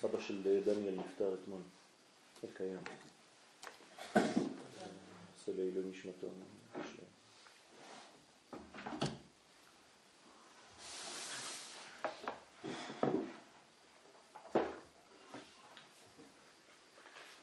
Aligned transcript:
סבא 0.00 0.20
של 0.20 0.60
דניאל 0.64 0.94
נפטר 0.94 1.34
אתמול, 1.34 1.60
קיים. 2.56 2.78
עושה 5.34 5.52
לעילוי 5.56 5.84
נשמתו. 5.90 6.26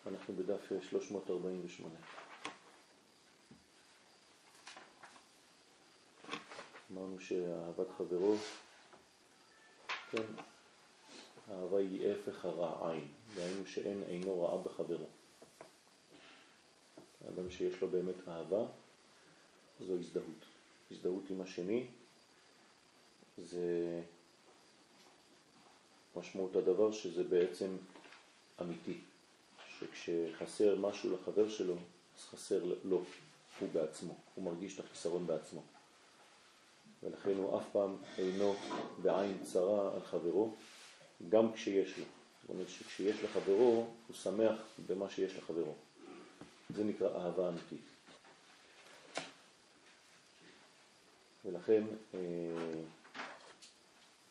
אנחנו 0.07 0.33
בדף 0.35 0.71
348. 0.89 1.95
אמרנו 7.01 7.19
שאהבת 7.19 7.87
חברו, 7.97 8.35
כן, 10.11 10.23
אהבה 11.51 11.77
היא 11.77 12.11
הפך 12.11 12.45
הרע 12.45 12.91
עין, 12.91 13.07
דהיינו 13.35 13.65
שאין 13.65 14.03
אינו 14.07 14.43
רעה 14.43 14.57
בחברו. 14.57 15.05
האדם 17.25 17.49
שיש 17.49 17.81
לו 17.81 17.87
באמת 17.87 18.27
אהבה, 18.27 18.65
זו 19.79 19.93
הזדהות. 19.93 20.45
הזדהות 20.91 21.23
עם 21.29 21.41
השני 21.41 21.87
זה 23.37 24.01
משמעות 26.15 26.55
הדבר 26.55 26.91
שזה 26.91 27.23
בעצם 27.23 27.77
אמיתי, 28.61 28.97
שכשחסר 29.79 30.75
משהו 30.79 31.13
לחבר 31.13 31.49
שלו, 31.49 31.75
אז 32.17 32.23
חסר 32.23 32.63
לו, 32.83 33.03
הוא 33.59 33.69
בעצמו, 33.73 34.15
הוא 34.35 34.45
מרגיש 34.45 34.79
את 34.79 34.85
החיסרון 34.85 35.27
בעצמו. 35.27 35.61
ולכן 37.03 37.33
הוא 37.37 37.57
אף 37.57 37.63
פעם 37.71 37.95
אינו 38.17 38.55
בעין 39.01 39.37
צרה 39.43 39.93
על 39.93 40.01
חברו, 40.01 40.55
גם 41.29 41.53
כשיש 41.53 41.97
לו. 41.97 42.05
זאת 42.41 42.49
אומרת 42.49 42.69
שכשיש 42.69 43.23
לחברו, 43.23 43.85
הוא 44.07 44.15
שמח 44.15 44.55
במה 44.87 45.09
שיש 45.09 45.35
לחברו. 45.35 45.73
זה 46.75 46.83
נקרא 46.83 47.07
אהבה 47.07 47.49
אמיתית. 47.49 47.81
ולכן, 51.45 51.83
אה, 52.13 52.19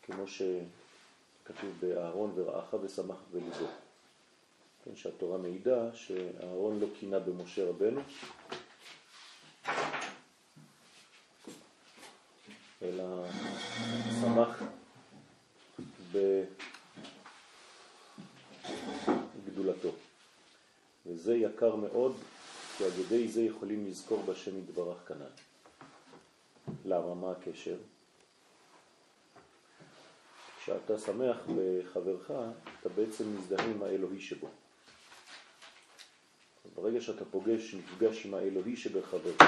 כמו 0.03 0.25
שכתוב 0.27 1.71
באהרון 1.81 2.33
ורעך 2.35 2.75
ושמח 2.83 3.17
בליבו, 3.33 3.67
כן, 4.85 4.97
שהתורה 4.97 5.39
מעידה 5.39 5.95
שאהרון 5.95 6.81
לא 6.81 6.87
קינה 7.01 7.19
במשה 7.19 7.69
רבנו, 7.69 8.01
אלא 12.91 13.25
שמח 14.21 14.63
בגדולתו. 19.47 19.91
וזה 21.07 21.35
יקר 21.35 21.77
מאוד, 21.77 22.17
כי 22.77 22.85
על 22.85 22.91
ידי 23.01 23.29
זה 23.29 23.43
יכולים 23.43 23.87
לזכור 23.87 24.23
בשם 24.23 24.59
יתברך 24.59 25.09
כנ"ל. 25.09 25.25
למה? 26.85 27.15
מה 27.15 27.31
הקשר? 27.31 27.77
כשאתה 30.63 30.99
שמח 30.99 31.37
בחברך, 31.57 32.31
אתה 32.81 32.89
בעצם 32.89 33.37
מזדהה 33.37 33.67
עם 33.67 33.83
האלוהי 33.83 34.21
שבו. 34.21 34.49
ברגע 36.75 37.01
שאתה 37.01 37.25
פוגש, 37.25 37.75
נפגש 37.75 38.27
עם 38.27 38.35
האלוהי 38.35 38.77
שבחברך, 38.77 39.43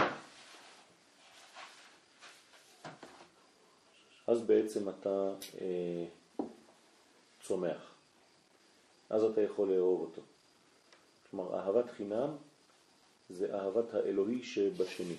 אז 4.33 4.43
בעצם 4.43 4.89
אתה 4.89 5.35
אה, 5.61 6.05
צומח. 7.43 7.95
אז 9.11 9.25
אתה 9.25 9.41
יכול 9.41 9.69
לאהוב 9.69 10.01
אותו. 10.01 10.23
כלומר, 11.31 11.59
אהבת 11.59 11.91
חינם 11.91 12.37
זה 13.31 13.55
אהבת 13.55 13.95
האלוהי 13.95 14.43
שבשני. 14.43 15.17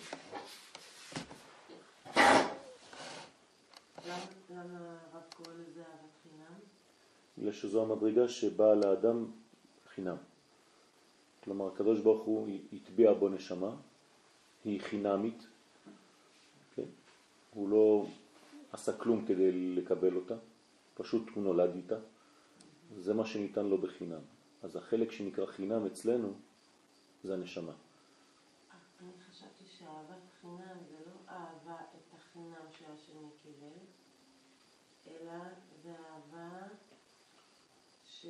למה 4.49 4.97
הרב 5.13 5.23
קורא 5.35 5.53
לזה 5.53 5.81
אהבת 5.81 6.13
חינם? 6.23 6.59
בגלל 7.37 7.51
שזו 7.51 7.81
המדרגה 7.81 8.27
שבאה 8.27 8.75
לאדם 8.75 9.25
חינם. 9.95 10.17
כלומר, 11.43 11.67
הקדוש 11.67 11.99
ברוך 11.99 12.23
הוא 12.23 12.47
הטביע 12.73 13.13
בו 13.13 13.29
נשמה, 13.29 13.75
היא 14.65 14.81
חינמית, 14.81 15.47
כן? 16.75 16.83
הוא 17.53 17.69
לא 17.69 18.05
עשה 18.73 18.97
כלום 18.97 19.25
כדי 19.25 19.51
לקבל 19.51 20.15
אותה, 20.15 20.35
פשוט 20.93 21.29
הוא 21.35 21.43
נולד 21.43 21.75
איתה, 21.75 21.97
זה 22.97 23.13
מה 23.13 23.25
שניתן 23.25 23.65
לו 23.65 23.77
בחינם. 23.77 24.21
אז 24.63 24.75
החלק 24.75 25.11
שנקרא 25.11 25.45
חינם 25.45 25.85
אצלנו 25.85 26.33
זה 27.23 27.33
הנשמה. 27.33 27.73
אני 29.01 29.11
חשבתי 29.29 29.63
שאהבת 29.65 30.23
חינם 30.41 30.77
זה 30.89 30.97
לא 31.05 31.11
אהבה 31.29 31.75
את 31.75 32.13
החינם 32.13 32.65
שהשני 32.71 33.29
קיבל, 33.43 33.79
אלא 35.07 35.33
זה 35.83 35.89
אהבה 35.89 36.67
שהבן 38.05 38.27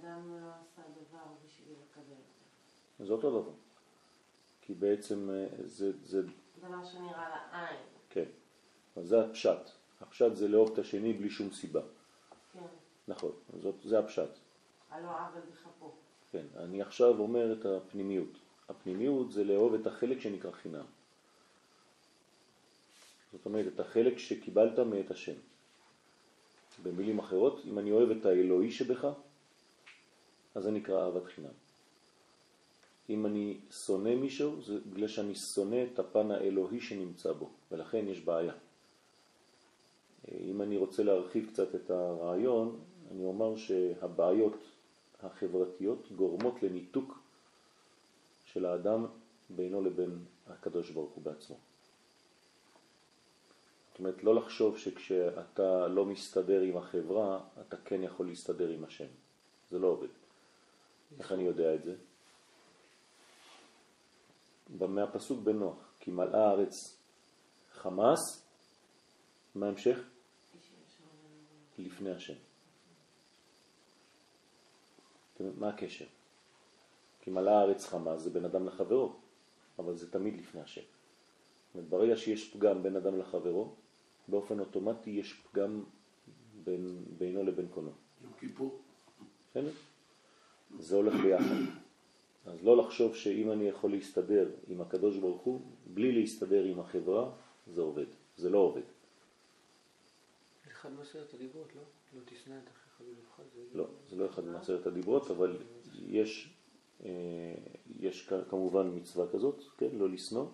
אדם 0.00 0.40
לא 0.40 0.50
עשה 0.62 0.82
דבר 0.82 1.26
בשביל 1.46 1.74
לקבל 1.82 2.12
אותה. 2.12 3.04
זה 3.04 3.12
אותו 3.12 3.42
דבר. 3.42 3.52
כי 4.60 4.74
בעצם 4.74 5.30
אה, 5.30 5.46
זה... 5.64 5.92
זה... 6.04 6.22
דבר 6.58 6.84
שנראה 6.84 7.28
לעין. 7.28 7.80
כן. 8.10 8.24
אז 8.96 9.06
זה 9.06 9.20
הפשט. 9.20 9.70
הפשט 10.00 10.34
זה 10.34 10.48
לאהוב 10.48 10.72
את 10.72 10.78
השני 10.78 11.12
בלי 11.12 11.30
שום 11.30 11.50
סיבה. 11.52 11.80
כן. 12.52 12.66
נכון, 13.08 13.32
זאת, 13.62 13.74
זה 13.84 13.98
הפשט. 13.98 14.30
הלא 14.90 15.08
עוול 15.08 15.42
בכפו. 15.52 15.92
כן, 16.30 16.44
אני 16.56 16.82
עכשיו 16.82 17.18
אומר 17.18 17.52
את 17.52 17.66
הפנימיות. 17.66 18.38
הפנימיות 18.68 19.32
זה 19.32 19.44
לאהוב 19.44 19.74
את 19.74 19.86
החלק 19.86 20.20
שנקרא 20.20 20.50
חינם. 20.50 20.84
זאת 23.32 23.46
אומרת, 23.46 23.66
את 23.74 23.80
החלק 23.80 24.18
שקיבלת 24.18 24.78
מאת 24.78 25.10
השם. 25.10 25.32
במילים 26.82 27.18
אחרות, 27.18 27.60
אם 27.64 27.78
אני 27.78 27.92
אוהב 27.92 28.10
את 28.10 28.26
האלוהי 28.26 28.70
שבך, 28.70 29.08
אז 30.54 30.62
זה 30.62 30.70
נקרא 30.70 31.04
אהבת 31.04 31.26
חינם. 31.26 31.52
אם 33.08 33.26
אני 33.26 33.60
שונא 33.70 34.14
מישהו, 34.14 34.62
זה 34.62 34.78
בגלל 34.92 35.08
שאני 35.08 35.34
שונא 35.34 35.84
את 35.92 35.98
הפן 35.98 36.30
האלוהי 36.30 36.80
שנמצא 36.80 37.32
בו, 37.32 37.50
ולכן 37.72 38.08
יש 38.08 38.20
בעיה. 38.20 38.52
אם 40.32 40.62
אני 40.62 40.76
רוצה 40.76 41.02
להרחיב 41.02 41.50
קצת 41.52 41.74
את 41.74 41.90
הרעיון, 41.90 42.80
אני 43.10 43.24
אומר 43.24 43.56
שהבעיות 43.56 44.56
החברתיות 45.22 46.12
גורמות 46.16 46.62
לניתוק 46.62 47.18
של 48.44 48.64
האדם 48.66 49.06
בינו 49.50 49.82
לבין 49.82 50.18
הקדוש 50.46 50.90
ברוך 50.90 51.10
הוא 51.10 51.24
בעצמו. 51.24 51.56
זאת 53.90 53.98
אומרת, 53.98 54.24
לא 54.24 54.34
לחשוב 54.34 54.78
שכשאתה 54.78 55.88
לא 55.88 56.04
מסתדר 56.04 56.60
עם 56.60 56.76
החברה, 56.76 57.40
אתה 57.60 57.76
כן 57.76 58.02
יכול 58.02 58.26
להסתדר 58.26 58.68
עם 58.68 58.84
השם. 58.84 59.08
זה 59.70 59.78
לא 59.78 59.86
עובד. 59.86 60.08
איך 61.18 61.32
אני 61.32 61.42
יודע 61.42 61.74
את 61.74 61.84
זה? 61.84 61.94
מהפסוק 64.68 65.40
בנוח, 65.40 65.92
כי 66.00 66.10
מלאה 66.10 66.48
הארץ 66.48 66.98
חמאס, 67.72 68.46
מה 69.54 69.66
ההמשך? 69.66 69.98
לפני 71.78 72.10
השם. 72.10 72.34
מה 75.40 75.68
הקשר? 75.68 76.04
כי 77.20 77.30
מלאה 77.30 77.58
הארץ 77.58 77.86
חמה 77.86 78.16
זה 78.18 78.30
בין 78.30 78.44
אדם 78.44 78.66
לחברו, 78.66 79.16
אבל 79.78 79.96
זה 79.96 80.10
תמיד 80.10 80.36
לפני 80.36 80.60
השם. 80.60 80.82
ברגע 81.88 82.16
שיש 82.16 82.54
פגם 82.54 82.82
בין 82.82 82.96
אדם 82.96 83.18
לחברו, 83.18 83.74
באופן 84.28 84.60
אוטומטי 84.60 85.10
יש 85.10 85.32
פגם 85.32 85.84
בין, 86.64 87.04
בינו 87.18 87.42
לבין 87.42 87.68
קונו. 87.68 87.90
יום 88.22 88.32
כיפור. 88.40 88.80
בסדר? 89.50 89.70
זה 90.78 90.96
הולך 90.96 91.14
ביחד. 91.14 91.54
אז 92.48 92.64
לא 92.64 92.76
לחשוב 92.76 93.14
שאם 93.14 93.52
אני 93.52 93.68
יכול 93.68 93.90
להסתדר 93.90 94.50
עם 94.68 94.80
הקדוש 94.80 95.16
ברוך 95.16 95.42
הוא, 95.42 95.60
בלי 95.94 96.12
להסתדר 96.12 96.64
עם 96.64 96.80
החברה, 96.80 97.30
זה 97.66 97.80
עובד. 97.80 98.06
זה 98.36 98.50
לא 98.50 98.58
עובד. 98.58 98.82
אחד 100.72 100.92
מעשרת 100.92 101.34
הדיברות, 101.34 101.76
לא? 101.76 101.82
לא 102.14 102.20
תשנא 102.24 102.54
את 102.64 102.68
אחיך 102.68 103.00
בלבך. 103.00 103.40
לא, 103.74 103.86
זה 104.08 104.16
לא 104.16 104.26
אחד 104.26 104.44
מעשרת 104.44 104.86
הדיברות, 104.86 105.30
אבל 105.30 105.56
יש, 106.06 106.54
אה, 107.04 107.54
יש 108.00 108.32
כמובן 108.50 108.90
מצווה 108.94 109.26
כזאת, 109.32 109.62
כן, 109.78 109.88
לא 109.92 110.08
לשנוא, 110.08 110.46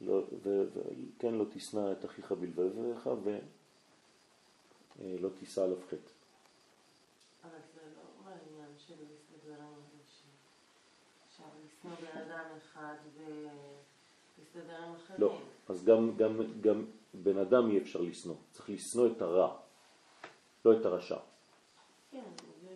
לא, 0.00 0.24
וכן 0.42 1.34
לא 1.34 1.44
תשנא 1.54 1.92
את 1.92 2.04
אחיך 2.04 2.32
בלבביך 2.32 3.10
ולא 5.00 5.28
תישא 5.38 5.62
עליו 5.62 5.76
חטא. 5.88 6.10
אבל 7.44 7.58
זה 7.74 7.80
לא 7.96 8.30
העניין 8.30 8.78
של 8.78 8.94
להסתדר. 9.10 9.75
אפשר 11.84 11.88
לשנוא 11.88 12.12
בן 12.12 12.20
אדם 12.20 12.44
אחד 12.56 12.94
ולהסתדר 13.16 14.82
עם 14.82 14.94
אחרים. 14.94 15.20
לא, 15.20 15.38
אז 15.68 15.84
גם, 15.84 16.16
גם, 16.16 16.60
גם 16.60 16.84
בן 17.14 17.38
אדם 17.38 17.70
אי 17.70 17.78
אפשר 17.78 18.00
לשנוא, 18.00 18.34
צריך 18.50 18.70
לשנוא 18.70 19.06
את 19.06 19.22
הרע, 19.22 19.56
לא 20.64 20.80
את 20.80 20.86
הרשע. 20.86 21.16
כן, 22.10 22.24
זה 22.62 22.74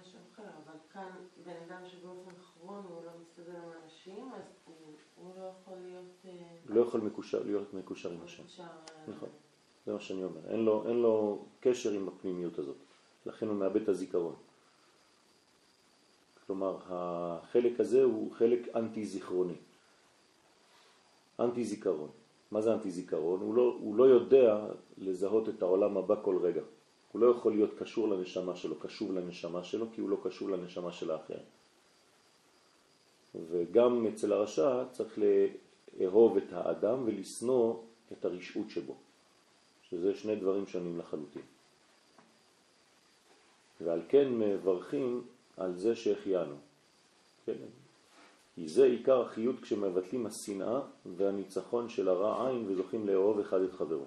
משהו 0.00 0.18
אחר, 0.32 0.42
אבל 0.42 0.78
כאן 0.92 1.10
בן 1.44 1.56
אדם 1.68 1.82
שבאופן 1.86 2.30
כרוני 2.30 2.88
הוא 2.88 3.04
לא 3.04 3.10
מסתדר 3.20 3.56
עם 3.56 3.70
אנשים, 3.84 4.32
אז 4.34 4.42
הוא, 4.64 4.74
הוא 5.16 5.34
לא 5.38 5.44
יכול 5.44 5.78
להיות... 5.78 6.24
אה, 6.24 6.30
לא 6.66 6.80
יכול 6.80 7.00
מקושר, 7.00 7.42
להיות 7.42 7.74
מקושר 7.74 8.10
עם 8.10 8.20
השם. 8.24 8.62
אה, 8.62 8.66
נכון. 9.08 9.28
זה 9.86 9.92
מה 9.92 10.00
שאני 10.00 10.24
אומר. 10.24 10.50
אין 10.50 10.64
לו, 10.64 10.88
אין 10.88 10.96
לו 10.96 11.44
קשר 11.60 11.92
עם 11.92 12.08
הפנימיות 12.08 12.58
הזאת. 12.58 12.76
לכן 13.26 13.46
הוא 13.46 13.56
מאבד 13.56 13.82
את 13.82 13.88
הזיכרון. 13.88 14.34
כלומר, 16.50 16.76
החלק 16.88 17.80
הזה 17.80 18.02
הוא 18.02 18.32
חלק 18.32 18.76
אנטי 18.76 19.04
זיכרוני. 19.06 19.54
אנטי 21.40 21.64
זיכרון. 21.64 22.10
מה 22.50 22.60
זה 22.60 22.74
אנטי 22.74 22.90
זיכרון? 22.90 23.40
הוא 23.40 23.54
לא, 23.54 23.76
הוא 23.80 23.96
לא 23.96 24.04
יודע 24.04 24.66
לזהות 24.98 25.48
את 25.48 25.62
העולם 25.62 25.96
הבא 25.96 26.14
כל 26.22 26.38
רגע. 26.42 26.62
הוא 27.12 27.20
לא 27.20 27.30
יכול 27.30 27.52
להיות 27.52 27.70
קשור 27.78 28.08
לנשמה 28.08 28.56
שלו, 28.56 28.76
קשוב 28.78 29.12
לנשמה 29.12 29.64
שלו, 29.64 29.86
כי 29.94 30.00
הוא 30.00 30.10
לא 30.10 30.16
קשור 30.22 30.50
לנשמה 30.50 30.92
של 30.92 31.10
האחר. 31.10 31.38
וגם 33.50 34.06
אצל 34.06 34.32
הרשע 34.32 34.84
צריך 34.90 35.18
לאהוב 35.98 36.36
את 36.36 36.52
האדם 36.52 37.02
ולשנוא 37.06 37.74
את 38.12 38.24
הרשעות 38.24 38.70
שבו, 38.70 38.94
שזה 39.82 40.14
שני 40.14 40.36
דברים 40.36 40.66
שונים 40.66 40.98
לחלוטין. 40.98 41.42
ועל 43.80 44.02
כן 44.08 44.28
מברכים 44.28 45.22
על 45.60 45.76
זה 45.76 45.96
שהחיינו. 45.96 46.54
כן? 47.46 47.52
כי 48.54 48.68
זה 48.68 48.84
עיקר 48.84 49.20
החיות 49.20 49.60
כשמבטלים 49.62 50.26
השנאה 50.26 50.80
והניצחון 51.16 51.88
של 51.88 52.08
הרע 52.08 52.48
עין 52.48 52.66
וזוכים 52.68 53.06
לאהוב 53.06 53.40
אחד 53.40 53.60
את 53.60 53.72
חברו. 53.72 54.04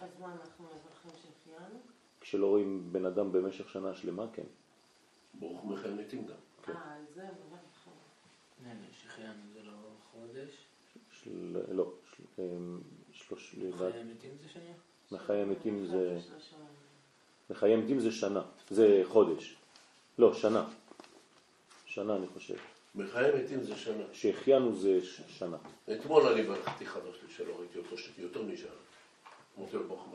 אז 0.00 0.08
מה 0.20 0.26
אנחנו 0.26 0.64
מברכים 0.64 1.10
שהחיינו? 1.22 1.78
כשלא 2.20 2.46
רואים 2.46 2.88
בן 2.92 3.06
אדם 3.06 3.32
במשך 3.32 3.68
שנה 3.68 3.94
שלמה, 3.94 4.26
כן. 4.32 4.42
ברוך 5.34 5.64
מכם 5.64 5.96
מתים 5.96 6.26
גם. 6.26 6.34
כן. 6.62 6.72
אה, 6.72 6.94
על 6.94 7.02
זה 7.14 7.22
מברכים. 7.22 7.92
לא, 8.64 8.70
שחיינו 8.92 9.40
זה 9.54 9.62
לא 9.62 9.72
חודש. 10.12 10.50
לא. 11.72 11.92
אמ, 12.38 12.80
שלוש... 13.12 13.54
חיי 13.78 14.00
המתים 14.00 14.30
זה 14.42 14.48
שנה? 14.48 14.72
מחיי 15.12 15.42
המתים 15.42 15.86
זה... 15.86 16.18
מחיי 17.50 17.74
המתים 17.74 18.00
זה 18.00 18.12
שנה, 18.12 18.42
זה 18.70 19.02
חודש. 19.04 19.59
לא, 20.20 20.34
שנה. 20.34 20.68
שנה 21.86 22.16
אני 22.16 22.26
חושב. 22.34 22.54
מחיי 22.94 23.42
מתים 23.44 23.62
זה 23.62 23.76
שנה. 23.76 24.04
שהחיינו 24.12 24.76
זה 24.76 25.04
ש- 25.04 25.20
שנה. 25.28 25.56
אתמול 25.92 26.26
אני 26.26 26.42
ברכתי 26.42 26.86
חבר 26.86 27.12
שלי 27.12 27.28
שלא 27.36 27.52
ראיתי 27.58 27.78
אותו, 27.78 27.98
שתי 27.98 28.22
יותר 28.22 28.42
משנה. 28.42 28.70
אמרתי 29.58 29.76
לו 29.76 29.88
ברוך. 29.88 30.06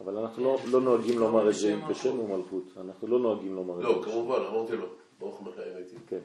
אבל 0.00 0.16
אנחנו 0.16 0.44
לא, 0.44 0.58
לא 0.70 0.80
נוהגים 0.80 1.18
לומר 1.18 1.48
את 1.48 1.54
זה 1.54 1.76
בשם 1.88 2.18
ומלכות. 2.20 2.64
אנחנו 2.80 3.08
לא 3.08 3.18
נוהגים 3.18 3.54
לומר 3.54 3.74
את 3.74 3.82
זה. 3.82 3.88
לא. 3.88 4.02
כמובן, 4.04 4.40
אמרתי 4.46 4.72
לו, 4.76 4.86
ברוך 5.18 5.42
מחיי 5.42 5.72
מתים. 5.80 5.98
כן. 6.08 6.18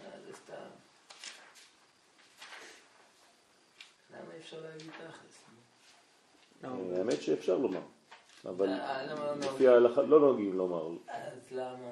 אה, 0.00 0.10
זה 0.26 0.32
סתם. 0.36 0.54
למה 4.10 4.36
אפשר 4.40 4.60
להגיד 4.60 4.90
תכלס? 4.90 5.44
אה, 6.64 6.98
האמת 6.98 7.22
שאפשר 7.22 7.58
לומר. 7.58 7.80
אבל 8.44 8.68
אה, 8.68 9.06
למה 9.06 9.26
לא 9.26 9.36
לפי? 9.36 9.68
ההלכה 9.68 10.02
לא 10.02 10.20
נוהגים 10.20 10.58
לומר. 10.58 10.88
אז 11.08 11.52
למה? 11.52 11.90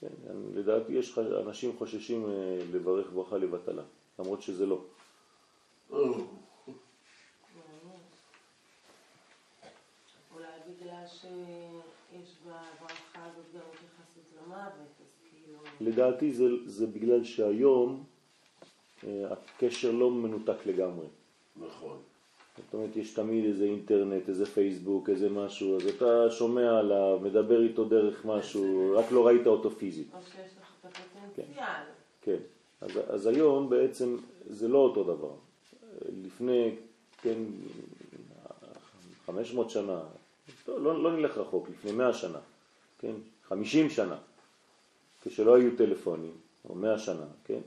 כן, 0.00 0.08
לדעתי 0.54 0.92
יש 0.92 1.18
אנשים 1.18 1.78
חוששים 1.78 2.30
אה, 2.30 2.58
לברך 2.72 3.10
ברכה 3.12 3.38
לבטלה, 3.38 3.82
למרות 4.18 4.42
שזה 4.42 4.66
לא. 4.66 4.80
אה, 5.92 5.98
כאילו... 15.30 15.58
לדעתי 15.80 16.32
זה, 16.32 16.44
זה 16.66 16.86
בגלל 16.86 17.24
שהיום 17.24 18.04
אה, 19.04 19.32
הקשר 19.32 19.90
לא 19.90 20.10
מנותק 20.10 20.66
לגמרי. 20.66 21.06
נכון. 21.56 22.02
זאת 22.64 22.74
אומרת, 22.74 22.96
יש 22.96 23.14
תמיד 23.14 23.44
איזה 23.44 23.64
אינטרנט, 23.64 24.28
איזה 24.28 24.46
פייסבוק, 24.46 25.10
איזה 25.10 25.30
משהו, 25.30 25.76
אז 25.76 25.86
אתה 25.86 26.30
שומע 26.30 26.78
עליו, 26.78 27.20
מדבר 27.22 27.62
איתו 27.62 27.84
דרך 27.84 28.24
משהו, 28.24 28.94
רק 28.96 29.12
לא 29.12 29.26
ראית 29.26 29.46
אותו 29.46 29.70
פיזית. 29.70 30.06
או 30.14 30.18
שיש 30.22 30.52
לך 30.60 30.72
את 30.80 30.84
הפוטנציאל. 30.84 31.64
כן. 32.22 32.36
אז, 32.80 32.90
אז 33.08 33.26
היום 33.26 33.70
בעצם 33.70 34.16
זה 34.46 34.68
לא 34.68 34.78
אותו 34.78 35.04
דבר. 35.04 35.30
לפני, 36.24 36.74
כן, 37.22 37.38
500 39.26 39.70
שנה, 39.70 40.00
לא, 40.68 40.80
לא, 40.80 41.02
לא 41.02 41.16
נלך 41.16 41.38
רחוק, 41.38 41.68
לפני 41.70 41.92
100 41.92 42.12
שנה, 42.12 42.38
כן, 42.98 43.12
50 43.48 43.90
שנה, 43.90 44.16
כשלא 45.22 45.54
היו 45.54 45.76
טלפונים, 45.76 46.32
או 46.68 46.74
100 46.74 46.98
שנה, 46.98 47.26
כן, 47.44 47.60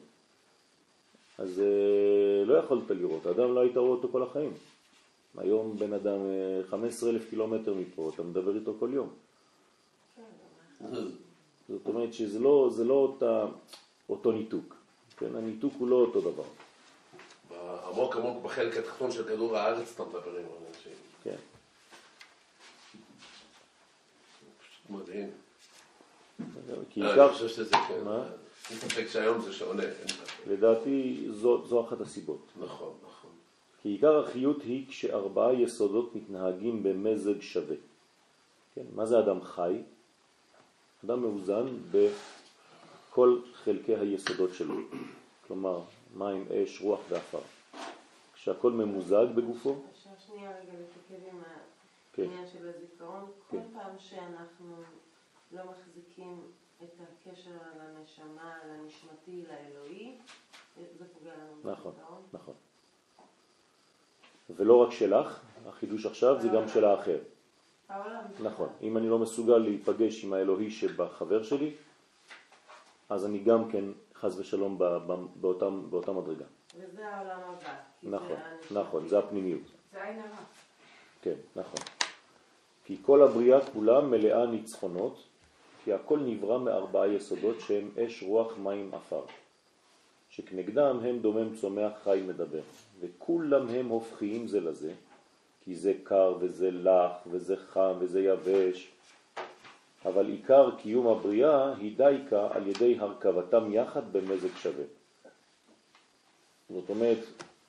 אז 1.38 1.60
אה, 1.60 2.46
לא 2.46 2.58
יכולת 2.58 2.90
לראות, 2.90 3.28
אדם 3.28 3.56
לא 3.56 3.60
היית 3.60 3.78
רואה 3.78 3.90
אותו 3.90 4.08
כל 4.12 4.24
החיים. 4.24 4.54
היום 5.38 5.78
בן 5.78 5.94
אדם 5.94 6.20
אה, 6.20 6.62
15,000 6.70 7.30
קילומטר 7.30 7.74
מפה, 7.74 8.12
אתה 8.16 8.24
מדבר 8.24 8.56
איתו 8.56 8.74
כל 8.80 8.90
יום. 8.94 9.10
זאת 11.70 11.86
אומרת 11.86 12.14
שזה 12.14 12.40
לא, 12.40 12.70
זה 12.72 12.84
לא 12.84 12.94
אותה, 12.94 13.46
אותו 14.10 14.32
ניתוק, 14.32 14.76
כן? 15.18 15.36
הניתוק 15.36 15.74
הוא 15.80 15.88
לא 15.88 15.96
אותו 15.96 16.22
דבר, 16.22 16.44
עמוק 17.92 18.16
עמוק 18.16 18.44
בחלק 18.44 18.78
התחתון 18.78 19.12
של 19.12 19.28
כדור 19.28 19.58
הארץ 19.58 19.92
אתה 19.96 20.06
מדבר 20.06 20.38
עם 20.38 20.46
אנשים. 20.68 20.94
כן? 21.24 21.36
פשוט 24.60 24.90
מדהים. 24.90 25.30
כי 26.90 27.00
לא, 27.00 27.10
עיקר, 27.10 27.26
אני 27.26 27.34
חושב 27.34 27.48
שזה 27.48 27.76
כן. 27.88 28.04
מה? 28.04 28.24
אין 28.70 28.80
ספק 28.80 29.08
שהיום 29.08 29.42
זה 29.42 29.54
ספק. 29.54 30.48
לדעתי 30.48 31.28
זו 31.32 31.86
אחת 31.88 32.02
הסיבות. 32.02 32.48
נכון, 32.60 32.94
נכון. 33.04 33.21
כי 33.82 33.90
עיקר 33.90 34.20
החיות 34.20 34.62
היא 34.62 34.88
כשארבעה 34.88 35.54
יסודות 35.54 36.16
מתנהגים 36.16 36.84
במזג 36.84 37.42
שווה. 37.42 37.76
כן? 38.76 38.86
מה 38.96 39.06
זה 39.06 39.20
אדם 39.20 39.42
חי? 39.42 39.82
אדם 41.06 41.22
מאוזן 41.22 41.66
בכל 41.92 43.40
חלקי 43.54 43.96
היסודות 43.96 44.54
שלו. 44.54 44.76
כלומר, 45.48 45.82
מים, 46.16 46.48
אש, 46.52 46.82
רוח 46.82 47.00
ואפר. 47.10 47.40
כשהכל 48.34 48.72
ממוזג 48.72 49.26
בגופו, 49.36 49.76
אפשר 49.92 50.10
שנייה 50.28 50.52
רגע 50.60 50.74
עם 51.32 51.44
כן. 52.14 52.24
העניין 52.24 52.48
של 52.48 52.70
הזיכרון. 52.70 53.32
כל 53.50 53.58
כן. 53.58 53.64
פעם 53.74 54.00
שאנחנו 54.00 54.76
לא 55.52 55.62
מחזיקים 55.72 56.42
את 56.84 56.94
הקשר 57.00 57.52
לנשמה, 57.80 58.54
לנשמתי, 58.68 59.44
לאלוהי, 59.48 60.18
זה 60.98 61.06
פוגע 61.14 61.32
לנו 61.38 61.72
נכון, 61.72 61.92
בזיכרון. 61.92 62.22
נכון. 62.34 62.54
ולא 64.56 64.84
רק 64.84 64.92
שלך, 64.92 65.40
החידוש 65.68 66.06
עכשיו 66.06 66.42
זה 66.42 66.48
גם 66.48 66.68
של 66.68 66.86
האחר. 66.86 67.18
נכון. 68.44 68.70
אם 68.82 68.98
אני 68.98 69.10
לא 69.10 69.20
מסוגל 69.20 69.58
להיפגש 69.58 70.24
עם 70.24 70.34
האלוהי 70.34 70.72
שבחבר 70.72 71.44
שלי, 71.44 71.72
אז 73.10 73.26
אני 73.26 73.40
גם 73.40 73.72
כן 73.72 73.84
חז 74.16 74.40
ושלום 74.40 74.78
באותם, 75.36 75.82
באותה 75.90 76.12
מדרגה. 76.12 76.46
וזה 76.78 77.08
העולם 77.08 77.40
הבא. 77.40 77.74
נכון. 78.04 78.38
נכון, 78.72 79.08
זה 79.08 79.20
הפנימיות. 79.20 79.62
זה 79.94 80.04
עין 80.04 80.20
הרע. 80.20 80.44
כן, 81.22 81.36
נכון. 81.56 81.80
כי 82.86 82.98
כל 83.02 83.24
הבריאה 83.24 83.66
כולה 83.74 84.02
מלאה 84.02 84.46
ניצחונות, 84.46 85.24
כי 85.84 85.94
הכל 85.94 86.20
נברא 86.20 86.60
מארבעה 86.60 87.08
יסודות 87.08 87.56
שהם 87.60 87.90
אש, 87.98 88.24
רוח, 88.24 88.58
מים, 88.58 88.92
עפר. 88.94 89.22
שכנגדם 90.30 91.00
הם 91.04 91.20
דומם 91.20 91.56
צומח 91.56 91.92
חי 92.04 92.24
מדבר, 92.28 92.62
וכולם 93.02 93.68
הם 93.68 93.88
הופכיים 93.88 94.48
זה 94.48 94.60
לזה, 94.60 94.94
כי 95.64 95.76
זה 95.76 95.94
קר 96.04 96.38
וזה 96.40 96.72
לח 96.72 97.12
וזה 97.28 97.56
חם 97.58 97.94
וזה 98.00 98.22
יבש, 98.22 98.92
אבל 100.06 100.28
עיקר 100.28 100.78
קיום 100.78 101.08
הבריאה 101.08 101.76
היא 101.76 101.98
דייקה 101.98 102.48
על 102.52 102.68
ידי 102.68 103.00
הרכבתם 103.00 103.74
יחד 103.74 104.14
במזג 104.14 104.56
שווה. 104.58 104.86
זאת 106.70 106.90
אומרת, 106.90 107.18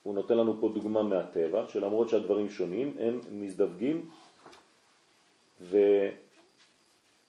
הוא 0.03 0.15
נותן 0.15 0.37
לנו 0.37 0.61
פה 0.61 0.69
דוגמה 0.75 1.03
מהטבע, 1.03 1.69
שלמרות 1.69 2.09
שהדברים 2.09 2.51
שונים, 2.51 2.97
הם 2.99 3.21
מזדווגים 3.31 4.11
וכן 5.61 5.75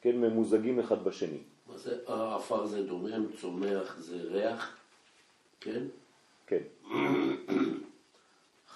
ממוזגים 0.05 0.79
אחד 0.79 1.03
בשני. 1.03 1.39
מה 1.67 1.77
זה 1.77 1.97
העפר 2.07 2.65
זה 2.65 2.87
דומם, 2.87 3.25
צומח 3.41 3.97
זה 3.99 4.21
ריח, 4.23 4.77
כן? 5.59 5.83
כן, 6.47 6.63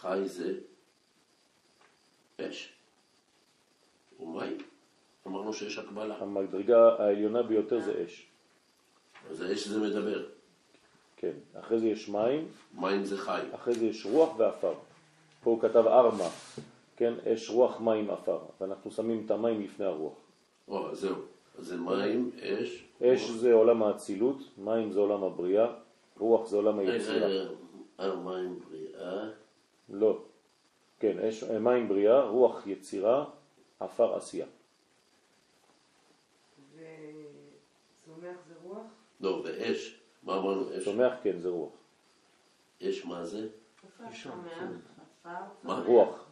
חי 0.08 0.28
זה 0.28 0.54
אש 2.42 2.74
ומים. 4.20 4.58
אמרנו 5.28 5.54
שיש 5.54 5.78
הקבלה. 5.78 6.16
המדרגה 6.18 6.96
העליונה 7.00 7.44
ביותר 7.44 7.80
זה 7.80 8.04
אש. 8.06 8.28
אז 9.30 9.42
האש 9.42 9.68
זה 9.68 9.80
מדבר. 9.80 10.26
כן, 11.18 11.34
אחרי 11.60 11.80
זה 11.80 11.88
יש 11.88 12.10
מים, 12.10 12.48
מים 12.74 13.06
זה 13.06 13.18
חי. 13.18 13.42
אחרי 13.52 13.74
זה 13.74 13.86
יש 13.86 14.06
רוח 14.06 14.40
ואפר. 14.40 14.74
פה 15.44 15.50
הוא 15.50 15.62
כתב 15.62 15.84
ארמה, 15.88 16.30
כן, 16.96 17.14
אש, 17.34 17.50
רוח, 17.50 17.82
מים, 17.82 18.12
אפר. 18.12 18.40
ואנחנו 18.62 18.92
שמים 18.92 19.24
את 19.26 19.32
המים 19.32 19.62
לפני 19.62 19.86
הרוח. 19.86 20.14
או, 20.68 20.96
זהו. 20.96 21.16
אז 21.58 21.66
זה 21.66 21.78
מים, 21.78 22.32
אש. 22.42 22.84
אש 23.02 23.30
רוח. 23.30 23.38
זה 23.38 23.54
עולם 23.54 23.84
האצילות, 23.84 24.38
מים 24.58 24.92
זה 24.92 25.00
עולם 25.00 25.24
הבריאה, 25.24 25.68
רוח 26.20 26.48
זה 26.48 26.56
עולם 26.56 26.80
רגע, 26.80 26.92
היצירה. 26.92 27.28
רגע, 27.28 27.50
אה, 28.00 28.16
מים 28.16 28.60
בריאה. 28.60 29.30
לא. 29.89 30.22
כן, 31.00 31.20
אש, 31.20 31.44
אה, 31.44 31.60
מים 31.60 31.88
בריאה, 31.88 32.24
רוח 32.24 32.67
יצירה, 32.67 33.25
אפר 33.79 34.15
עשייה. 34.15 34.46
וצומח 36.75 38.38
זה 38.48 38.53
רוח? 38.63 38.86
לא, 39.22 39.41
ואש. 39.46 40.00
מה 40.24 40.38
אמרנו? 40.38 40.77
אש. 40.77 40.86
צומח, 40.86 41.13
כן, 41.24 41.39
זה 41.39 41.50
רוח. 41.50 41.72
אש 42.84 43.06
מה 43.06 43.25
זה? 43.25 43.48
עפר 43.84 44.03
עפר 45.24 45.29
מה? 45.63 45.84
רוח. 45.86 46.25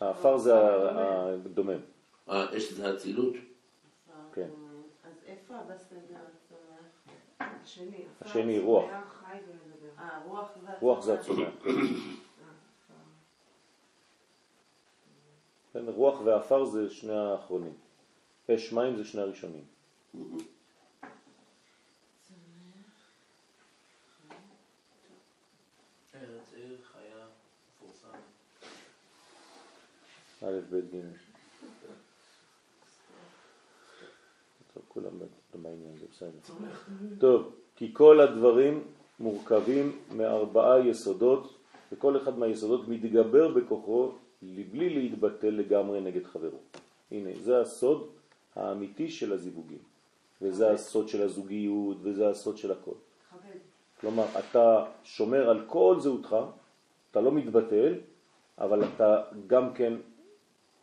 האפר 0.00 0.38
זה 0.38 0.54
הדומם. 0.54 1.80
אה, 2.28 2.56
אש 2.56 2.72
זה 2.72 2.94
אצילות? 2.94 3.34
עפר 3.34 4.32
כן. 4.32 4.48
אז 5.04 5.12
איפה 5.26 5.54
בסדר 5.68 6.18
הצומח? 6.28 6.86
השני, 7.40 8.04
עפר, 8.20 8.30
השני, 8.30 8.58
רוח. 8.58 8.90
אה, 9.98 10.20
רוח 10.80 11.02
זה 11.02 11.14
הצומח. 11.14 11.52
רוח. 15.74 15.84
כן, 15.84 15.92
רוח 15.92 16.20
ואפר 16.24 16.64
זה 16.64 16.90
שני 16.90 17.12
האחרונים. 17.12 17.72
אש 18.50 18.72
מים 18.72 18.96
זה 18.96 19.04
שני 19.04 19.20
הראשונים. 19.20 19.64
א', 30.42 30.60
ב', 30.70 30.76
ג'. 30.76 31.00
טוב, 34.74 34.82
כולם 34.88 35.18
בעניין, 35.54 35.98
זה 35.98 36.06
בסדר. 36.10 36.54
טוב, 37.20 37.52
כי 37.76 37.90
כל 37.94 38.20
הדברים 38.20 38.84
מורכבים 39.20 39.98
מארבעה 40.16 40.80
יסודות, 40.80 41.54
וכל 41.92 42.16
אחד 42.16 42.38
מהיסודות 42.38 42.88
מתגבר 42.88 43.54
בכוחו 43.54 44.12
לבלי 44.42 44.88
להתבטל 44.90 45.50
לגמרי 45.50 46.00
נגד 46.00 46.24
חברו. 46.24 46.58
הנה, 47.10 47.30
זה 47.40 47.60
הסוד 47.60 48.10
האמיתי 48.54 49.10
של 49.10 49.32
הזיווגים, 49.32 49.82
וזה 50.42 50.70
הסוד 50.70 51.08
של 51.08 51.22
הזוגיות, 51.22 51.96
וזה 52.02 52.28
הסוד 52.28 52.56
של 52.56 52.72
הכל. 52.72 52.94
כבד. 53.30 53.58
כלומר, 54.00 54.26
אתה 54.38 54.84
שומר 55.04 55.50
על 55.50 55.64
כל 55.66 55.96
זהותך, 56.00 56.36
אתה 57.10 57.20
לא 57.20 57.32
מתבטל, 57.32 57.94
אבל 58.58 58.84
אתה 58.84 59.22
גם 59.46 59.74
כן 59.74 59.92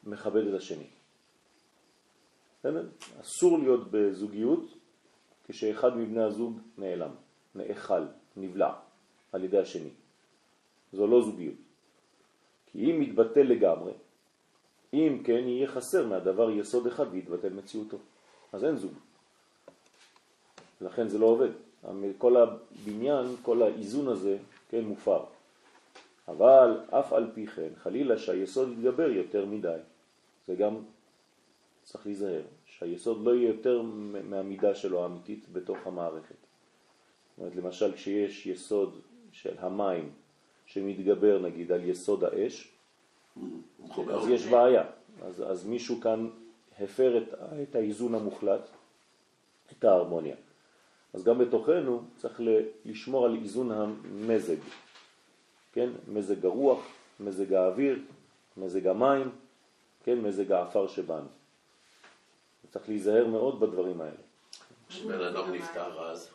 מכבד 0.03 0.47
את 0.47 0.53
השני. 0.53 0.87
בסדר? 2.59 2.87
אסור 3.21 3.57
להיות 3.57 3.91
בזוגיות 3.91 4.77
כשאחד 5.47 5.97
מבני 5.97 6.23
הזוג 6.23 6.59
נעלם, 6.77 7.11
נאכל, 7.55 8.03
נבלע 8.37 8.73
על 9.31 9.43
ידי 9.43 9.57
השני. 9.57 9.89
זו 10.93 11.07
לא 11.07 11.21
זוגיות. 11.21 11.68
כי 12.71 12.91
אם 12.91 12.99
מתבטל 12.99 13.41
לגמרי, 13.41 13.91
אם 14.93 15.21
כן 15.23 15.43
יהיה 15.47 15.67
חסר 15.67 16.07
מהדבר 16.07 16.51
יסוד 16.51 16.87
אחד 16.87 17.05
ויתבטל 17.11 17.53
מציאותו. 17.53 17.97
אז 18.53 18.65
אין 18.65 18.77
זוג. 18.77 18.93
לכן 20.81 21.07
זה 21.07 21.17
לא 21.17 21.25
עובד. 21.25 21.49
כל 22.17 22.35
הבניין, 22.37 23.25
כל 23.41 23.61
האיזון 23.61 24.07
הזה, 24.07 24.37
כן, 24.69 24.85
מופר. 24.85 25.23
אבל 26.27 26.79
אף 26.89 27.13
על 27.13 27.31
פי 27.33 27.47
כן, 27.47 27.69
חלילה 27.77 28.17
שהיסוד 28.17 28.69
יתגבר 28.71 29.09
יותר 29.09 29.45
מדי. 29.45 29.77
זה 30.47 30.55
גם 30.55 30.75
צריך 31.83 32.05
להיזהר, 32.05 32.41
שהיסוד 32.65 33.23
לא 33.23 33.35
יהיה 33.35 33.47
יותר 33.47 33.81
מהמידה 34.23 34.75
שלו 34.75 35.03
האמיתית 35.03 35.45
בתוך 35.53 35.77
המערכת. 35.85 36.35
זאת 36.35 37.39
אומרת, 37.39 37.55
למשל, 37.55 37.93
כשיש 37.93 38.45
יסוד 38.45 38.99
של 39.31 39.55
המים 39.59 40.09
שמתגבר 40.69 41.39
נגיד 41.39 41.71
על 41.71 41.89
יסוד 41.89 42.23
האש, 42.23 42.71
אז 44.11 44.29
יש 44.29 44.45
בעיה. 44.45 44.83
אז, 45.21 45.43
אז 45.47 45.65
מישהו 45.65 46.01
כאן 46.01 46.29
הפר 46.79 47.17
את, 47.17 47.33
את 47.63 47.75
האיזון 47.75 48.15
המוחלט, 48.15 48.69
את 49.71 49.83
ההרמוניה. 49.83 50.35
אז 51.13 51.23
גם 51.23 51.37
בתוכנו 51.37 52.01
צריך 52.15 52.41
לשמור 52.85 53.25
על 53.25 53.35
איזון 53.35 53.71
המזג, 53.71 54.55
כן? 55.73 55.89
מזג 56.07 56.45
הרוח, 56.45 56.79
מזג 57.19 57.53
האוויר, 57.53 57.99
מזג 58.57 58.87
המים, 58.87 59.29
כן? 60.03 60.19
מזג 60.19 60.51
האפר 60.51 60.87
שבנו. 60.87 61.27
צריך 62.69 62.89
להיזהר 62.89 63.27
מאוד 63.27 63.59
בדברים 63.59 64.01
האלה. 64.01 64.21
כשבן 64.89 65.21
אדם 65.21 65.53
נפטר 65.53 66.09
אז, 66.11 66.29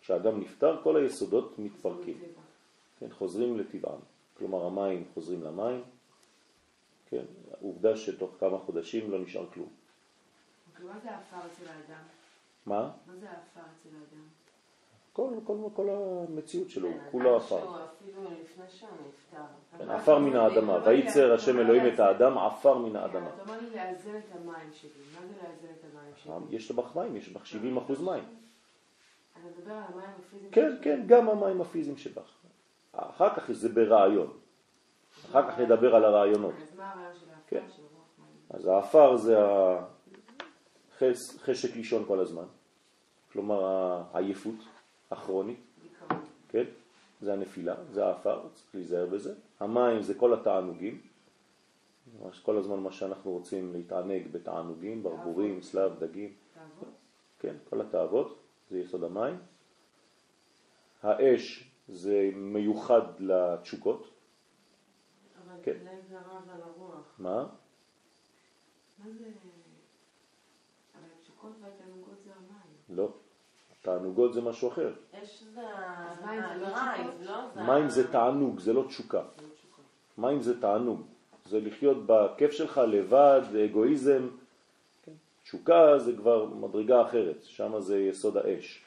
כשאדם 0.00 0.40
נפטר 0.40 0.80
כל 0.82 0.96
היסודות 0.96 1.58
מתפרקים, 1.58 2.18
כן? 3.02 3.14
חוזרים 3.14 3.58
לטבעם. 3.58 4.00
כלומר 4.38 4.66
המים 4.66 5.04
חוזרים 5.14 5.42
למים, 5.42 5.82
כן? 7.08 7.24
עובדה 7.60 7.96
שתוך 7.96 8.30
כמה 8.40 8.58
חודשים 8.58 9.10
לא 9.10 9.18
נשאר 9.18 9.46
כלום. 9.50 9.68
מה 10.84 10.98
זה 11.02 11.10
העפר 11.10 11.36
אצל 11.36 11.68
האדם? 11.68 12.02
מה? 12.66 12.90
מה 13.06 13.16
זה 13.16 13.30
העפר 13.30 13.60
אצל 13.60 13.88
האדם? 13.88 14.24
כל, 15.12 15.34
כל, 15.44 15.56
כל 15.74 15.88
המציאות 15.90 16.70
שלו, 16.70 16.88
כן, 16.88 16.98
כולו 17.10 17.36
עפר. 17.36 17.86
כן, 19.78 19.90
עפר 19.90 20.18
מן 20.18 20.36
האדמה, 20.36 20.78
וייצר 20.84 21.34
השם 21.34 21.58
אלוהים 21.58 21.94
את 21.94 22.00
האדם 22.00 22.38
עפר 22.38 22.78
מן 22.78 22.96
האדמה. 22.96 23.28
אתה 23.34 23.42
אומר 23.42 23.60
לי 23.60 23.70
לאזן 23.70 24.16
את 24.16 24.36
המים 24.36 24.72
שלי. 24.72 24.90
מה 25.14 25.20
זה 25.26 25.34
לאזן 25.34 25.74
את 25.80 25.84
המים 25.92 26.12
שלי? 26.16 26.56
יש 26.56 26.72
בך 26.72 26.96
מים, 26.96 27.16
יש 27.16 27.28
בך 27.28 27.46
70 27.46 27.76
אחוז 27.76 28.02
מים. 28.02 28.24
אתה 29.32 29.40
מדבר 29.40 29.72
על 29.72 29.82
המים 29.92 30.10
הפיזיים? 30.18 30.52
כן, 30.52 30.70
שלי? 30.70 30.84
כן, 30.84 31.04
גם 31.06 31.28
המים 31.28 31.60
הפיזיים 31.60 31.96
שבך. 31.96 32.41
אחר 32.92 33.34
כך 33.34 33.52
זה 33.52 33.68
ברעיון. 33.68 34.38
אחר 35.30 35.50
כך 35.50 35.58
נדבר 35.58 35.94
על 35.94 36.04
הרעיונות. 36.04 36.54
אז 36.62 36.76
מה 36.76 36.92
הרעיון 36.92 37.14
של 37.14 37.26
כן. 37.46 37.64
רוח 37.78 38.06
מים? 38.18 38.28
אז 38.50 38.66
האפר 38.66 39.16
זה 39.16 39.38
החשק 40.96 41.76
לישון 41.76 42.04
כל 42.06 42.20
הזמן, 42.20 42.44
כלומר 43.32 43.64
העייפות 44.12 44.54
הכרונית. 45.10 45.60
כן? 46.48 46.64
זה 47.20 47.32
הנפילה, 47.32 47.74
זה 47.90 48.06
האפר, 48.06 48.48
צריך 48.54 48.74
להיזהר 48.74 49.06
בזה. 49.06 49.34
המים 49.60 50.02
זה 50.02 50.14
כל 50.14 50.34
התענוגים, 50.34 51.00
כל 52.42 52.56
הזמן 52.56 52.80
מה 52.80 52.92
שאנחנו 52.92 53.30
רוצים 53.30 53.72
להתענג 53.72 54.32
בתענוגים, 54.32 55.02
ברבורים, 55.02 55.62
סלב, 55.62 56.04
דגים, 56.04 56.32
תעבוד. 56.54 56.94
כן, 57.38 57.54
כל 57.70 57.80
התאוות, 57.80 58.38
זה 58.70 58.78
יסוד 58.78 59.04
המים. 59.04 59.38
האש 61.02 61.71
זה 61.92 62.30
מיוחד 62.34 63.02
לתשוקות, 63.18 64.10
אבל 65.44 65.54
כן. 65.62 65.76
אולי 65.80 66.02
זה 66.08 66.18
רב 66.18 66.50
על 66.54 66.60
הרוח. 66.62 67.14
מה? 67.18 67.46
מה 68.98 69.10
זה... 69.10 69.24
אבל 70.94 71.08
התשוקות 71.18 71.52
והתענוגות 71.60 72.14
זה 72.24 72.30
המים. 72.34 72.98
לא. 72.98 73.08
תענוגות 73.82 74.34
זה 74.34 74.40
משהו 74.40 74.68
אחר. 74.68 74.92
אש 75.12 75.42
זה 75.42 75.60
אז 75.78 76.22
מים 76.24 76.42
זה 76.48 76.60
לא? 76.60 76.68
לא? 77.20 77.48
זה 77.54 77.62
מים 77.62 77.88
זה 77.88 78.12
תענוג, 78.12 78.58
זה 78.58 78.72
לא 78.72 78.84
תשוקה. 78.88 79.22
זה 79.36 79.42
לא 79.42 79.54
תשוקות. 79.54 79.84
מים 80.18 80.42
זה 80.42 80.60
תענוג. 80.60 81.02
זה 81.44 81.60
לחיות 81.60 81.96
בכיף 82.06 82.50
שלך 82.50 82.78
לבד, 82.88 83.40
זה 83.50 83.64
אגואיזם. 83.64 84.28
כן. 85.02 85.12
תשוקה 85.42 85.98
זה 85.98 86.16
כבר 86.16 86.44
מדרגה 86.46 87.02
אחרת, 87.02 87.42
שם 87.42 87.80
זה 87.80 87.98
יסוד 87.98 88.36
האש. 88.36 88.84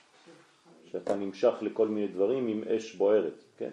שאתה 0.95 1.15
נמשך 1.15 1.53
לכל 1.61 1.87
מיני 1.87 2.07
דברים 2.07 2.47
עם 2.47 2.63
אש 2.63 2.95
בוערת, 2.95 3.43
כן? 3.57 3.69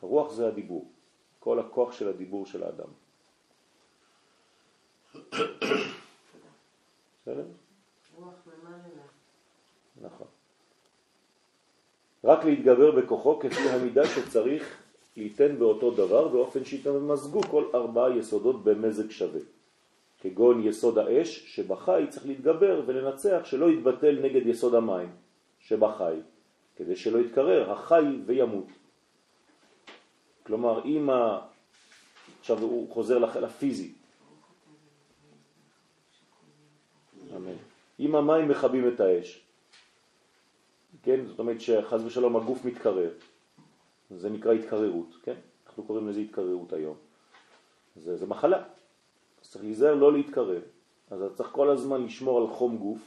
רוח? 0.00 0.32
זה 0.32 0.48
הדיבור. 0.48 0.90
כל 1.38 1.58
הכוח 1.58 1.92
של 1.92 2.08
הדיבור 2.08 2.46
של 2.46 2.62
האדם. 2.62 2.88
בסדר? 7.22 7.44
רוח 8.16 8.34
ממלא. 8.46 9.06
נכון. 10.00 10.26
רק 12.24 12.44
להתגבר 12.44 12.90
בכוחו 12.90 13.38
כפי 13.38 13.68
המידה 13.68 14.06
שצריך 14.06 14.82
ליתן 15.16 15.58
באותו 15.58 15.90
דבר 15.90 16.28
באופן 16.28 16.64
שיתמזגו 16.64 17.40
כל 17.42 17.64
ארבעה 17.74 18.18
יסודות 18.18 18.64
במזג 18.64 19.10
שווה. 19.10 19.40
כגון 20.30 20.66
יסוד 20.66 20.98
האש 20.98 21.54
שבחי 21.54 22.04
צריך 22.08 22.26
להתגבר 22.26 22.82
ולנצח 22.86 23.40
שלא 23.44 23.70
יתבטל 23.70 24.18
נגד 24.22 24.46
יסוד 24.46 24.74
המים 24.74 25.08
שבחי, 25.60 26.14
כדי 26.76 26.96
שלא 26.96 27.18
יתקרר 27.18 27.72
החי 27.72 28.04
וימות. 28.26 28.66
כלומר, 30.42 30.84
אם 30.84 31.10
ה... 31.10 31.40
עכשיו 32.40 32.58
הוא 32.58 32.90
חוזר 32.94 33.18
לפיזי. 33.18 33.92
אמן. 37.36 37.56
אם 38.00 38.14
המים 38.14 38.48
מכבים 38.48 38.88
את 38.88 39.00
האש, 39.00 39.40
כן? 41.02 41.26
זאת 41.26 41.38
אומרת 41.38 41.60
שחז 41.60 42.04
ושלום 42.04 42.36
הגוף 42.36 42.64
מתקרר, 42.64 43.10
זה 44.10 44.30
נקרא 44.30 44.52
התקררות, 44.52 45.16
כן? 45.22 45.34
אנחנו 45.66 45.82
קוראים 45.84 46.08
לזה 46.08 46.20
התקררות 46.20 46.72
היום. 46.72 46.96
זה, 47.96 48.16
זה 48.16 48.26
מחלה, 48.26 48.62
צריך 49.48 49.64
להיזהר 49.64 49.94
לא 49.94 50.12
להתקרר. 50.12 50.60
אז 51.10 51.22
אתה 51.22 51.34
צריך 51.34 51.48
כל 51.48 51.70
הזמן 51.70 52.04
לשמור 52.04 52.40
על 52.40 52.46
חום 52.46 52.76
גוף, 52.76 52.98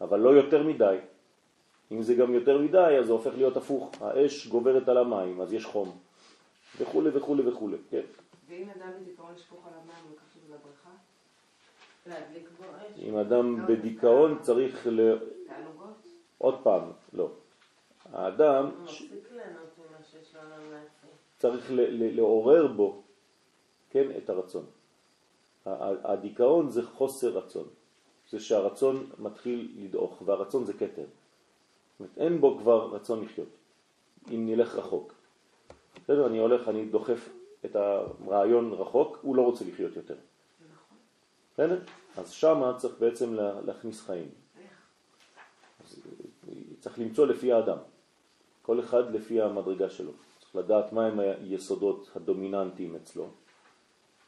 אבל 0.00 0.20
לא 0.20 0.30
יותר 0.30 0.62
מדי. 0.62 0.96
אם 1.92 2.02
זה 2.02 2.14
גם 2.14 2.34
יותר 2.34 2.58
מדי, 2.58 2.96
אז 3.00 3.06
זה 3.06 3.12
הופך 3.12 3.30
להיות 3.36 3.56
הפוך. 3.56 3.90
האש 4.00 4.46
גוברת 4.46 4.88
על 4.88 4.98
המים, 4.98 5.40
אז 5.40 5.52
יש 5.52 5.64
חום, 5.64 5.98
וכו' 6.78 7.02
וכו' 7.14 7.36
וכו', 7.46 7.68
כן? 7.90 8.00
ואם 8.48 8.68
אדם 8.70 8.90
בדיכאון 9.00 9.34
לשפוך 9.34 9.66
על 9.66 9.72
המים, 9.72 10.04
הוא 10.08 10.16
לקחת 10.16 10.36
את 10.36 10.48
זה 10.48 10.54
לבריכה? 10.54 10.90
להדליק 12.06 12.48
בו 12.58 12.64
אש. 12.64 13.02
אם 13.02 13.16
אדם 13.16 13.66
בדיכאון 13.66 14.38
צריך 14.40 14.86
ל... 14.86 15.18
תענוגות? 15.46 16.06
עוד 16.38 16.54
פעם, 16.62 16.82
לא. 17.12 17.30
האדם. 18.12 18.70
צריך 21.38 21.70
לעורר 21.90 22.66
בו, 22.66 23.02
כן, 23.90 24.04
את 24.16 24.30
הרצון. 24.30 24.64
הדיכאון 25.66 26.70
זה 26.70 26.86
חוסר 26.86 27.38
רצון. 27.38 27.68
זה 28.30 28.40
שהרצון 28.40 29.10
מתחיל 29.18 29.72
לדעוך, 29.76 30.22
והרצון 30.24 30.64
זה 30.64 30.72
כתר. 30.72 31.04
אין 32.16 32.40
בו 32.40 32.58
כבר 32.58 32.94
רצון 32.94 33.24
לחיות, 33.24 33.48
אם 34.30 34.46
נלך 34.46 34.74
רחוק. 34.74 35.12
בסדר, 36.04 36.26
אני 36.26 36.38
הולך, 36.38 36.68
אני 36.68 36.84
דוחף 36.86 37.28
את 37.64 37.76
הרעיון 37.76 38.72
רחוק, 38.72 39.18
הוא 39.22 39.36
לא 39.36 39.42
רוצה 39.42 39.64
לחיות 39.64 39.96
יותר. 39.96 40.14
בסדר? 41.54 41.78
אז 42.16 42.30
שמה 42.30 42.74
צריך 42.78 42.94
בעצם 42.98 43.34
לה- 43.34 43.60
להכניס 43.60 44.00
חיים. 44.00 44.28
אה, 46.48 46.54
צריך 46.80 46.98
למצוא 46.98 47.26
לפי 47.26 47.52
האדם, 47.52 47.78
כל 48.62 48.80
אחד 48.80 49.14
לפי 49.14 49.40
המדרגה 49.40 49.90
שלו. 49.90 50.12
צריך 50.40 50.56
לדעת 50.56 50.92
מהם 50.92 51.20
היסודות 51.20 52.10
הדומיננטיים 52.16 52.96
אצלו, 52.96 53.26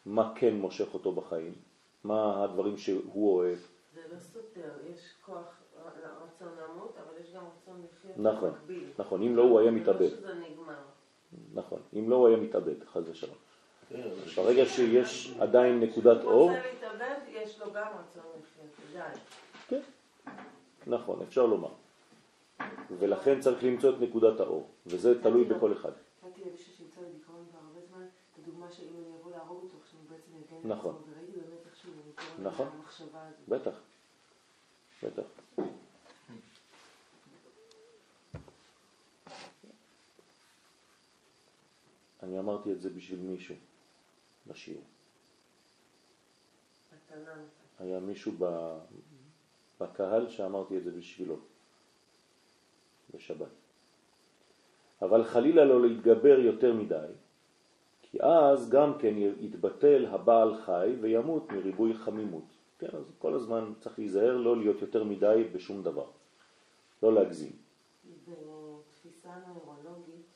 מה 0.07 0.33
כן 0.37 0.55
מושך 0.55 0.95
אותו 0.95 1.13
בחיים, 1.13 1.55
מה 2.05 2.45
הדברים 2.45 2.77
שהוא 2.77 3.37
אוהב. 3.37 3.59
זה 3.95 4.01
לא 4.13 4.19
סותר, 4.19 4.71
יש 4.93 5.15
כוח 5.27 5.63
רצון 5.85 6.49
למות, 6.63 6.97
אבל 6.97 7.21
יש 7.21 7.35
גם 7.35 7.43
רצון 7.57 7.83
לחיות 7.85 8.19
נכון, 8.19 8.51
במקביל. 8.51 8.89
נכון, 8.99 9.23
אם 9.23 9.37
לא 9.37 9.43
הוא 9.43 9.61
היה 9.61 9.71
זה 9.71 9.77
מתאבד. 9.77 10.01
לא 10.01 10.09
שזה 10.09 10.35
נגמר. 10.35 10.79
נכון, 11.55 11.79
אם 11.95 12.11
לא 12.11 12.17
הוא 12.17 12.29
היה 12.29 12.37
מתאבד, 12.37 12.85
חס 12.85 13.03
ושלום. 13.11 13.37
כן, 13.89 14.09
ברגע 14.37 14.67
שיש 14.67 15.35
עדיין 15.41 15.81
נקודת 15.81 16.25
אור, 16.25 16.33
הוא 16.33 16.51
רוצה 16.51 16.63
להתאבד, 16.73 17.17
יש 17.29 17.61
לו 17.61 17.73
גם 17.73 17.87
רצון 18.01 18.23
לחיות, 18.43 18.71
די. 18.93 19.19
כן, 19.69 19.81
נכון, 20.87 21.23
אפשר 21.23 21.47
לומר. 21.47 21.69
ולכן 22.99 23.41
צריך 23.41 23.65
למצוא 23.65 23.91
את 23.91 24.01
נקודת 24.01 24.41
האור, 24.41 24.69
וזה 24.87 25.23
תלוי 25.23 25.45
בכל 25.45 25.73
אחד. 25.73 25.93
נתתי 26.27 26.41
למישהו 26.49 26.73
שנמצא 26.73 27.01
בדיכאון 27.01 27.45
כבר 27.51 27.59
הרבה 27.59 27.81
זמן, 27.81 28.03
את 28.03 28.39
הדוגמה 28.39 28.71
שאם 28.71 28.93
אני 28.99 29.17
אבוא 29.21 29.31
להרוג 29.31 29.63
אותו, 29.63 29.77
עכשיו 29.83 30.01
הוא 30.01 30.09
בעצם 30.11 30.31
יגן 30.37 30.52
על 30.52 30.52
נכון. 30.65 31.03
נכון. 32.43 32.69
בטח, 33.49 33.75
בטח. 35.03 35.23
אני 42.23 42.39
אמרתי 42.39 42.73
את 42.73 42.81
זה 42.81 42.91
בשביל 42.91 43.21
מישהו 43.21 43.55
בשיעור. 44.47 44.85
היה 47.79 48.01
מישהו 48.01 48.33
ב... 48.39 48.79
בקהל 49.81 50.29
שאמרתי 50.29 50.79
את 50.79 50.85
זה 50.85 50.91
בשבילו, 50.91 51.37
בשבת. 53.15 53.49
אבל 55.03 55.25
חלילה 55.25 55.65
לא 55.65 55.83
להתגבר 55.89 56.39
יותר 56.39 56.75
מדי, 56.75 57.07
כי 58.13 58.19
אז 58.23 58.71
גם 58.71 58.99
כן 58.99 59.15
יתבטל 59.17 60.07
הבעל 60.07 60.63
חי 60.65 60.97
וימות 61.01 61.53
מריבוי 61.53 61.95
חמימות. 61.95 62.45
כן, 62.79 62.97
אז 62.97 63.05
כל 63.19 63.35
הזמן 63.35 63.73
צריך 63.81 63.99
להיזהר 63.99 64.37
לא 64.37 64.57
להיות 64.57 64.81
יותר 64.81 65.05
מדי 65.05 65.49
בשום 65.53 65.83
דבר, 65.83 66.07
לא 67.03 67.15
להגזים. 67.15 67.53
בתפיסה 68.29 69.31
נוירולוגית, 69.47 70.27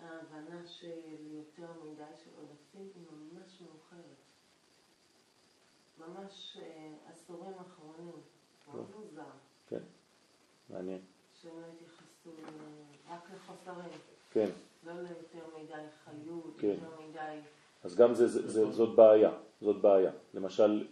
ההבנה 0.00 0.66
של 0.66 0.98
יותר 1.30 1.72
מדי 1.84 2.12
של 2.24 2.30
עודפים 2.36 2.90
היא 2.94 3.04
ממש 3.12 3.62
מאוחרת. 3.62 4.18
ממש 5.98 6.58
אה, 6.62 6.94
עשורים 7.12 7.52
אחרונים. 7.58 8.20
מאוד 8.74 8.86
מוזר. 8.96 9.22
כן, 9.68 9.82
מעניין. 10.70 11.00
שהם 11.34 11.60
לא 11.60 11.66
התייחסו 11.66 12.30
אה, 12.44 13.14
רק 13.14 13.30
לחוסרים. 13.34 14.00
כן, 14.32 14.50
לא 14.86 14.92
ליותר 14.92 15.46
מדי 15.58 15.72
חיות, 16.04 16.54
כן. 16.58 16.66
יותר 16.68 16.86
מדי... 17.08 17.40
אז 17.84 17.96
גם 17.96 18.14
זה, 18.14 18.26
זה, 18.28 18.48
זה, 18.48 18.72
זאת 18.72 18.96
בעיה, 18.96 19.30
זאת 19.60 19.76
בעיה. 19.80 20.10
למשל. 20.34 20.86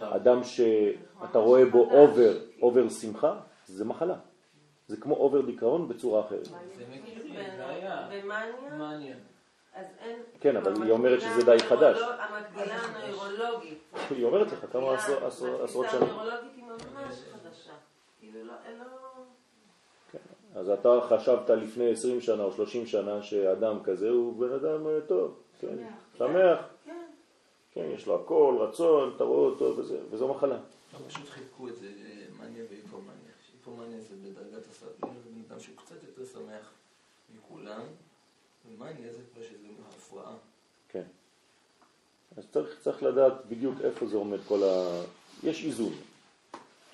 אדם 0.00 0.44
שאתה 0.44 1.38
רואה 1.38 1.64
בו 1.66 1.78
over, 1.90 2.32
over 2.62 2.88
שמחה, 2.88 3.40
זה 3.66 3.84
מחלה. 3.84 4.16
זה 4.86 4.96
כמו 4.96 5.14
over 5.16 5.40
דיכאון 5.40 5.88
בצורה 5.88 6.20
אחרת. 6.20 6.44
זה 6.44 6.54
מכיר, 6.90 7.22
ב- 7.24 7.58
בעיה. 7.58 8.08
במאניה, 8.12 8.74
מעניין. 8.78 9.18
אז 9.74 9.86
אין... 9.98 10.22
כן, 10.40 10.56
אבל 10.56 10.66
היא 10.66 10.76
המקבילה 10.76 10.94
אומרת 10.94 11.20
שזה 11.20 11.44
די 11.44 11.58
חדש. 11.58 11.98
המקבילה 12.00 12.74
הנוירולוגית. 12.76 13.78
היא 14.10 14.24
אומרת 14.24 14.52
לך 14.52 14.66
כמה 14.72 14.94
עשרות- 14.94 15.32
שנים. 15.90 16.02
הנוירולוגית 16.02 16.50
היא 16.56 16.64
ממש 16.64 17.14
חדשה. 17.32 17.72
כאילו 18.20 18.44
לא... 18.44 18.52
אז 20.54 20.68
אתה 20.68 21.00
חשבת 21.08 21.50
לפני 21.50 21.90
20 21.90 22.20
שנה 22.20 22.42
או 22.42 22.52
30 22.52 22.86
שנה 22.86 23.22
שאדם 23.22 23.82
כזה 23.82 24.10
הוא 24.10 24.40
בן 24.40 24.52
אדם 24.52 24.86
אה, 24.86 25.00
טוב, 25.06 25.34
כן, 25.60 25.76
שמח, 26.18 26.58
כן. 26.84 27.06
כן, 27.72 27.86
יש 27.94 28.06
לו 28.06 28.20
הכל, 28.20 28.56
רצון, 28.60 29.12
אתה 29.16 29.24
רואה 29.24 29.50
אותו 29.50 29.76
וזה, 29.76 29.98
וזו 30.10 30.28
מחלה. 30.28 30.58
פשוט 31.08 31.28
חילקו 31.28 31.68
את 31.68 31.76
זה 31.76 31.86
אה, 31.86 32.24
מניה 32.38 32.64
והיפומניה. 32.70 33.30
היפומניה 33.52 34.00
זה 34.00 34.14
בדרגת 34.16 34.66
הסביר, 34.70 35.10
זה 35.24 35.30
בן 35.30 35.42
אדם 35.48 35.60
שהוא 35.60 35.76
קצת 35.76 35.96
יותר 36.06 36.32
שמח 36.32 36.72
מכולם, 37.36 37.82
ומניה 38.68 39.12
זה 39.12 39.22
כבר 39.32 39.42
שזה 39.42 39.66
הפרעה. 39.96 40.34
כן. 40.88 41.04
אז 42.36 42.44
צריך, 42.50 42.80
צריך 42.80 43.02
לדעת 43.02 43.32
בדיוק 43.48 43.74
איפה 43.84 44.06
זה 44.06 44.16
עומד 44.16 44.38
כל 44.48 44.62
ה... 44.62 45.02
יש 45.42 45.64
איזון. 45.64 45.92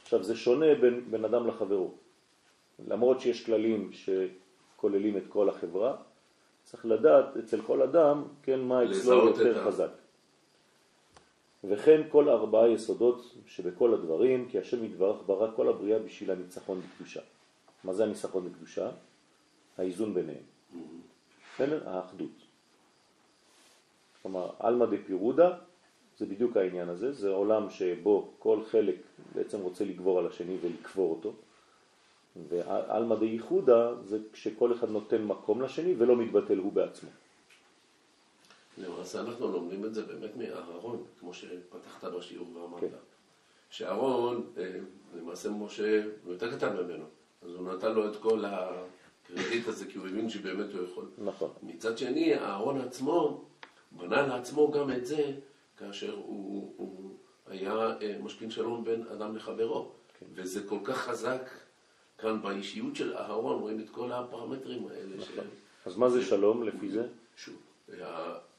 עכשיו, 0.02 0.22
זה 0.22 0.36
שונה 0.36 0.74
בין 0.80 1.10
בן 1.10 1.24
אדם 1.24 1.46
לחברו. 1.46 1.94
למרות 2.88 3.20
שיש 3.20 3.46
כללים 3.46 3.90
שכוללים 3.92 5.16
את 5.16 5.22
כל 5.28 5.48
החברה, 5.48 5.96
צריך 6.62 6.86
לדעת 6.86 7.36
אצל 7.36 7.62
כל 7.62 7.82
אדם, 7.82 8.24
כן, 8.42 8.60
מה 8.60 8.84
אצלו 8.84 9.26
יותר 9.26 9.64
חזק. 9.64 9.90
וכן 11.64 12.00
כל 12.08 12.28
ארבעה 12.28 12.68
יסודות 12.68 13.34
שבכל 13.46 13.94
הדברים, 13.94 14.48
כי 14.50 14.58
השם 14.58 14.84
יתברך 14.84 15.16
ברא 15.26 15.50
כל 15.56 15.68
הבריאה 15.68 15.98
בשביל 15.98 16.30
הניצחון 16.30 16.80
בקדושה. 16.80 17.20
מה 17.84 17.92
זה 17.92 18.04
הניצחון 18.04 18.48
בקדושה? 18.48 18.90
האיזון 19.78 20.14
ביניהם. 20.14 20.44
בסדר? 21.54 21.88
האחדות. 21.88 22.30
כלומר, 24.22 24.50
עלמא 24.58 24.86
דפירודה 24.86 25.58
זה 26.18 26.26
בדיוק 26.26 26.56
העניין 26.56 26.88
הזה, 26.88 27.12
זה 27.12 27.30
עולם 27.30 27.70
שבו 27.70 28.30
כל 28.38 28.58
חלק 28.64 28.96
בעצם 29.34 29.60
רוצה 29.60 29.84
לגבור 29.84 30.18
על 30.18 30.26
השני 30.26 30.56
ולקבור 30.62 31.10
אותו, 31.16 31.32
ועלמא 32.48 33.16
דייחודה 33.16 34.02
זה 34.02 34.18
כשכל 34.32 34.72
אחד 34.72 34.90
נותן 34.90 35.22
מקום 35.22 35.62
לשני 35.62 35.94
ולא 35.98 36.16
מתבטל 36.16 36.58
הוא 36.58 36.72
בעצמו. 36.72 37.10
למעשה 38.78 39.20
אנחנו 39.20 39.52
לומדים 39.52 39.84
את 39.84 39.94
זה 39.94 40.02
באמת 40.02 40.36
מאהרון, 40.36 41.04
כמו 41.20 41.34
שפתחת 41.34 42.04
בשיעור 42.04 42.56
ואמרת. 42.56 42.80
כן. 42.80 42.86
שאהרון, 43.70 44.46
אה, 44.58 44.78
למעשה 45.18 45.50
משה, 45.50 46.02
הוא 46.24 46.32
יותר 46.32 46.56
קטן 46.56 46.76
ממנו, 46.76 47.04
אז 47.42 47.50
הוא 47.50 47.72
נתן 47.72 47.92
לו 47.92 48.10
את 48.10 48.16
כל 48.16 48.44
הקרדיט 48.44 49.68
הזה, 49.68 49.86
כי 49.86 49.98
הוא 49.98 50.06
הבין 50.06 50.30
שבאמת 50.30 50.72
הוא 50.72 50.84
יכול. 50.84 51.08
נכון, 51.18 51.50
מצד 51.62 51.98
שני, 51.98 52.34
אהרון 52.34 52.80
עצמו 52.80 53.44
בנה 53.92 54.26
לעצמו 54.26 54.70
גם 54.70 54.92
את 54.92 55.06
זה, 55.06 55.32
כאשר 55.76 56.14
הוא, 56.14 56.74
הוא 56.76 57.16
היה 57.46 57.72
אה, 57.72 58.16
משכין 58.22 58.50
שלום 58.50 58.84
בין 58.84 59.06
אדם 59.12 59.36
לחברו. 59.36 59.92
כן. 60.18 60.26
וזה 60.34 60.68
כל 60.68 60.78
כך 60.84 60.96
חזק 60.96 61.50
כאן 62.18 62.42
באישיות 62.42 62.96
של 62.96 63.16
אהרון, 63.16 63.60
רואים 63.60 63.80
את 63.80 63.90
כל 63.90 64.12
הפרמטרים 64.12 64.88
האלה. 64.88 65.20
ש... 65.20 65.30
נכון. 65.30 65.44
אז 65.86 65.96
מה 65.96 66.10
זה 66.10 66.24
שלום 66.24 66.62
לפי 66.62 66.88
זה? 66.88 67.08
שוב, 67.36 67.56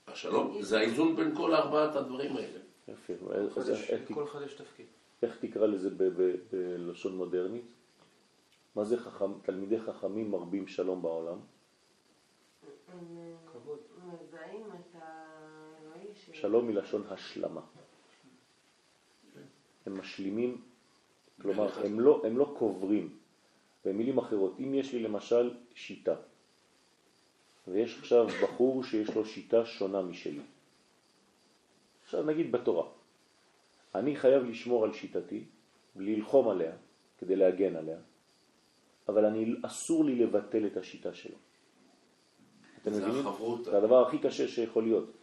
השלום, 0.07 0.61
זה 0.61 0.77
האיזון 0.77 1.15
בין 1.15 1.35
כל 1.35 1.55
ארבעת 1.55 1.95
הדברים 1.95 2.37
האלה. 2.37 2.59
יפה. 2.87 3.13
לכל 4.09 4.23
אחד 4.23 4.41
יש 4.41 4.53
תפקיד. 4.53 4.85
איך 5.21 5.37
תקרא 5.39 5.67
לזה 5.67 5.89
בלשון 6.51 7.17
מודרנית? 7.17 7.65
מה 8.75 8.83
זה 8.83 8.97
חכם, 8.97 9.39
תלמידי 9.41 9.79
חכמים 9.79 10.31
מרבים 10.31 10.67
שלום 10.67 11.01
בעולם? 11.01 11.37
ש... 16.13 16.29
שלום 16.33 16.67
מלשון 16.67 17.03
השלמה. 17.09 17.61
הם 19.85 19.99
משלימים, 19.99 20.61
כלומר, 21.41 21.65
אחד. 21.65 21.85
הם 21.85 21.99
לא, 21.99 22.21
הם 22.25 22.37
לא 22.37 22.55
קוברים, 22.57 23.17
במילים 23.87 24.17
אחרות, 24.17 24.55
אם 24.59 24.73
יש 24.73 24.93
לי 24.93 24.99
למשל 24.99 25.53
שיטה, 25.75 26.15
ויש 27.67 27.99
עכשיו 27.99 28.27
בחור 28.43 28.83
שיש 28.83 29.15
לו 29.15 29.25
שיטה 29.25 29.65
שונה 29.65 30.01
משלי, 30.01 30.41
עכשיו 32.03 32.23
נגיד 32.23 32.51
בתורה, 32.51 32.85
אני 33.95 34.15
חייב 34.15 34.43
לשמור 34.43 34.83
על 34.83 34.93
שיטתי, 34.93 35.43
ללחום 35.95 36.49
עליה, 36.49 36.71
כדי 37.17 37.35
להגן 37.35 37.75
עליה, 37.75 37.97
אבל 39.07 39.25
אני, 39.25 39.55
אסור 39.61 40.05
לי 40.05 40.15
לבטל 40.15 40.65
את 40.65 40.77
השיטה 40.77 41.13
שלו. 41.13 41.35
אתם 42.81 42.93
זה 42.93 43.07
מבינים? 43.07 43.27
החברות. 43.27 43.65
זה 43.65 43.77
הדבר 43.77 44.07
הכי 44.07 44.19
קשה 44.19 44.47
שיכול 44.47 44.83
להיות. 44.83 45.16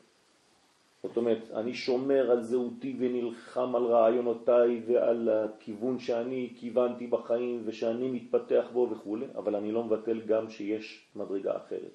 זאת 1.04 1.16
אומרת, 1.16 1.50
אני 1.54 1.74
שומר 1.74 2.30
על 2.30 2.42
זהותי 2.42 2.96
ונלחם 2.98 3.76
על 3.76 3.84
רעיונותיי 3.84 4.82
ועל 4.86 5.28
הכיוון 5.28 5.98
שאני 5.98 6.52
כיוונתי 6.56 7.06
בחיים 7.06 7.62
ושאני 7.64 8.10
מתפתח 8.10 8.66
בו 8.72 8.88
וכו', 8.90 9.18
אבל 9.34 9.56
אני 9.56 9.72
לא 9.72 9.84
מבטל 9.84 10.20
גם 10.20 10.50
שיש 10.50 11.06
מדרגה 11.16 11.56
אחרת. 11.56 11.90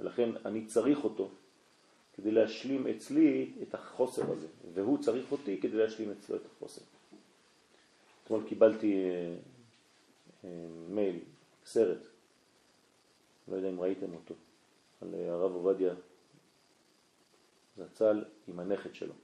ולכן 0.00 0.30
אני 0.44 0.64
צריך 0.64 1.04
אותו 1.04 1.30
כדי 2.16 2.30
להשלים 2.30 2.86
אצלי 2.86 3.52
את 3.62 3.74
החוסר 3.74 4.32
הזה, 4.32 4.46
והוא 4.74 4.98
צריך 4.98 5.32
אותי 5.32 5.60
כדי 5.60 5.76
להשלים 5.76 6.10
אצלו 6.10 6.36
את 6.36 6.46
החוסר. 6.46 6.82
אתמול 8.24 8.42
קיבלתי 8.48 9.04
אה, 9.04 9.34
אה, 10.44 10.66
מייל, 10.88 11.18
סרט, 11.64 12.06
לא 13.48 13.56
יודע 13.56 13.68
אם 13.68 13.80
ראיתם 13.80 14.14
אותו, 14.14 14.34
על 15.02 15.08
אה, 15.14 15.32
הרב 15.32 15.54
עובדיה 15.54 15.94
זצ"ל 17.76 18.24
עם 18.46 18.60
הנכד 18.60 18.94
שלו. 18.94 19.14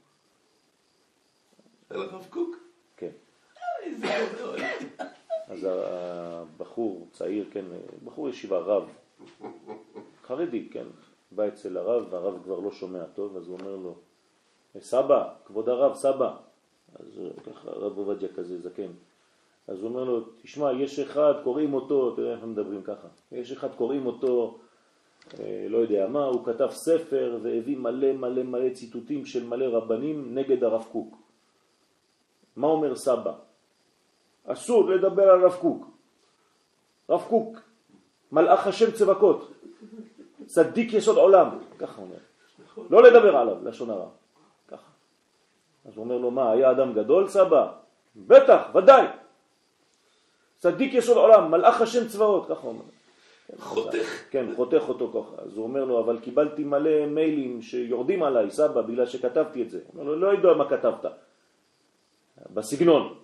על 1.89 2.01
הרב 2.01 2.27
קוק? 2.29 2.55
כן. 2.97 3.11
איזה 3.83 4.07
גדול. 4.35 4.59
אז 5.47 5.67
הבחור 5.69 7.07
צעיר, 7.11 7.45
כן, 7.51 7.65
בחור 8.03 8.29
ישיבה, 8.29 8.57
רב, 8.57 8.89
חרדי, 10.23 10.69
כן, 10.69 10.85
בא 11.31 11.47
אצל 11.47 11.77
הרב, 11.77 12.07
והרב 12.09 12.43
כבר 12.43 12.59
לא 12.59 12.71
שומע 12.71 13.03
טוב, 13.05 13.37
אז 13.37 13.47
הוא 13.47 13.59
אומר 13.59 13.75
לו, 13.75 13.95
סבא, 14.79 15.33
כבוד 15.45 15.69
הרב, 15.69 15.95
סבא. 15.95 16.37
אז 16.95 17.21
ככה 17.45 17.69
הרב 17.69 17.97
עובדיה 17.97 18.29
כזה 18.35 18.61
זקן. 18.61 18.91
אז 19.67 19.79
הוא 19.79 19.89
אומר 19.89 20.03
לו, 20.03 20.21
תשמע, 20.41 20.71
יש 20.71 20.99
אחד, 20.99 21.33
קוראים 21.43 21.73
אותו, 21.73 22.15
תראה 22.15 22.33
איך 22.33 22.43
הם 22.43 22.51
מדברים 22.51 22.83
ככה, 22.83 23.07
יש 23.31 23.51
אחד, 23.51 23.75
קוראים 23.75 24.05
אותו, 24.05 24.57
אה, 24.57 24.65
לא 25.69 25.77
יודע 25.77 26.07
מה, 26.07 26.25
הוא 26.25 26.45
כתב 26.45 26.69
ספר 26.71 27.37
והביא 27.41 27.77
מלא 27.77 28.13
מלא 28.13 28.43
מלא 28.43 28.69
ציטוטים 28.73 29.25
של 29.25 29.47
מלא 29.47 29.65
רבנים 29.77 30.35
נגד 30.35 30.63
הרב 30.63 30.85
קוק. 30.91 31.17
מה 32.55 32.67
אומר 32.67 32.95
סבא? 32.95 33.33
אסור 34.45 34.89
לדבר 34.89 35.29
על 35.29 35.45
רב 35.45 35.55
קוק. 35.55 35.87
רב 37.09 37.25
קוק, 37.29 37.57
מלאך 38.31 38.67
השם 38.67 38.91
צבקות, 38.91 39.51
צדיק 40.45 40.93
יסוד 40.93 41.17
עולם, 41.17 41.49
ככה 41.79 42.01
אומר. 42.01 42.17
לא 42.89 43.03
לדבר 43.03 43.35
עליו, 43.37 43.57
לשון 43.63 43.89
הרע. 43.89 44.09
ככה. 44.67 44.91
אז 45.85 45.95
הוא 45.95 46.03
אומר 46.03 46.17
לו, 46.17 46.31
מה, 46.31 46.51
היה 46.51 46.71
אדם 46.71 46.93
גדול 46.93 47.27
סבא? 47.27 47.71
בטח, 48.15 48.61
ודאי. 48.75 49.07
צדיק 50.57 50.93
יסוד 50.93 51.17
עולם, 51.17 51.51
מלאך 51.51 51.81
השם 51.81 52.07
צבאות, 52.07 52.47
ככה 52.47 52.61
הוא 52.61 52.69
אומר. 52.69 52.83
חותך. 53.59 54.23
כן, 54.29 54.45
חותך 54.55 54.83
אותו 54.87 55.09
ככה. 55.09 55.41
אז 55.41 55.57
הוא 55.57 55.63
אומר 55.63 55.85
לו, 55.85 55.99
אבל 55.99 56.19
קיבלתי 56.19 56.63
מלא 56.63 57.05
מיילים 57.05 57.61
שיורדים 57.61 58.23
עליי, 58.23 58.51
סבא, 58.51 58.81
בגלל 58.81 59.05
שכתבתי 59.05 59.61
את 59.63 59.69
זה. 59.69 59.79
הוא 59.87 60.01
אומר 60.01 60.11
לו, 60.11 60.19
לא 60.19 60.27
יודע 60.27 60.53
מה 60.53 60.69
כתבת. 60.69 61.05
בסגנון. 62.53 63.15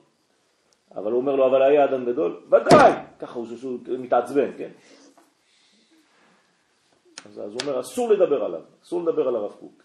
אבל 0.96 1.12
הוא 1.12 1.22
אומר 1.22 1.36
לו, 1.36 1.48
אבל 1.48 1.62
היה 1.62 1.86
אדם 1.86 2.06
גדול? 2.06 2.40
ודאי! 2.48 2.92
ככה 3.20 3.40
הוא, 3.40 3.48
שהוא 3.58 3.80
מתעצבן, 3.88 4.50
כן? 4.58 4.70
אז, 7.26 7.40
אז 7.40 7.52
הוא 7.54 7.62
אומר, 7.62 7.80
אסור 7.80 8.10
לדבר 8.10 8.44
עליו, 8.44 8.62
אסור 8.84 9.02
לדבר 9.02 9.28
על 9.28 9.36
הרב 9.36 9.52
קוק. 9.60 9.84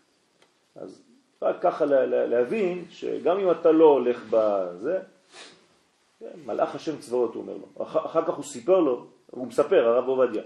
אז 0.76 1.02
רק 1.42 1.62
ככה 1.62 1.85
לה, 1.85 2.07
לה, 2.07 2.26
להבין 2.26 2.85
שגם 2.90 3.38
אם 3.38 3.50
אתה 3.50 3.72
לא 3.72 3.85
הולך 3.85 4.24
בזה, 4.31 4.98
כן, 6.20 6.26
מלאך 6.46 6.74
השם 6.74 6.98
צבאות, 6.98 7.35
הוא 7.35 7.42
אומר 7.42 7.52
לו. 7.52 7.85
אח, 7.85 7.96
אחר 8.07 8.24
כך 8.24 8.35
הוא 8.35 8.44
סיפר 8.44 8.81
לו, 8.81 9.07
הוא 9.33 9.47
מספר, 9.47 9.88
הרב 9.88 10.09
עובדיה. 10.09 10.42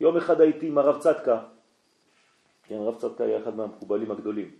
יום 0.00 0.16
אחד 0.16 0.40
הייתי 0.40 0.66
עם 0.66 0.78
הרב 0.78 0.98
צדקה, 0.98 1.42
כן, 2.62 2.74
הרב 2.74 2.98
צדקה 2.98 3.24
היה 3.24 3.38
אחד 3.42 3.56
מהמקובלים 3.56 4.10
הגדולים. 4.10 4.50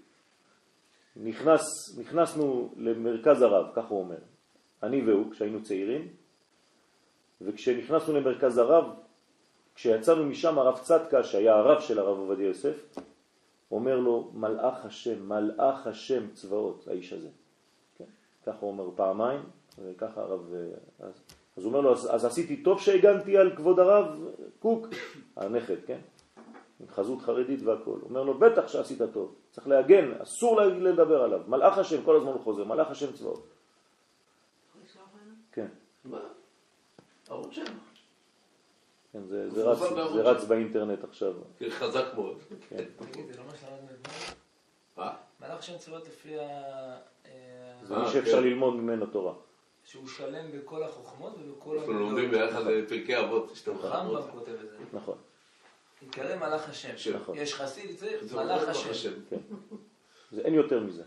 נכנס, 1.17 1.63
נכנסנו 1.99 2.75
למרכז 2.77 3.43
הרב, 3.43 3.67
ככה 3.75 3.89
הוא 3.89 4.01
אומר, 4.01 4.19
אני 4.83 5.03
והוא, 5.03 5.33
כשהיינו 5.33 5.63
צעירים, 5.63 6.09
וכשנכנסנו 7.41 8.15
למרכז 8.15 8.59
הרב, 8.59 8.85
כשיצאנו 9.75 10.25
משם 10.25 10.59
הרב 10.59 10.79
צדקה, 10.79 11.25
שהיה 11.25 11.55
הרב 11.55 11.81
של 11.81 11.99
הרב 11.99 12.19
עובדיה 12.19 12.47
יוסף, 12.47 12.99
אומר 13.71 13.97
לו, 13.97 14.31
מלאך 14.35 14.85
השם, 14.85 15.29
מלאך 15.29 15.87
השם 15.87 16.31
צבאות, 16.31 16.89
האיש 16.89 17.13
הזה. 17.13 17.29
כן? 17.97 18.05
ככה 18.47 18.59
הוא 18.61 18.71
אומר 18.71 18.91
פעמיים, 18.97 19.41
וככה 19.79 20.21
הרב... 20.21 20.55
אז, 21.61 21.66
אז 21.66 21.66
הוא 21.66 21.73
אומר 21.73 21.81
לו, 21.81 21.92
אז, 21.92 22.14
אז 22.14 22.25
עשיתי 22.25 22.62
טוב 22.62 22.81
שהגנתי 22.81 23.37
על 23.37 23.57
כבוד 23.57 23.79
הרב 23.79 24.07
קוק, 24.59 24.87
הנכד, 25.37 25.77
כן? 25.87 26.01
עם 26.81 26.88
חזות 26.88 27.23
חרדית 27.23 27.62
והכל. 27.62 27.99
הוא 28.01 28.09
אומר 28.09 28.23
לו, 28.23 28.38
בטח 28.38 28.68
שעשית 28.68 28.99
טוב, 29.12 29.35
צריך 29.51 29.68
להגן, 29.68 30.12
אסור 30.23 30.61
לדבר 30.61 31.23
עליו. 31.23 31.40
מלאך 31.49 31.79
השם, 31.79 32.03
כל 32.05 32.16
הזמן 32.16 32.33
הוא 32.33 32.40
חוזר, 32.40 32.64
מלאך 32.64 32.90
השם 32.90 33.12
צבאות. 33.12 33.46
כן. 35.53 35.66
כן 39.12 39.23
זה, 39.27 39.51
זה, 39.51 39.64
רץ, 39.64 39.79
זה 40.12 40.23
רץ 40.23 40.44
באינטרנט 40.44 41.05
עכשיו. 41.05 41.33
כן, 41.59 41.70
חזק 41.70 42.05
מאוד. 42.14 42.38
כן. 42.68 42.85
תגיד, 42.96 43.27
זה 43.33 43.38
לא 43.38 43.44
מה 43.44 43.57
שלמדנו 43.57 43.87
אתמול? 43.87 44.16
מה? 44.96 45.14
מלאך 45.40 45.62
שם 45.62 45.79
צבאות 45.79 46.09
לפי 46.09 46.38
ה... 46.38 46.42
אה, 47.27 47.31
זה 47.83 47.94
אה, 47.94 48.03
מי 48.03 48.09
שאפשר 48.09 48.37
כן. 48.37 48.42
ללמוד 48.42 48.75
ממנו 48.75 49.07
תורה. 49.07 49.35
שהוא 49.90 50.07
שלם 50.07 50.44
בכל 50.53 50.83
החוכמות 50.83 51.33
ובכל 51.44 51.79
אנחנו 51.79 51.92
לומדים 51.92 52.31
ביחד 52.31 52.66
אה, 52.66 52.81
פרקי 52.88 53.18
אבות, 53.18 53.53
שאתם 53.55 53.76
רמב"ם 53.76 54.22
כותב 54.33 54.53
את 54.53 54.70
זה. 54.70 54.76
נכון. 54.92 55.14
יקרא 56.03 56.37
מלאך 56.37 56.68
השם. 56.68 56.96
שם. 56.96 57.16
נכון. 57.16 57.37
יש 57.37 57.55
חסיד, 57.55 57.90
זה 57.90 58.18
מלאך 58.33 58.68
השם. 58.68 59.11
כן. 59.31 59.37
זה 60.33 60.40
אין 60.40 60.55
יותר 60.55 60.81
מזה. 60.81 61.03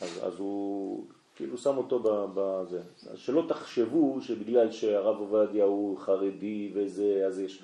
אז, 0.00 0.20
אז 0.22 0.38
הוא 0.38 1.06
כאילו 1.36 1.58
שם 1.58 1.76
אותו 1.76 2.00
בזה. 2.34 2.82
אז 3.10 3.18
שלא 3.18 3.44
תחשבו 3.48 4.18
שבגלל 4.20 4.72
שהרב 4.72 5.18
עובדיה 5.18 5.64
הוא 5.64 5.98
חרדי 5.98 6.72
וזה, 6.74 7.24
אז 7.26 7.40
יש... 7.40 7.62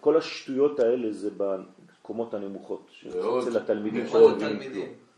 כל 0.00 0.16
השטויות 0.16 0.80
האלה 0.80 1.12
זה 1.12 1.30
במקומות 1.36 2.34
הנמוכות, 2.34 2.90
אצל 3.08 3.56
התלמידים 3.56 4.06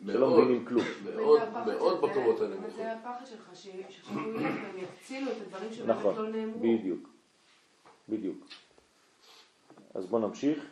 שלא 0.07 0.31
מבינים. 0.31 0.65
כלום. 0.67 0.85
מאוד. 1.15 1.41
מאוד, 1.67 2.01
בקומות 2.01 2.37
אבל 2.41 2.53
הנמוכות. 2.53 2.75
זה 2.77 2.93
הפחד 2.93 3.27
שלך, 3.27 3.51
ש- 3.55 3.63
שעכשיו 3.89 4.19
הוא 4.19 4.41
ילך 4.41 4.55
והם 4.63 4.77
יצילו 4.79 5.33
את 5.33 5.37
הדברים 5.43 5.73
שבאמת 5.73 5.91
נכון, 5.99 6.17
לא 6.17 6.29
נאמרו. 6.29 6.59
בדיוק, 6.61 7.09
בדיוק. 8.09 8.47
אז 9.95 10.07
בואו 10.07 10.29
נמשיך. 10.29 10.65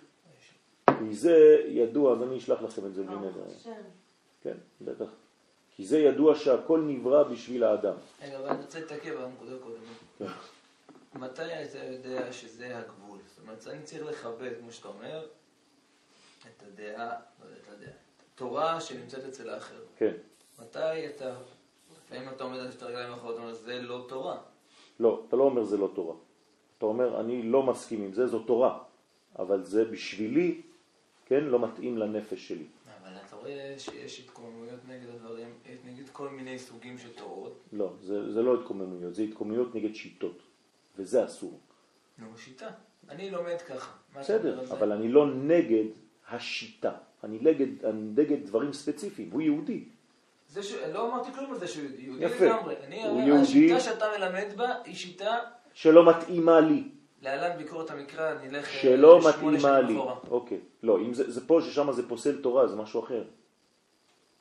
כי 0.98 1.14
זה 1.14 1.36
ידוע, 1.68 2.12
אז 2.12 2.22
אני 2.22 2.38
אשלח 2.38 2.62
לכם 2.62 2.86
את 2.86 2.94
זה 2.94 3.02
בלי 3.04 3.16
ברוך 3.16 3.36
נדר. 3.36 3.44
השם. 3.56 3.72
כן, 4.42 4.56
בטח. 4.80 5.04
כי 5.76 5.86
זה 5.86 5.98
ידוע 5.98 6.34
שהכל 6.34 6.80
נברא 6.80 7.22
בשביל 7.22 7.64
האדם. 7.64 7.94
רגע, 8.22 8.38
אבל 8.38 8.48
אני 8.48 8.60
רוצה 8.60 8.80
להתעכב 8.80 9.10
על 9.16 9.24
הנקודה. 9.24 9.52
כן. 10.18 10.24
מתי 11.14 11.42
אתה 11.62 11.78
יודע 11.78 12.32
שזה 12.32 12.78
הגבול? 12.78 13.18
זאת 13.28 13.38
אומרת, 13.42 13.66
אני 13.66 13.82
צריך 13.82 14.06
לכבד, 14.06 14.50
כמו 14.60 14.72
שאתה 14.72 14.88
אומר, 14.88 15.26
את 16.40 16.62
הדעה, 16.66 17.06
לא 17.40 17.44
יודע, 17.44 17.56
את 17.62 17.68
הדעה, 17.68 17.92
תורה 18.38 18.80
שנמצאת 18.80 19.24
אצל 19.24 19.50
האחר. 19.50 19.80
כן. 19.96 20.12
מתי 20.62 21.06
אתה, 21.06 21.36
לפעמים 22.04 22.28
אתה 22.28 22.44
עומד 22.44 22.58
על 22.58 22.70
שתי 22.70 22.84
הרגליים 22.84 23.12
האחרות, 23.12 23.34
אתה 23.34 23.42
אומר, 23.42 23.54
זה 23.54 23.82
לא 23.82 24.04
תורה. 24.08 24.38
לא, 25.00 25.24
אתה 25.28 25.36
לא 25.36 25.42
אומר 25.44 25.64
זה 25.64 25.76
לא 25.76 25.90
תורה. 25.94 26.14
אתה 26.78 26.86
אומר, 26.86 27.20
אני 27.20 27.42
לא 27.42 27.62
מסכים 27.62 28.02
עם 28.02 28.12
זה, 28.12 28.26
זו 28.26 28.38
תורה. 28.38 28.78
אבל 29.38 29.64
זה 29.64 29.84
בשבילי, 29.84 30.62
כן, 31.26 31.44
לא 31.44 31.58
מתאים 31.58 31.98
לנפש 31.98 32.48
שלי. 32.48 32.66
אבל 33.00 33.16
אתה 33.26 33.36
רואה 33.36 33.74
שיש 33.78 34.20
התקוממויות 34.20 34.80
נגד 34.88 35.08
הדברים, 35.14 35.54
נגד 35.84 36.08
כל 36.08 36.28
מיני 36.28 36.58
סוגים 36.58 36.98
של 36.98 37.12
תורות. 37.12 37.58
לא, 37.72 37.92
זה, 38.00 38.32
זה 38.32 38.42
לא 38.42 38.60
התקוממויות, 38.60 39.14
זה 39.14 39.22
התקוממויות 39.22 39.74
נגד 39.74 39.94
שיטות. 39.94 40.42
וזה 40.98 41.24
אסור. 41.24 41.60
נו, 42.18 42.38
שיטה. 42.38 42.70
אני 43.08 43.30
לומד 43.30 43.56
ככה. 43.68 43.92
בסדר? 44.18 44.72
אבל 44.72 44.92
אני 44.92 45.08
לא 45.08 45.34
נגד 45.34 45.84
השיטה. 46.28 46.92
אני 47.24 47.38
נגד, 47.40 47.84
אני 47.84 48.02
נגד 48.16 48.46
דברים 48.46 48.72
ספציפיים. 48.72 49.30
הוא 49.32 49.42
יהודי. 49.42 49.84
זה 50.48 50.62
ש... 50.62 50.74
לא 50.92 51.08
אמרתי 51.08 51.32
כלום 51.32 51.52
על 51.52 51.58
זה 51.58 51.68
שהוא 51.68 51.84
יהודי 51.98 52.24
יפה. 52.24 52.44
לגמרי. 52.44 52.74
אני 52.86 53.02
הוא 53.02 53.10
אומר, 53.10 53.26
יהודי. 53.26 53.42
השיטה 53.42 53.80
שאתה 53.80 54.06
מלמד 54.18 54.48
בה 54.56 54.74
היא 54.84 54.94
שיטה, 54.94 55.38
שלא 55.72 56.08
מתאימה 56.10 56.60
לי. 56.60 56.84
להלן 57.22 57.58
ביקורת 57.58 57.90
המקרא, 57.90 58.34
נלך 58.42 58.64
אה, 58.64 58.80
שלא 58.82 59.20
מתאימה 59.28 59.80
לי. 59.80 59.94
אחורה. 59.94 60.14
אוקיי. 60.30 60.58
לא, 60.82 60.98
אם 60.98 61.14
זה, 61.14 61.30
זה 61.30 61.46
פה 61.46 61.60
ששם 61.62 61.92
זה 61.92 62.08
פוסל 62.08 62.42
תורה, 62.42 62.66
זה 62.66 62.76
משהו 62.76 63.00
אחר. 63.00 63.24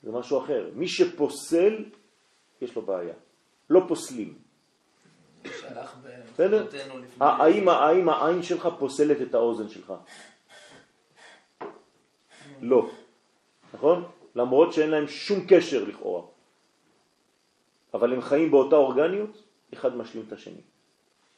זה 0.03 0.11
משהו 0.11 0.37
אחר. 0.37 0.69
מי 0.73 0.87
שפוסל, 0.87 1.83
יש 2.61 2.75
לו 2.75 2.81
בעיה. 2.81 3.13
לא 3.69 3.81
פוסלים. 3.87 4.33
שהלך 5.43 5.95
בסדר? 6.33 6.63
במחוזותינו 6.63 6.99
לפני... 6.99 7.27
האם 7.27 8.09
העין 8.09 8.43
שלך 8.43 8.67
פוסלת 8.79 9.21
את 9.21 9.33
האוזן 9.33 9.69
שלך? 9.69 9.93
לא, 12.61 12.89
נכון? 13.73 14.03
למרות 14.35 14.73
שאין 14.73 14.89
להם 14.89 15.07
שום 15.07 15.39
קשר 15.47 15.83
לכאורה. 15.83 16.21
אבל 17.93 18.13
הם 18.13 18.21
חיים 18.21 18.51
באותה 18.51 18.75
אורגניות, 18.75 19.43
אחד 19.73 19.97
משלים 19.97 20.23
את 20.27 20.33
השני. 20.33 20.61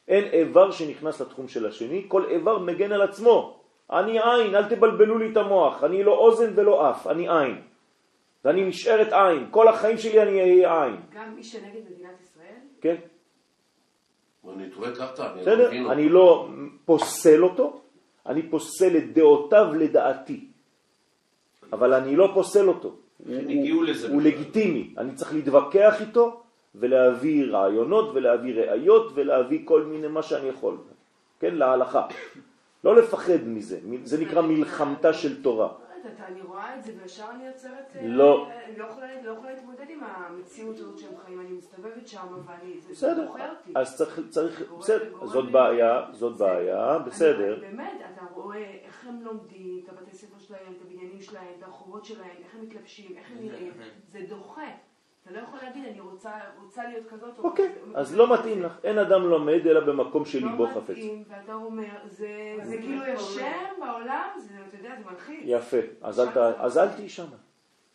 אין 0.08 0.24
איבר 0.32 0.70
שנכנס 0.70 1.20
לתחום 1.20 1.48
של 1.48 1.66
השני, 1.66 2.04
כל 2.08 2.24
איבר 2.30 2.58
מגן 2.58 2.92
על 2.92 3.02
עצמו. 3.02 3.60
אני 3.90 4.18
עין, 4.18 4.54
אל 4.54 4.68
תבלבלו 4.68 5.18
לי 5.18 5.32
את 5.32 5.36
המוח, 5.36 5.84
אני 5.84 6.04
לא 6.04 6.12
אוזן 6.12 6.52
ולא 6.56 6.90
אף, 6.90 7.06
אני 7.06 7.28
עין. 7.28 7.62
ואני 8.44 8.64
נשארת 8.64 9.12
עין, 9.12 9.46
כל 9.50 9.68
החיים 9.68 9.98
שלי 9.98 10.22
אני 10.22 10.40
אהיה 10.40 10.82
עין, 10.82 10.96
גם 11.12 11.34
מי 11.34 11.44
שנגד 11.44 11.80
מדינת 11.90 12.20
ישראל, 12.22 12.60
כן? 12.80 12.96
אני 14.48 14.70
טועה 14.70 14.94
קרתא, 14.94 15.22
אני 15.32 15.40
בסדר? 15.40 15.92
אני 15.92 16.08
לא 16.08 16.48
פוסל 16.84 17.44
אותו, 17.44 17.80
אני 18.26 18.50
פוסל 18.50 18.96
את 18.96 19.14
דעותיו 19.14 19.66
לדעתי, 19.78 20.49
אבל 21.72 21.94
אני 21.94 22.16
לא 22.16 22.30
פוסל 22.34 22.68
אותו. 22.68 22.88
הוא- 22.88 23.34
הגיעו 23.36 23.82
לזה 23.82 24.08
הוא. 24.08 24.22
לגיטימי, 24.22 24.94
אני 24.98 25.14
צריך 25.14 25.34
להתווכח 25.34 26.00
איתו 26.00 26.40
ולהביא 26.74 27.44
רעיונות 27.50 28.10
ולהביא 28.14 28.54
ראיות 28.54 29.12
ולהביא 29.14 29.60
כל 29.64 29.82
מיני 29.82 30.08
מה 30.08 30.22
שאני 30.22 30.48
יכול, 30.48 30.76
כן, 31.40 31.54
להלכה. 31.54 32.06
לא 32.84 32.96
לפחד 32.96 33.42
מזה, 33.46 33.78
זה 34.04 34.20
נקרא 34.20 34.42
מלחמתה 34.42 35.12
של 35.12 35.42
תורה. 35.42 35.68
אני 36.28 36.40
רואה 36.42 36.78
את 36.78 36.84
זה 36.84 36.92
וישר 37.02 37.24
אני 37.34 37.46
יוצרת... 37.46 37.96
אה, 37.96 38.06
לא. 38.06 38.48
אני 38.68 38.78
לא 38.78 38.84
יכולה 38.84 39.06
לא 39.24 39.30
יכולה 39.30 39.52
להתמודד 39.52 39.84
עם 39.88 40.00
המציאות 40.02 40.76
הזאת 40.78 40.98
שהם 40.98 41.10
חיים, 41.26 41.40
אני 41.40 41.48
מסתובבת 41.52 42.08
שם 42.08 42.26
ואני... 42.46 42.72
בסדר. 42.90 43.28
אז 43.74 44.02
צריך, 44.30 44.62
בסדר, 44.78 45.26
זאת 45.26 45.50
בעיה, 45.50 46.02
זאת 46.12 46.36
זה- 46.38 46.44
בעיה, 46.44 46.98
בסדר. 47.06 47.58
באמת, 47.60 47.92
אתה 48.14 48.24
רואה 48.34 48.56
איך 48.84 49.06
הם 49.08 49.20
לומדים, 49.24 49.80
את 49.84 49.88
הבתי 49.88 50.16
ספר 50.16 50.38
שלהם, 50.50 50.72
את 50.76 50.82
הבניינים 50.86 51.20
שלהם, 51.20 51.46
את 51.58 51.62
הרחובות 51.62 52.04
שלהם, 52.04 52.36
איך 52.44 52.54
הם 52.54 52.62
מתלבשים, 52.62 53.16
איך 53.16 53.30
הם 53.30 53.36
נראים, 53.40 53.72
זה 54.08 54.18
דוחה. 54.28 54.62
אתה 55.22 55.30
לא 55.30 55.38
יכול 55.38 55.58
להגיד, 55.62 55.84
אני 55.84 56.00
רוצה 56.00 56.30
רוצה 56.62 56.88
להיות 56.88 57.06
כזאת. 57.06 57.38
או 57.38 57.44
אוקיי, 57.44 57.72
כזה." 57.84 57.98
אז 57.98 58.16
לא 58.16 58.34
מתאים 58.34 58.62
לך, 58.62 58.78
אין 58.84 58.98
אדם 58.98 59.22
לומד 59.22 59.66
אלא 59.66 59.80
במקום 59.80 60.24
שליבו 60.24 60.64
לא 60.64 60.70
חפץ. 60.74 60.90
מתאים, 60.90 61.24
ואתה 61.28 61.54
אומר, 61.54 62.06
זה 62.06 62.28
זה 62.62 62.76
כאילו 62.78 63.02
אתה 63.02 63.10
יש 63.10 63.20
אומר? 63.20 63.32
שם 63.32 63.80
בעולם, 63.80 64.28
זה, 64.38 64.54
אתה 64.68 64.76
יודע, 64.76 64.96
זה 64.98 65.10
מלחיץ. 65.10 65.40
יפה, 65.44 65.76
אז 66.02 66.20
אל, 66.20 66.38
אז 66.38 66.78
אל 66.78 66.88
תהיי 66.88 67.08
שמה, 67.08 67.36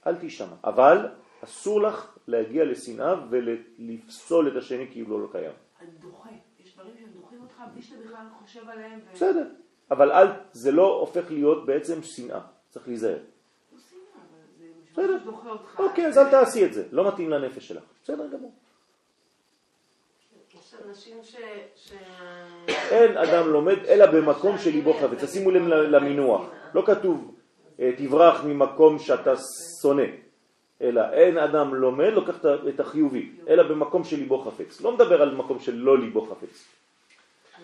אל 0.08 0.16
תהיי 0.16 0.30
שמה. 0.30 0.56
אבל 0.64 1.08
אסור 1.44 1.82
לך 1.82 2.18
להגיע 2.28 2.66
לשנאה 2.66 3.16
ולפסול 3.30 4.48
את 4.48 4.56
השני 4.56 4.88
כאילו 4.92 5.20
לא 5.20 5.28
קיים. 5.32 5.52
אני 5.82 5.90
דוחה. 6.00 6.30
יש 6.60 6.76
דברים 6.76 6.94
שהם 7.00 7.10
דוחים 7.22 7.42
אותך 7.42 7.62
בלי 7.74 7.82
שאתה 7.82 8.02
בכלל 8.02 8.26
חושב 8.40 8.70
עליהם. 8.70 9.00
ו- 9.06 9.14
בסדר, 9.14 9.48
אבל 9.92 10.12
אל, 10.12 10.28
זה 10.52 10.72
לא 10.72 11.00
הופך 11.00 11.32
להיות 11.32 11.66
בעצם 11.66 12.04
שנאה, 12.04 12.40
צריך 12.70 12.88
להיזהר. 12.88 13.18
שנאה, 13.90 14.02
אבל 14.16 14.38
זה 14.58 14.66
בסדר. 14.92 15.58
אוקיי, 15.80 16.08
אז 16.08 16.18
אל 16.18 16.30
תעשי 16.32 16.66
את 16.66 16.74
זה, 16.74 16.84
לא 16.92 17.08
מתאים 17.08 17.30
לנפש 17.30 17.68
שלך. 17.68 17.84
בסדר 18.04 18.28
גמור. 18.28 18.54
אין 22.68 23.18
אדם 23.18 23.50
לומד 23.50 23.78
אלא 23.88 24.06
במקום 24.06 24.58
שליבו 24.58 24.94
חפץ. 24.94 25.24
תשימו 25.24 25.52
לב 25.52 25.68
למינוח. 25.68 26.42
לא 26.74 26.84
כתוב 26.86 27.36
אה, 27.80 27.92
תברח 27.98 28.44
ממקום 28.44 29.00
שאתה 29.00 29.34
שונא, 29.82 30.04
אלא 30.82 31.02
אין 31.12 31.38
אדם 31.38 31.76
לומד, 31.76 32.12
לוקח 32.14 32.40
את 32.70 32.80
החיובי, 32.80 33.32
אלא 33.48 33.64
במקום 33.64 34.04
שליבו 34.04 34.38
חפץ. 34.40 34.82
לא 34.82 34.92
מדבר 34.92 35.22
על 35.22 35.36
מקום 35.36 35.60
שלא 35.60 35.98
ליבו 35.98 36.26
חפץ. 36.26 36.66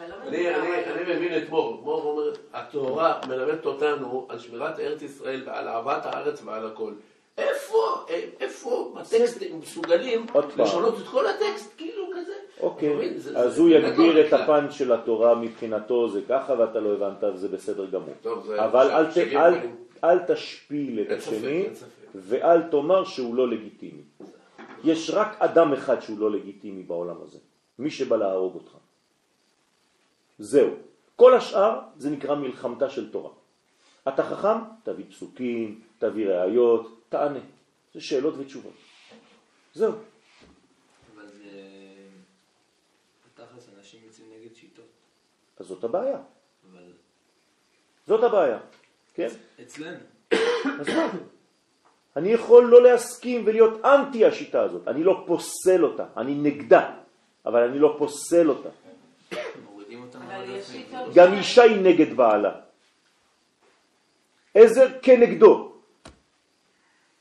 אבל 0.01 0.09
לא 0.09 1.01
אני, 1.01 1.15
מבין 1.15 1.37
את 1.43 1.49
מור, 1.49 1.81
מור 1.83 2.01
אומר, 2.03 2.31
התורה 2.53 3.19
מלמדת 3.27 3.65
אותנו 3.65 4.25
על 4.29 4.39
שמירת 4.39 4.79
ארץ 4.79 5.01
ישראל 5.01 5.43
ועל 5.45 5.67
אהבת 5.67 6.05
הארץ 6.05 6.41
ועל 6.45 6.65
הכל. 6.67 6.93
איפה, 7.37 8.05
איפה 8.39 8.93
בטקסטים 8.99 9.59
מסוגלים. 9.59 10.25
לשנות 10.57 10.93
את 10.99 11.07
כל 11.07 11.25
הטקסט, 11.27 11.73
כאילו 11.77 12.03
כזה? 12.15 12.33
אוקיי, 12.59 12.95
מבין? 12.95 13.17
זה- 13.17 13.37
אז 13.39 13.55
זה 13.55 13.61
הוא 13.61 13.69
יגביר 13.69 14.27
את. 14.27 14.33
הפן 14.33 14.71
של 14.71 14.91
התורה 14.93 15.35
מבחינתו, 15.35 16.09
זה 16.09 16.21
ככה 16.29 16.53
ואתה 16.59 16.79
לא 16.79 16.93
הבנת 16.93 17.23
וזה 17.33 17.47
בסדר 17.47 17.85
גמור. 17.85 18.13
טוב, 18.21 18.45
זה- 18.47 18.65
אבל 18.65 18.91
אל 18.91 19.05
ת- 19.05 19.13
שלי 19.13 19.37
אל- 19.37 19.53
יכולים- 19.53 19.75
אל 20.03 20.19
תשפיל 20.19 20.99
את 21.01 21.17
השני. 21.17 21.65
ואל 22.15 22.61
תאמר 22.61 23.03
שהוא 23.03 23.35
לא 23.35 23.49
לגיטימי. 23.49 24.01
יש 24.83 25.09
רק 25.13 25.35
אדם 25.39 25.73
אחד 25.73 26.01
שהוא 26.01 26.19
לא 26.19 26.31
לגיטימי 26.31 26.83
בעולם 26.83 27.15
הזה, 27.23 27.37
מי 27.79 27.89
שבא 27.89 28.15
להרוג 28.15 28.53
אותך. 28.55 28.71
זהו. 30.41 30.69
כל 31.15 31.33
השאר 31.33 31.79
זה 31.97 32.09
נקרא 32.09 32.35
מלחמתה 32.35 32.89
של 32.89 33.11
תורה. 33.11 33.29
אתה 34.07 34.23
חכם? 34.23 34.57
תביא 34.83 35.05
פסוקים, 35.09 35.81
תביא 35.99 36.27
ראיות, 36.29 37.01
תענה. 37.09 37.39
זה 37.93 38.01
שאלות 38.01 38.33
ותשובות. 38.37 38.73
זהו. 39.73 39.91
אבל 41.15 41.27
זה... 41.27 41.51
בתכלס 43.25 43.69
אנשים 43.77 43.99
יוצאים 44.05 44.27
נגד 44.39 44.55
שיטות. 44.55 44.85
אז 45.59 45.65
זאת 45.65 45.83
הבעיה. 45.83 46.17
אבל 46.71 46.91
זאת 48.07 48.23
הבעיה. 48.23 48.59
כן? 49.13 49.29
אצלנו. 49.61 49.99
אז 50.79 50.87
מה? 50.87 51.11
אני 52.15 52.29
יכול 52.29 52.65
לא 52.65 52.83
להסכים 52.83 53.43
ולהיות 53.45 53.85
אנטי 53.85 54.25
השיטה 54.25 54.61
הזאת. 54.61 54.87
אני 54.87 55.03
לא 55.03 55.23
פוסל 55.27 55.83
אותה, 55.83 56.05
אני 56.17 56.35
נגדה, 56.35 56.95
אבל 57.45 57.63
אני 57.63 57.79
לא 57.79 57.95
פוסל 57.97 58.49
אותה. 58.49 58.69
גם 61.15 61.33
אישה 61.33 61.63
היא 61.63 61.81
נגד 61.81 62.17
בעלה. 62.17 62.51
עזר 64.53 64.87
כנגדו. 65.01 65.73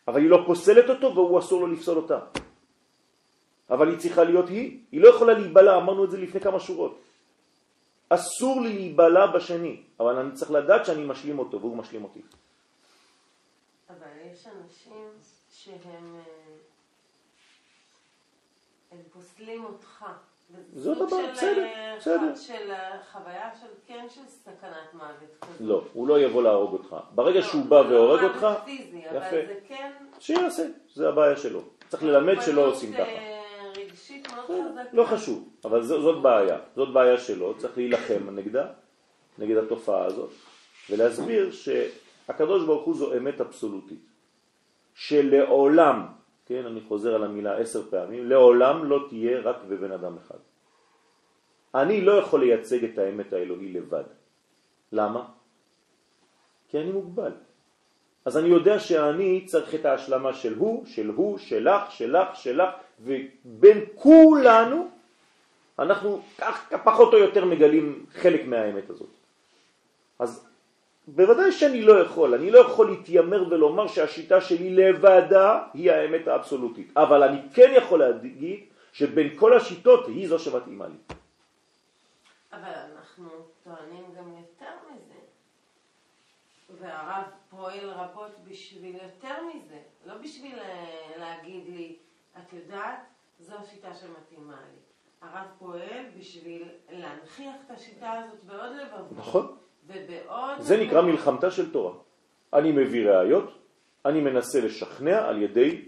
אבל 0.08 0.20
היא 0.20 0.30
לא 0.30 0.42
פוסלת 0.46 0.90
אותו 0.90 1.14
והוא 1.14 1.38
אסור 1.38 1.60
לו 1.60 1.66
לפסול 1.66 1.96
אותה. 1.96 2.18
אבל 3.70 3.88
היא 3.88 3.98
צריכה 3.98 4.24
להיות 4.24 4.48
היא. 4.48 4.78
היא 4.92 5.00
לא 5.00 5.08
יכולה 5.08 5.32
להיבלע, 5.32 5.76
אמרנו 5.76 6.04
את 6.04 6.10
זה 6.10 6.18
לפני 6.18 6.40
כמה 6.40 6.60
שורות. 6.60 6.98
אסור 8.08 8.60
לי 8.60 8.72
להיבלע 8.74 9.26
בשני, 9.26 9.82
אבל 10.00 10.16
אני 10.16 10.32
צריך 10.34 10.50
לדעת 10.50 10.86
שאני 10.86 11.04
משלים 11.04 11.38
אותו 11.38 11.60
והוא 11.60 11.76
משלים 11.76 12.04
אותי. 12.04 12.20
אבל 13.90 14.10
יש 14.32 14.46
אנשים 14.46 15.08
שהם 15.50 16.16
אה, 16.16 16.22
הם 18.90 18.98
פוסלים 19.12 19.64
אותך. 19.64 20.04
זאת 20.74 21.00
הבעיה, 21.00 21.32
בסדר, 21.32 21.64
אה, 21.64 21.96
בסדר. 21.96 22.34
של 22.36 22.70
אה, 22.70 22.96
חוויה 23.12 23.50
של 23.60 23.66
כן 23.86 24.06
של 24.08 24.20
סכנת 24.28 24.94
מוות 24.94 25.36
כזאת. 25.40 25.60
לא, 25.60 25.84
הוא 25.92 26.08
לא 26.08 26.20
יבוא 26.20 26.42
להרוג 26.42 26.72
אותך. 26.72 26.96
ברגע 27.14 27.40
לא, 27.40 27.46
שהוא 27.46 27.64
בא 27.64 27.80
לא 27.80 27.86
והורג 27.86 28.22
אותך, 28.22 28.46
יפה. 28.66 29.36
כן... 29.68 29.92
שיעשה, 30.18 30.62
זה 30.94 31.08
הבעיה 31.08 31.36
שלו. 31.36 31.62
צריך 31.88 32.02
ללמד 32.02 32.36
שלא 32.40 32.66
עושים 32.66 32.92
ככה. 32.92 33.02
אה. 33.02 33.40
לא 34.92 35.04
חשוב, 35.04 35.48
אבל 35.64 35.82
זאת 35.82 36.22
בעיה, 36.22 36.58
זאת 36.76 36.92
בעיה 36.92 37.18
שלו, 37.18 37.58
צריך 37.58 37.76
להילחם 37.76 38.30
נגדה, 38.30 38.66
נגד 39.38 39.56
התופעה 39.56 40.04
הזאת, 40.04 40.30
ולהסביר 40.90 41.50
שהקדוש 41.52 42.64
ברוך 42.64 42.86
הוא 42.86 42.94
זו 42.94 43.16
אמת 43.16 43.40
אבסולוטית, 43.40 44.06
שלעולם, 44.94 46.06
כן, 46.50 46.66
אני 46.66 46.80
חוזר 46.88 47.14
על 47.14 47.24
המילה 47.24 47.56
עשר 47.56 47.82
פעמים, 47.90 48.26
לעולם 48.26 48.84
לא 48.84 49.06
תהיה 49.08 49.40
רק 49.40 49.56
בבן 49.68 49.92
אדם 49.92 50.16
אחד. 50.16 50.38
אני 51.74 52.00
לא 52.00 52.12
יכול 52.12 52.40
לייצג 52.40 52.84
את 52.84 52.98
האמת 52.98 53.32
האלוהי 53.32 53.72
לבד. 53.72 54.02
למה? 54.92 55.24
כי 56.68 56.78
אני 56.78 56.92
מוגבל. 56.92 57.32
אז 58.24 58.38
אני 58.38 58.48
יודע 58.48 58.78
שאני 58.78 59.46
צריך 59.46 59.74
את 59.74 59.84
ההשלמה 59.84 60.34
של 60.34 60.54
הוא, 60.54 60.86
של 60.86 61.08
הוא, 61.08 61.38
שלך, 61.38 61.90
שלך, 61.90 62.36
שלך, 62.36 62.70
ובין 63.00 63.78
כולנו 63.94 64.88
אנחנו 65.78 66.22
כך 66.38 66.72
פחות 66.84 67.14
או 67.14 67.18
יותר 67.18 67.44
מגלים 67.44 68.06
חלק 68.12 68.46
מהאמת 68.46 68.90
הזאת. 68.90 69.10
אז 70.18 70.49
בוודאי 71.14 71.52
שאני 71.52 71.82
לא 71.82 72.00
יכול, 72.00 72.34
אני 72.34 72.50
לא 72.50 72.58
יכול 72.58 72.90
להתיימר 72.90 73.48
ולומר 73.50 73.86
שהשיטה 73.86 74.40
שלי 74.40 74.70
לבדה 74.70 75.62
היא 75.74 75.92
האמת 75.92 76.28
האבסולוטית, 76.28 76.96
אבל 76.96 77.22
אני 77.22 77.38
כן 77.54 77.72
יכול 77.76 77.98
להגיד 77.98 78.60
שבין 78.92 79.36
כל 79.36 79.56
השיטות 79.56 80.06
היא 80.06 80.28
זו 80.28 80.38
שמתאימה 80.38 80.86
לי. 80.86 81.14
אבל 82.52 82.72
אנחנו 82.96 83.28
טוענים 83.64 84.04
גם 84.16 84.28
יותר 84.28 84.72
מזה. 84.90 85.20
והרב 86.80 87.24
פועל 87.50 87.90
רבות 87.90 88.30
בשביל 88.48 88.94
יותר 88.94 89.34
מזה. 89.54 89.78
לא 90.06 90.14
בשביל 90.14 90.58
אה, 90.58 91.10
להגיד 91.18 91.64
לי, 91.68 91.96
את 92.38 92.52
יודעת, 92.52 93.00
זו 93.40 93.54
השיטה 93.54 93.94
שמתאימה 93.94 94.56
לי. 94.72 94.78
הרב 95.22 95.46
פועל 95.58 96.04
בשביל 96.18 96.68
להנכיח 96.90 97.54
את 97.66 97.70
השיטה 97.70 98.12
הזאת 98.12 98.44
בעוד 98.44 98.72
לבבות. 98.76 99.18
נכון. 99.18 99.56
ובעוד... 99.94 100.60
זה 100.60 100.76
נקרא 100.76 101.02
מלחמתה 101.02 101.50
של 101.50 101.72
תורה. 101.72 101.94
אני 102.54 102.72
מביא 102.72 103.10
ראיות, 103.10 103.58
אני 104.04 104.20
מנסה 104.20 104.60
לשכנע 104.60 105.28
על 105.28 105.42
ידי 105.42 105.86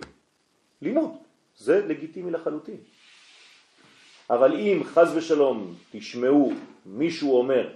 לימוד. 0.82 1.10
זה 1.56 1.86
לגיטימי 1.86 2.30
לחלוטין. 2.30 2.76
אבל 4.30 4.54
אם 4.54 4.82
חז 4.84 5.16
ושלום 5.16 5.74
תשמעו 5.90 6.52
מישהו 6.86 7.38
אומר 7.38 7.74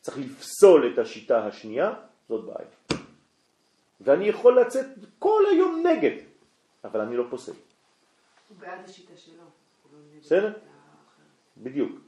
צריך 0.00 0.18
לפסול 0.18 0.92
את 0.92 0.98
השיטה 0.98 1.46
השנייה, 1.46 1.92
זאת 2.28 2.44
בעיה. 2.44 2.68
ואני 4.00 4.28
יכול 4.28 4.60
לצאת 4.60 4.86
כל 5.18 5.42
היום 5.50 5.86
נגד, 5.86 6.16
אבל 6.84 7.00
אני 7.00 7.16
לא 7.16 7.24
פוסל. 7.30 7.52
הוא 7.52 8.56
בעד 8.58 8.84
השיטה 8.84 9.16
שלו. 9.16 9.42
לא 9.92 9.98
בסדר? 10.20 10.52
בדיוק. 11.56 12.07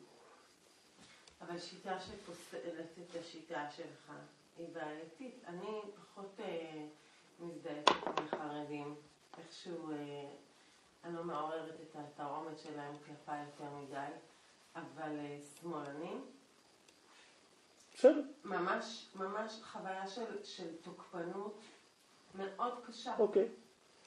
אבל 1.51 1.59
שיטה 1.59 2.01
שפוסלת 2.01 2.87
את 2.99 3.17
השיטה 3.21 3.67
שלך 3.77 4.13
היא 4.59 4.67
בעייתית. 4.73 5.35
אני 5.47 5.81
פחות 5.95 6.41
אה, 6.41 6.87
מזדהית 7.41 7.91
עם 7.91 8.29
חרדים. 8.31 8.95
איכשהו 9.39 9.93
אה, 9.93 9.97
אני 11.05 11.17
לא 11.17 11.25
מעוררת 11.25 11.75
את 11.75 11.97
התרעומת 11.97 12.59
שלהם 12.59 12.95
כלפיי 13.07 13.45
יותר 13.45 13.75
מדי, 13.75 14.13
אבל 14.77 15.19
אה, 15.19 15.39
שמאלנים, 15.61 16.25
בסדר. 17.95 18.23
ממש, 18.45 19.07
ממש 19.15 19.61
חוויה 19.63 20.07
של, 20.07 20.45
של 20.45 20.77
תוקפנות 20.83 21.61
מאוד 22.35 22.75
קשה. 22.87 23.17
אוקיי. 23.19 23.49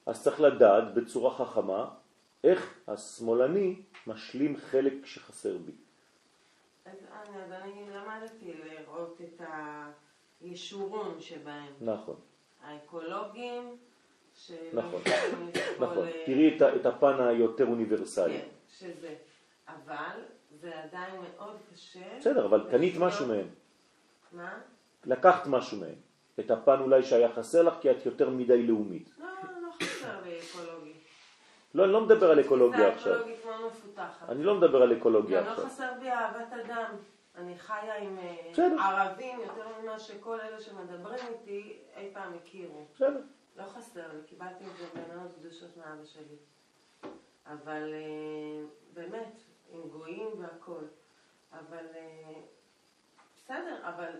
אז 0.06 0.24
צריך 0.24 0.42
לדעת 0.42 0.94
בצורה 0.94 1.46
חכמה 1.46 1.96
איך 2.44 2.80
השמאלני 2.88 3.82
משלים 4.08 4.58
חלק 4.58 5.06
שחסר 5.06 5.58
בי. 5.58 5.83
אז 7.12 7.52
אני, 7.52 7.90
למדתי 7.90 8.54
לראות 8.54 9.22
את 9.22 9.42
הישורון 10.42 11.20
שבהם. 11.20 11.74
נכון, 11.82 12.16
האקולוגים, 12.64 13.78
שלא 14.36 14.58
נכון, 14.74 15.02
נכון. 15.82 16.08
אה, 16.08 16.24
תראי 16.26 16.58
את, 16.80 16.86
הפן 16.86 17.22
היותר 17.22 17.66
אוניברסלי. 17.66 18.40
כן, 18.40 18.48
שזה. 18.70 19.16
אבל 19.68 20.20
זה 20.52 20.84
עדיין 20.84 21.16
מאוד 21.22 21.58
קשה. 21.72 22.18
בסדר, 22.20 22.46
אבל 22.46 22.68
קנית 22.72 22.94
משהו 23.00 23.28
מהם. 23.28 23.48
מה? 24.32 24.60
לקחת 25.06 25.48
משהו 25.48 25.80
מהם. 25.80 25.96
את 26.40 26.52
הפן 26.52 26.80
אולי 26.80 27.04
שהיה 27.04 27.32
חסר 27.32 27.62
לך 27.62 27.74
כי 27.82 27.92
את 27.92 28.06
יותר 28.06 28.30
מדי 28.30 28.64
לאומית. 28.68 29.10
לא, 29.20 29.28
לא 29.62 29.72
חסר 29.72 30.22
לי 30.22 30.40
אקולוגי. 30.40 30.94
לא, 31.74 31.84
אני 31.84 31.94
לא 31.94 32.02
מדבר 32.02 32.32
על 32.32 32.40
אקולוגיה 32.40 32.94
עכשיו. 32.94 33.22
אני 34.30 34.44
לא 34.44 34.56
מדבר 34.56 34.82
על 34.82 34.98
אקולוגיה 34.98 35.42
גם 35.42 35.46
לא 35.46 35.52
עכשיו. 35.52 35.66
חסר 35.66 35.90
בי 36.00 36.10
אהבת 36.10 36.54
אדם. 36.66 36.96
אני 37.36 37.58
חיה 37.58 37.98
עם 37.98 38.18
אה. 38.18 38.90
ערבים 38.90 39.40
יותר 39.40 39.64
ממה 39.82 40.00
שכל 40.00 40.40
אלה 40.42 40.62
שמדברים 40.62 41.20
איתי 41.34 41.78
אי 41.98 42.10
פעם 42.14 42.34
הכירו. 42.34 42.86
בסדר. 42.96 43.22
לא 43.58 43.64
חסר 43.64 44.08
לי, 44.14 44.20
קיבלתי 44.26 44.64
את 44.64 44.78
זה 44.78 44.86
בבנות 44.94 45.32
קדושות 45.40 45.78
מאבא 45.78 46.06
שלי. 46.06 46.38
אבל 47.46 47.94
אה, 47.94 48.66
באמת, 48.94 49.42
עם 49.72 49.82
גויים 49.90 50.28
והכול. 50.40 50.88
אבל 51.52 51.86
אה, 51.96 52.34
בסדר, 53.38 53.78
אבל 53.84 54.12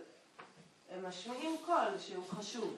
הם 0.90 1.06
משמיעים 1.06 1.56
קול 1.66 1.98
שהוא 1.98 2.24
חשוב. 2.24 2.76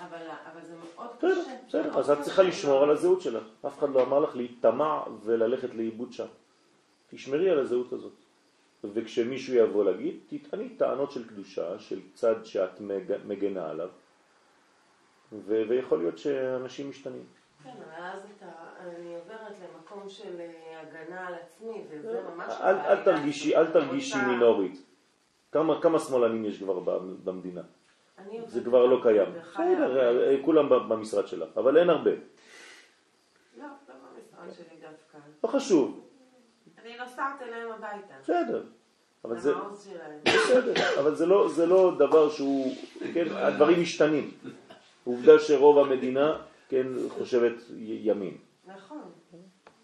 אבל, 0.00 0.16
אבל 0.52 0.64
זה 0.64 0.74
מאוד 0.76 1.10
בסדר, 1.18 1.42
קשה. 1.42 1.56
בסדר. 1.68 1.98
אז 1.98 2.10
את. 2.10 2.20
צריכה 2.22 2.42
לשמור 2.42 2.82
על 2.82 2.90
הזהות 2.90 3.20
שלך. 3.20 3.44
אף 3.66 3.78
אחד 3.78 3.90
לא 3.90 4.02
אמר 4.02 4.18
לך 4.20 4.36
להיטמע 4.36 5.00
וללכת 5.24 5.74
לאיבוד 5.74 6.12
שם. 6.12 6.26
תשמרי 7.10 7.50
על 7.50 7.58
הזהות 7.58 7.92
הזאת. 7.92 8.12
וכשמישהו 8.84 9.54
יבוא 9.54 9.84
להגיד, 9.84 10.16
תטעני 10.28 10.68
טענות 10.68 11.10
של 11.10 11.28
קדושה, 11.28 11.78
של 11.78 12.00
צד 12.14 12.44
שאת 12.44 12.80
מג- 12.80 13.16
מגנה 13.26 13.70
עליו, 13.70 13.88
ו- 15.32 15.62
ויכול 15.68 15.98
להיות 15.98 16.18
שאנשים 16.18 16.90
משתנים. 16.90 17.24
כן, 17.64 17.70
אבל 17.70 18.02
אז 18.04 18.20
אתה, 18.36 18.46
אני 18.80 19.14
עוברת 19.14 19.52
למקום 19.74 20.08
של 20.08 20.40
אה, 20.40 20.80
הגנה 20.80 21.26
על 21.26 21.34
עצמי, 21.34 21.82
וזה 21.90 22.22
ממש... 22.34 22.52
אל, 22.60 22.72
לא 22.74 22.80
אל. 22.80 23.04
תרגישי, 23.04 23.56
אל 23.56 23.72
תרגישי 23.72 24.18
מינורית. 24.28 24.82
כמה, 25.52 25.82
כמה 25.82 25.98
שמאלנים 25.98 26.44
יש 26.44 26.62
כבר 26.62 26.78
במדינה? 27.24 27.62
זה 28.46 28.60
כבר 28.64 28.86
לא 28.86 29.02
קיים. 29.02 29.28
בסדר, 29.52 30.20
אה, 30.30 30.36
כולם 30.44 30.88
במשרד 30.88 31.28
שלך, 31.28 31.48
אבל 31.56 31.78
אין 31.78 31.90
הרבה. 31.90 32.10
לא, 32.10 32.18
לא 33.58 33.66
במשרד 33.88 34.54
שלי 34.54 34.76
דווקא. 34.80 35.18
לא 35.44 35.48
חשוב, 35.48 36.00
אני 36.82 36.98
נוסעת 36.98 37.42
אליהם 37.42 37.72
הביתה. 37.72 38.14
בסדר. 38.22 38.62
אבל 39.24 39.38
זה. 39.38 39.52
בסדר, 40.24 41.00
אבל 41.00 41.14
זה 41.14 41.26
לא, 41.26 41.48
זה 41.48 41.66
לא 41.66 41.92
דבר 41.98 42.30
שהוא, 42.30 42.74
כן, 43.14 43.26
הדברים 43.30 43.82
משתנים. 43.82 44.30
עובדה 45.04 45.38
שרוב 45.38 45.78
המדינה, 45.78 46.38
כן, 46.68 46.86
חושבת 47.08 47.54
ימין. 47.78 48.36
נכון. 48.66 49.02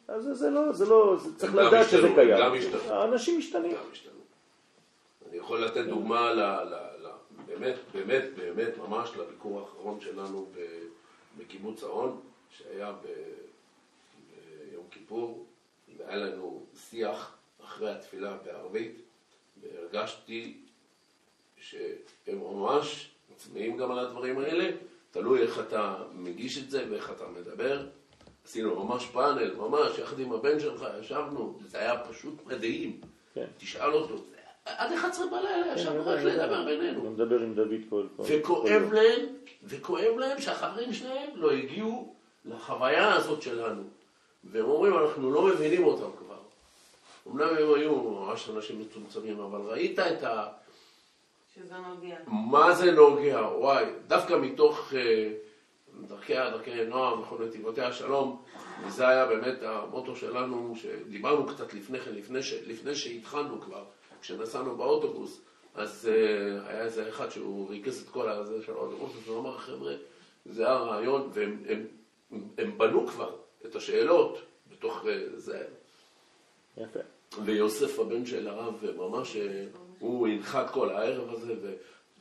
אז 0.08 0.24
זה, 0.32 0.50
לא, 0.50 0.72
זה 0.72 0.86
לא, 0.86 1.16
זה 1.18 1.38
צריך 1.38 1.54
לדעת 1.54 1.88
שזה 1.88 2.08
קיים. 2.14 2.38
גם 2.38 2.54
השתנו. 2.54 2.92
האנשים 2.94 3.38
משתנים. 3.38 3.76
אני 5.28 5.36
יכול 5.36 5.64
לתת 5.64 5.84
דוגמה 5.86 6.32
ל, 6.32 6.40
ל, 6.40 6.74
ל, 6.98 7.01
באמת, 7.52 7.74
באמת, 7.92 8.24
באמת, 8.36 8.78
ממש 8.78 9.10
לביקור 9.16 9.60
האחרון 9.60 10.00
שלנו 10.00 10.50
בקיבוץ 11.38 11.82
האון, 11.82 12.20
שהיה 12.50 12.92
ביום 14.70 14.84
כיפור, 14.90 15.46
והיה 15.96 16.16
לנו 16.16 16.66
שיח 16.76 17.36
אחרי 17.64 17.90
התפילה 17.90 18.36
בערבית, 18.44 19.02
והרגשתי 19.60 20.58
שהם 21.60 22.38
ממש 22.38 23.10
צמאים 23.36 23.76
גם 23.76 23.92
על 23.92 23.98
הדברים 23.98 24.38
האלה, 24.38 24.70
תלוי 25.10 25.42
איך 25.42 25.58
אתה 25.58 26.04
מגיש 26.12 26.58
את 26.58 26.70
זה 26.70 26.86
ואיך 26.90 27.10
אתה 27.10 27.28
מדבר. 27.28 27.86
עשינו 28.44 28.84
ממש 28.84 29.06
פאנל, 29.06 29.54
ממש, 29.54 29.98
יחד 29.98 30.18
עם 30.18 30.32
הבן 30.32 30.60
שלך, 30.60 30.86
ישבנו, 31.00 31.58
זה 31.66 31.78
היה 31.78 32.04
פשוט 32.04 32.46
מדהים. 32.46 33.00
כן. 33.34 33.46
תשאל 33.58 33.92
אותו, 33.92 34.24
עד 34.64 34.92
11 34.92 35.26
בלילה 35.26 35.74
ישבנו 35.74 36.06
רק 36.06 36.18
אני 36.18 36.24
לדבר 36.24 36.62
אני 36.62 36.76
בינינו. 36.76 37.10
מדבר 37.10 37.40
עם 37.40 37.54
דוד 37.54 37.80
כל 37.88 38.06
כל 38.16 38.22
וכואב. 38.26 38.92
להם, 38.92 39.26
וכואב 39.64 40.18
להם 40.18 40.40
שהחברים 40.40 40.92
שלהם 40.92 41.30
לא 41.34 41.50
הגיעו 41.52 42.14
לחוויה 42.44 43.14
הזאת 43.14 43.42
שלנו. 43.42 43.82
והם 44.44 44.64
אומרים, 44.64 44.98
אנחנו 44.98 45.30
לא 45.30 45.42
מבינים 45.42 45.84
אותם 45.84 46.16
כבר. 46.18 46.38
אמנם 47.30 47.48
הם 47.48 47.74
היו 47.74 47.94
ממש 47.94 48.50
אנשים 48.50 48.80
מצומצמים, 48.80 49.40
אבל 49.40 49.60
ראית 49.60 49.98
את 49.98 50.22
ה... 50.22 50.46
שזה 51.54 51.74
נוגע. 51.78 52.16
מה 52.26 52.74
זה 52.74 52.92
נוגע, 52.92 53.40
וואי, 53.40 53.84
דווקא 54.06 54.34
מתוך 54.34 54.94
אה, 54.94 55.32
דרכי 56.08 56.34
דרכי 56.34 56.84
נועם 56.84 57.20
וכל 57.20 57.44
נתיבותיה 57.44 57.88
השלום, 57.88 58.42
וזה 58.86 59.08
היה 59.08 59.26
באמת 59.26 59.62
המוטו 59.62 60.16
שלנו, 60.16 60.74
שדיברנו 60.76 61.46
קצת 61.46 61.74
לפני 61.74 62.00
כן, 62.00 62.14
לפני, 62.14 62.42
ש, 62.42 62.52
לפני 62.66 62.94
שהתחלנו 62.94 63.60
כבר, 63.60 63.84
כשנסענו 64.22 64.76
באוטובוס, 64.76 65.40
אז 65.74 66.08
אה, 66.12 66.68
היה 66.68 66.84
איזה 66.84 67.08
אחד 67.08 67.30
שהוא 67.30 67.70
ריכז 67.70 68.02
את 68.02 68.08
כל 68.08 68.28
הזה 68.28 68.62
של 68.62 68.72
האוטובוס, 68.72 69.12
והוא 69.24 69.40
אמר, 69.40 69.58
חבר'ה, 69.58 69.94
זה 70.46 70.68
הרעיון, 70.68 71.30
והם 71.32 71.62
הם, 71.68 71.86
הם, 72.30 72.40
הם 72.58 72.78
בנו 72.78 73.06
כבר 73.06 73.36
את 73.66 73.76
השאלות 73.76 74.38
בתוך 74.70 75.06
אה, 75.06 75.22
זה. 75.36 75.64
יפה. 76.76 77.00
ויוסף 77.44 77.98
הבן 77.98 78.26
של 78.26 78.48
הרב, 78.48 78.84
ממש, 78.96 79.36
הוא 79.98 80.28
הנחה 80.28 80.64
את 80.64 80.70
כל 80.70 80.90
הערב 80.90 81.34
הזה, 81.34 81.54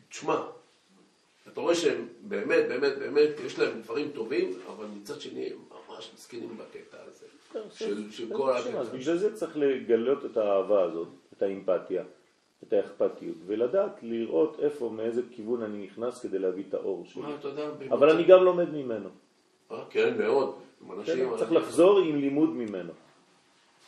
ותשמע, 0.07 0.41
אתה 1.47 1.61
רואה 1.61 1.75
שהם 1.75 2.07
באמת, 2.21 2.67
באמת, 2.67 2.97
באמת, 2.97 3.29
יש 3.45 3.59
להם 3.59 3.81
דברים 3.81 4.11
טובים, 4.11 4.59
אבל 4.67 4.85
מצד 4.85 5.21
שני 5.21 5.49
הם 5.51 5.57
ממש 5.89 6.11
מסכנים 6.15 6.57
בקטע 6.57 6.97
הזה, 7.07 7.25
של, 7.73 8.11
של 8.11 8.27
כל 8.37 8.51
אז 8.51 8.67
הקטע. 8.67 8.83
בגלל 8.83 9.17
זה 9.17 9.35
צריך 9.35 9.57
לגלות 9.57 10.25
את 10.25 10.37
האהבה 10.37 10.83
הזאת, 10.83 11.07
את 11.41 11.45
האמפתיה, 11.45 12.03
את 12.63 12.73
האכפתיות, 12.73 13.37
ולדעת 13.45 14.03
לראות 14.03 14.59
איפה, 14.59 14.89
מאיזה 14.89 15.21
כיוון 15.31 15.63
אני 15.63 15.85
נכנס 15.85 16.21
כדי 16.21 16.39
להביא 16.39 16.63
את 16.69 16.73
האור 16.73 17.05
שלי. 17.05 17.23
אבל 17.89 18.09
אני 18.09 18.23
גם 18.23 18.43
לומד 18.43 18.69
ממנו. 18.69 19.09
אה, 19.71 19.85
כן, 19.89 20.17
מאוד. 20.17 20.55
צריך 21.37 21.51
לחזור 21.51 21.99
עם 21.99 22.15
לימוד 22.15 22.49
ממנו. 22.49 22.93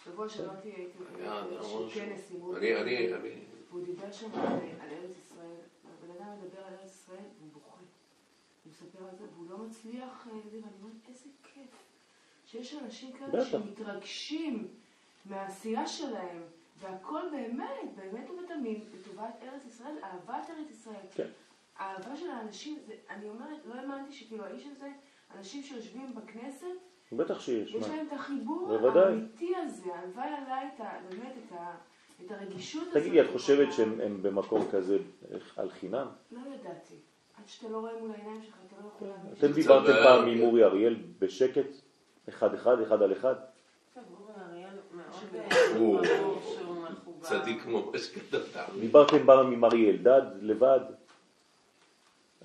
שבוע 0.06 0.30
שעברתי 0.30 0.70
הייתי 0.70 0.98
באיזשהו 1.18 1.90
כנס 1.94 2.32
עם 2.32 2.42
רות. 2.42 2.58
אני, 2.58 2.76
אני, 2.76 3.14
אני... 3.14 3.30
והוא 3.70 3.86
דיבר 3.86 4.12
שם 4.12 4.30
על 4.34 4.60
ארץ 4.82 5.18
ישראל. 5.18 5.56
הבן 5.86 6.16
אדם 6.18 6.28
מדבר 6.44 6.60
על 6.68 6.74
ארץ 6.82 6.92
ישראל 6.92 7.26
והוא 7.40 7.50
בוכה. 7.54 7.78
הוא 8.64 8.72
מספר 8.72 9.06
על 9.10 9.16
זה 9.18 9.26
והוא 9.36 9.46
לא 9.50 9.58
מצליח, 9.58 10.28
אה, 10.28 10.34
ואני 10.52 10.62
אומרת, 10.82 10.96
איזה 11.10 11.30
כיף. 11.54 11.84
שיש 12.46 12.76
אנשים 12.84 13.12
כאלה. 13.12 13.46
שמתרגשים 13.46 14.68
מהעשייה 15.26 15.88
שלהם, 15.88 16.42
והכל 16.84 17.22
באמת, 17.32 17.96
באמת 17.96 18.30
ובתמים, 18.30 18.82
לטובת 18.94 19.34
ארץ 19.42 19.66
ישראל, 19.66 19.96
אהבת 20.04 20.50
ארץ 20.50 20.72
ישראל. 20.72 21.06
כן. 21.16 21.28
האהבה 21.78 22.16
של 22.16 22.30
האנשים, 22.30 22.80
זה, 22.88 22.94
אני 23.10 23.30
אומרת, 23.30 23.66
לא 23.66 23.74
האמנתי 23.74 24.14
שכאילו 24.14 24.46
האיש 24.46 24.68
הזה, 24.68 24.88
אנשים 25.38 25.64
שיושבים 25.64 26.16
בכנסת, 26.16 26.68
בטח 27.18 27.40
שיש, 27.40 27.74
יש 27.74 27.88
מה? 27.88 27.96
להם 27.96 28.08
את 28.08 28.14
החיבור 28.14 28.68
בוודאי. 28.68 29.04
האמיתי 29.04 29.56
הזה, 29.56 29.96
הלוואי 29.96 30.28
עליי 30.28 30.70
את 30.76 30.82
ה... 30.82 31.00
באמת 31.10 31.34
את, 31.48 31.52
ה, 31.52 31.76
את 32.26 32.32
הרגישות 32.32 32.88
הזאת. 32.88 32.98
תגידי, 32.98 33.22
את 33.22 33.28
חושבת 33.32 33.74
שהם 33.74 34.02
הם 34.02 34.24
במקום 34.24 34.68
כזה 34.72 34.98
על 35.58 35.70
חינם? 35.70 36.08
לא 36.32 36.40
ידעתי. 36.40 36.96
עד 37.38 37.48
שאתה 37.48 37.70
לא 37.70 37.78
רואה 37.78 38.00
מול 38.00 38.12
העיניים 38.12 38.44
שלך, 38.44 38.56
אתה 38.68 38.76
לא 38.84 38.88
יכול 38.88 39.08
להבין. 39.08 39.34
אתם 39.40 39.52
דיברתם 39.52 39.94
פעם 40.04 40.28
עם 40.28 40.42
אורי 40.42 40.64
אריאל 40.64 40.96
בשקט, 41.20 41.68
אחד 42.30 42.54
אחד, 42.54 42.82
אחד 42.82 43.02
על 43.02 43.14
אחד? 43.14 43.36
טוב, 43.94 44.04
אורי 44.20 44.34
אריאל 44.50 44.78
מאוד 44.92 45.14
הוא 45.78 46.02
ברור 46.02 46.42
שהוא 46.42 46.84
מחובר. 46.92 47.13
צדיק 47.24 47.66
ממש 47.66 48.12
גדול. 48.18 48.42
דיברתם 48.80 49.18
פעם 49.26 49.52
עם 49.52 49.66
אריה 49.66 49.90
אלדד 49.90 50.22
לבד? 50.42 50.80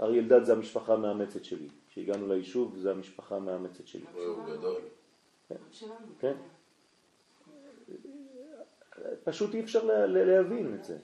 אריה 0.01 0.21
אלדד 0.23 0.45
זה 0.45 0.53
המשפחה 0.53 0.95
המאמצת 0.95 1.45
שלי. 1.45 1.69
כשהגענו 1.89 2.29
ליישוב 2.29 2.77
זה 2.79 2.91
המשפחה 2.91 3.37
המאמצת 3.37 3.87
שלי. 3.87 4.05
הוא 4.15 4.45
גדול. 4.57 4.81
שלנו. 5.73 5.95
כן. 6.21 6.33
פשוט 9.25 9.55
אי 9.55 9.61
אפשר 9.61 9.85
לה- 9.85 10.07
לה- 10.07 10.25
להבין 10.25 10.75
את 10.75 10.85
זה. 10.85 10.97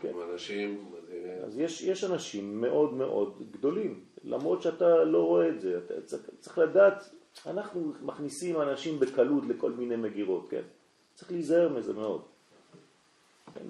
כן. 0.00 0.12
אנשים. 0.32 0.84
אז 1.46 1.58
יש, 1.58 1.82
יש 1.82 2.04
אנשים 2.04 2.60
מאוד 2.60 2.94
מאוד 2.94 3.42
גדולים, 3.50 4.04
למרות 4.24 4.62
שאתה 4.62 5.04
לא 5.04 5.24
רואה 5.26 5.48
את 5.48 5.60
זה, 5.60 5.78
אתה 5.78 6.02
צריך, 6.02 6.22
צריך 6.40 6.58
לדעת, 6.58 7.10
אנחנו 7.46 7.92
מכניסים 8.02 8.60
אנשים 8.60 9.00
בקלות 9.00 9.44
לכל 9.48 9.72
מיני 9.72 9.96
מגירות, 9.96 10.46
כן? 10.50 10.62
צריך 11.14 11.32
להיזהר 11.32 11.68
מזה 11.68 11.92
מאוד. 11.92 12.22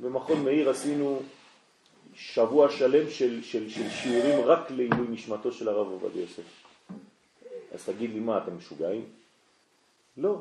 במכון 0.00 0.44
מאיר 0.44 0.70
עשינו 0.70 1.22
שבוע 2.14 2.70
שלם 2.70 3.10
של, 3.10 3.42
של, 3.42 3.70
של 3.70 3.90
שיעורים 3.90 4.44
רק 4.44 4.70
לעילוי 4.70 5.06
נשמתו 5.08 5.52
של 5.52 5.68
הרב 5.68 5.86
עובדיה 5.86 6.22
יוסף. 6.22 6.42
אז 7.72 7.84
תגיד 7.84 8.10
לי 8.10 8.20
מה, 8.20 8.38
אתם 8.38 8.56
משוגעים? 8.56 9.04
לא. 10.16 10.40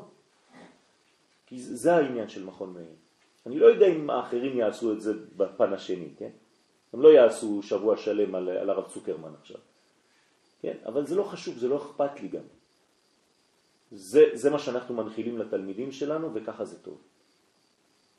כי 1.46 1.62
זה 1.62 1.94
העניין 1.94 2.28
של 2.28 2.44
מכון 2.44 2.72
מאיר. 2.72 2.94
אני 3.46 3.58
לא 3.58 3.66
יודע 3.66 3.86
אם 3.86 4.10
האחרים 4.10 4.58
יעשו 4.58 4.92
את 4.92 5.00
זה 5.00 5.12
בפן 5.36 5.72
השני, 5.72 6.08
כן? 6.18 6.30
הם 6.92 7.02
לא 7.02 7.08
יעשו 7.08 7.62
שבוע 7.62 7.96
שלם 7.96 8.34
על, 8.34 8.48
על 8.48 8.70
הרב 8.70 8.92
צוקרמן 8.92 9.32
עכשיו. 9.40 9.60
כן? 10.62 10.76
אבל 10.86 11.06
זה 11.06 11.14
לא 11.14 11.22
חשוב, 11.22 11.58
זה 11.58 11.68
לא 11.68 11.76
אכפת 11.76 12.20
לי 12.20 12.28
גם. 12.28 12.42
זה, 13.92 14.24
זה 14.32 14.50
מה 14.50 14.58
שאנחנו 14.58 14.94
מנחילים 14.94 15.38
לתלמידים 15.38 15.92
שלנו 15.92 16.34
וככה 16.34 16.64
זה 16.64 16.78
טוב. 16.78 16.98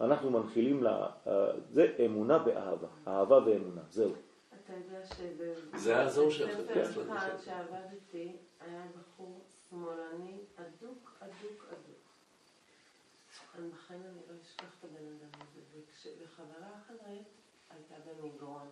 אנחנו 0.02 0.32
מנחילים, 0.32 0.84
לה, 0.84 1.10
אה, 1.28 1.60
זה 1.70 1.96
אמונה 2.06 2.40
באהבה, 2.40 2.88
אהבה 3.08 3.38
ואמונה, 3.38 3.82
זהו. 3.90 4.14
אתה 4.64 4.74
יודע 4.74 5.06
שבבית 5.06 5.80
זה 5.80 5.98
האזור 5.98 6.32
שלך, 6.32 6.52
ספר 6.52 6.74
כן. 6.74 7.12
אחד 7.12 7.38
שעבדתי, 7.46 8.36
היה 8.60 8.86
בחור 9.00 9.42
שמאלני 9.70 10.40
אדוק, 10.56 11.14
אדוק, 11.20 11.66
אדוק. 11.70 12.06
אני 13.56 13.70
בחיים 13.70 14.02
אני 14.02 14.20
לא 14.30 14.42
אשכח 14.42 14.80
את 14.80 14.84
הבן 14.84 15.06
אדם 15.08 15.42
הזה. 15.42 15.62
וכשבחברה 15.74 16.70
אחרת 16.82 17.26
הייתה 17.70 17.96
במגרון. 18.06 18.68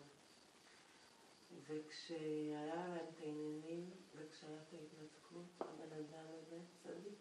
וכשהיה 1.68 2.66
להם 2.66 2.96
את 2.96 3.20
העניינים, 3.22 3.90
וכשהיה 4.16 4.58
את 4.58 4.74
ההתנתקות, 4.74 5.46
הבן 5.60 5.96
אדם 5.96 6.26
הזה 6.38 6.58
צדיק, 6.84 7.20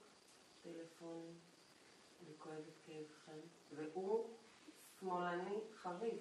טלפונים, 0.62 1.34
אני 2.26 2.34
כואבת 2.38 2.78
כאבכם, 2.86 3.40
והוא 3.76 4.26
שמאלני 5.00 5.58
חריף. 5.82 6.20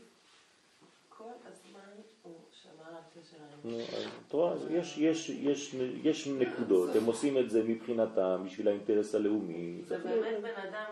כל 1.09 1.29
הזמן 1.45 2.01
הוא 2.21 2.35
שמר 2.51 2.87
על 2.87 3.03
קשר 3.13 3.37
נו, 3.63 3.71
האנושי. 3.71 3.95
אז 3.95 4.03
את 4.27 4.33
רואה, 4.33 4.53
אז 4.53 4.67
יש, 4.71 4.97
יש, 4.97 5.29
יש, 5.29 5.75
יש 6.03 6.27
נקודות, 6.27 6.95
הם 6.95 7.05
עושים 7.05 7.37
את 7.37 7.49
זה 7.49 7.63
מבחינתם, 7.63 8.43
בשביל 8.45 8.67
האינטרס 8.67 9.15
הלאומי. 9.15 9.81
זה 9.83 9.97
באמת 9.97 10.41
בן 10.41 10.69
אדם 10.69 10.91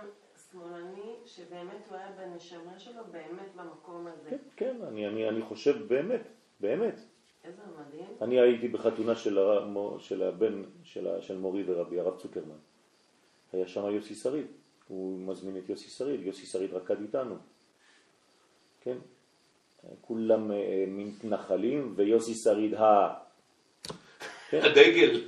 שמאלני, 0.51 1.15
שבאמת 1.25 1.87
הוא 1.89 1.97
היה 1.97 2.11
בנשמה 2.11 2.79
שלו, 2.79 3.01
באמת 3.11 3.55
במקום 3.55 4.07
הזה. 4.07 4.29
כן, 4.29 4.37
כן, 4.55 4.75
אני, 4.87 5.07
אני, 5.07 5.29
אני 5.29 5.41
חושב 5.41 5.87
באמת, 5.87 6.21
באמת. 6.59 6.99
איזה 7.43 7.61
מדהים. 7.79 8.07
אני 8.21 8.39
הייתי 8.39 8.67
בחתונה 8.67 9.15
של, 9.15 9.39
של 9.99 10.23
הבן. 10.23 10.63
של 10.83 11.37
מורי 11.37 11.63
ורבי, 11.67 11.99
הרב 11.99 12.17
צוקרמן. 12.17 12.57
היה 13.53 13.67
שם 13.67 13.85
יוסי 13.85 14.15
שריד, 14.15 14.47
הוא 14.89 15.19
מזמין 15.19 15.57
את 15.57 15.69
יוסי 15.69 15.89
שריד, 15.89 16.21
יוסי 16.21 16.45
שריד 16.45 16.73
רקד 16.73 17.01
איתנו. 17.01 17.35
כן? 18.81 18.97
כולם 20.01 20.51
אה, 20.51 20.85
מתנחלים 20.87 21.93
ויוסי 21.95 22.33
שריד 22.33 22.73
ה... 22.73 23.13
כן? 24.49 24.59
הדגל. 24.63 25.21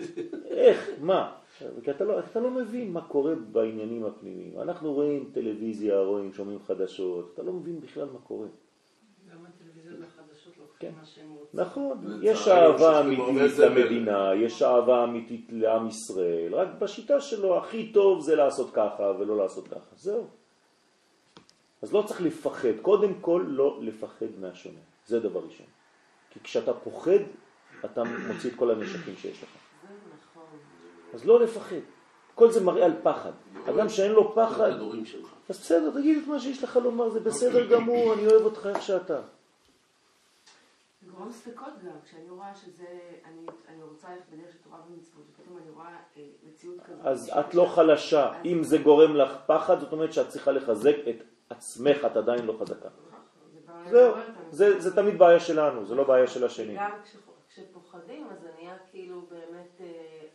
איך? 0.45 0.89
מה? 1.01 1.37
כי 1.83 1.91
אתה 1.91 2.03
לא, 2.03 2.19
אתה 2.19 2.39
לא 2.39 2.51
מבין 2.51 2.91
מה 2.91 3.01
קורה 3.01 3.35
בעניינים 3.35 4.05
הפנימיים. 4.05 4.59
אנחנו 4.59 4.93
רואים 4.93 5.29
טלוויזיה, 5.33 5.99
רואים, 5.99 6.33
שומעים 6.33 6.59
חדשות, 6.59 7.31
אתה 7.33 7.43
לא 7.43 7.53
מבין 7.53 7.81
בכלל 7.81 8.05
מה 8.13 8.19
קורה. 8.19 8.47
כן. 10.81 10.91
נכון, 11.53 12.19
יש 12.21 12.47
אהבה 12.47 12.99
אמיתית. 12.99 13.57
למדינה, 13.57 14.35
יש 14.35 14.61
אהבה 14.61 15.03
אמיתית 15.03 15.45
לעם 15.49 15.87
ישראל, 15.87 16.55
רק 16.55 16.67
בשיטה 16.79 17.21
שלו 17.21 17.57
הכי 17.57 17.91
טוב 17.91 18.21
זה 18.21 18.35
לעשות 18.35 18.69
ככה 18.73 19.03
ולא 19.19 19.37
לעשות 19.37 19.67
ככה, 19.67 19.95
זהו. 19.95 20.27
אז 21.81 21.93
לא 21.93 22.03
צריך 22.07 22.21
לפחד, 22.21 22.77
קודם 22.81 23.13
כל 23.21 23.45
לא 23.47 23.79
לפחד 23.81 24.25
מהשונה, 24.39 24.79
זה 25.05 25.19
דבר 25.19 25.39
ראשון. 25.39 25.65
כי 26.29 26.39
כשאתה 26.43 26.73
פוחד, 26.73 27.21
אתה 27.85 28.03
מוציא 28.03 28.49
את 28.49 28.55
כל 28.55 28.71
הנשקים 28.71 29.15
שיש 29.15 29.43
לך. 29.43 29.49
אז 31.13 31.25
לא 31.25 31.39
לפחד, 31.39 31.75
כל 32.35 32.51
זה 32.51 32.63
מראה 32.63 32.85
על 32.85 32.93
פחד. 33.03 33.31
אדם 33.69 33.89
שאין 33.89 34.11
לו 34.11 34.35
פחד. 34.35 34.71
אז 35.49 35.57
בסדר, 35.59 35.91
תגיד 35.91 36.17
את 36.23 36.27
מה 36.27 36.39
שיש 36.39 36.63
לך 36.63 36.79
לומר, 36.83 37.09
זה 37.09 37.19
בסדר 37.19 37.67
גמור, 37.75 38.13
אני 38.13 38.27
אוהב 38.27 38.45
אותך 38.45 38.69
איך 38.75 38.81
שאתה. 38.81 39.21
זה 41.11 41.17
גורם 41.17 41.31
ספקות 41.31 41.73
גם, 41.85 42.01
כשאני 42.05 42.29
רואה 42.29 42.55
שזה, 42.55 42.85
אני, 43.25 43.45
אני 43.67 43.83
רוצה 43.83 44.07
ללכת 44.09 44.29
בדרך 44.29 44.51
של 44.51 44.57
תורה 44.63 44.79
ומצוות, 44.89 45.23
ופתאום 45.31 45.57
אני 45.57 45.69
רואה 45.69 45.95
אה, 46.17 46.23
מציאות 46.43 46.77
כזאת. 46.85 47.05
אז 47.05 47.31
את 47.39 47.53
לא 47.53 47.65
חלשה. 47.65 48.41
אם 48.45 48.63
זה 48.63 48.77
גורם 48.77 49.15
לך 49.15 49.37
פחד, 49.45 49.79
זאת 49.79 49.93
אומרת 49.93 50.13
שאת 50.13 50.29
צריכה 50.29 50.51
לחזק 50.51 50.95
את 51.09 51.15
עצמך, 51.49 52.05
את 52.05 52.17
עדיין 52.17 52.45
לא 52.45 52.57
חזקה. 52.59 52.89
זה 53.53 53.59
בא 53.65 53.89
זהו, 53.89 54.09
אותנו. 54.09 54.23
זה, 54.51 54.79
זה 54.79 54.95
תמיד 54.95 55.17
בעיה 55.17 55.39
שלנו, 55.39 55.85
זה 55.85 55.95
לא 55.95 56.03
בעיה 56.03 56.27
של 56.27 56.45
השני. 56.45 56.75
גם 56.75 56.91
כש- 57.03 57.15
כשפוחדים, 57.49 58.27
אז 58.31 58.41
זה 58.41 58.49
נהיה 58.59 58.77
כאילו 58.91 59.21
באמת 59.29 59.81
אה, 59.81 59.87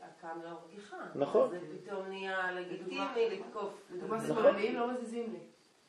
הקם 0.09 0.41
להורגך. 0.45 0.95
נכון. 1.15 1.55
אז 1.55 1.61
זה 1.61 1.67
פתאום 1.83 2.07
נהיה 2.09 2.53
לגיטימי 2.53 3.01
לתקוף. 3.31 3.73
לדוגמה, 3.91 4.17
נכון. 4.17 4.29
שמאלנים 4.29 4.77
לא 4.77 4.93
מזיזים 4.93 5.33
לי. 5.33 5.39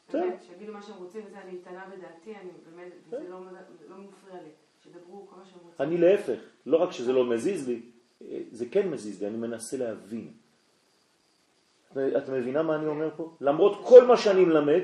בסדר. 0.09 0.21
באמת, 0.21 0.43
שיגידו 0.43 0.73
מה 0.73 0.81
שהם 0.81 0.95
רוצים 0.97 1.25
וזה, 1.25 1.41
אני 1.41 1.51
איתנה 1.51 1.85
בדעתי, 1.95 2.35
אני 2.35 2.49
באמת, 2.65 2.91
וזה 3.07 3.29
לא 3.29 3.39
לא 3.89 3.97
מפריע 3.97 4.41
לי. 4.41 4.49
שידברו 4.93 5.27
כמה 5.27 5.39
שהם 5.45 5.59
רוצים. 5.63 5.85
אני 5.87 5.97
להפך, 5.97 6.39
לא 6.65 6.77
רק 6.77 6.91
שזה 6.91 7.13
לא 7.13 7.25
מזיז 7.25 7.67
לי, 7.69 7.81
זה 8.51 8.65
כן 8.71 8.89
מזיז 8.89 9.21
לי, 9.21 9.27
אני 9.27 9.37
מנסה 9.37 9.77
להבין. 9.77 10.27
את- 12.17 12.29
מבינה 12.29 12.63
מה 12.63 12.75
אני 12.75 12.85
אומר 12.87 13.09
פה? 13.17 13.31
למרות 13.41 13.79
כל 13.83 14.05
מה 14.05 14.17
שאני 14.17 14.45
מלמד. 14.45 14.81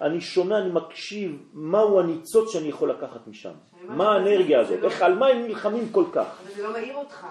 אני 0.00 0.20
שומע, 0.20 0.58
אני 0.58 0.72
מקשיב, 0.72 1.48
מהו 1.52 2.00
הניצוץ 2.00 2.50
שאני 2.52 2.68
יכול 2.68 2.90
לקחת 2.90 3.26
משם. 3.26 3.52
מה 3.88 4.12
האנרגיה 4.14 4.60
הזאת, 4.60 4.84
איך, 4.84 5.02
על 5.02 5.14
מה 5.18 5.26
הם 5.26 5.42
נלחמים 5.42 5.88
כל 5.92 6.04
כך. 6.12 6.40
אבל 6.44 6.54
זה 6.54 6.62
לא 6.62 6.72
מעיר 6.72 6.96
אותך. 6.96 7.26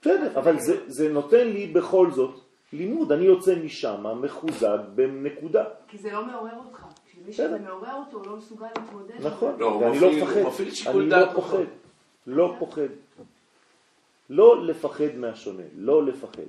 בסדר, 0.00 0.38
אבל 0.38 0.56
זה 0.86 1.08
נותן 1.08 1.48
לי 1.48 1.66
בכל 1.66 2.10
זאת 2.10 2.40
לימוד, 2.72 3.12
אני 3.12 3.24
יוצא 3.24 3.54
משם 3.64 4.20
מחוזק 4.22 4.68
בנקודה. 4.94 5.64
כי 5.88 5.98
זה 5.98 6.12
לא 6.12 6.26
מעורר 6.26 6.56
אותך. 6.66 6.84
בסדר. 7.28 7.48
שזה 7.48 7.58
מעורר 7.58 7.94
אותו, 7.94 8.16
הוא 8.18 8.26
לא 8.26 8.36
מסוגל 8.36 8.66
להתמודד. 8.76 9.26
נכון. 9.26 9.58
לא, 9.58 9.66
ואני 9.66 10.00
לא 10.00 10.12
מפחד, 10.12 10.40
אני 10.86 11.08
לא. 11.08 11.32
פוחד, 11.34 11.64
לא 12.26 12.54
פוחד. 12.58 12.88
לא 14.30 14.66
לפחד 14.66 15.14
מהשונה, 15.16 15.62
לא 15.76 16.06
לפחד. 16.06 16.42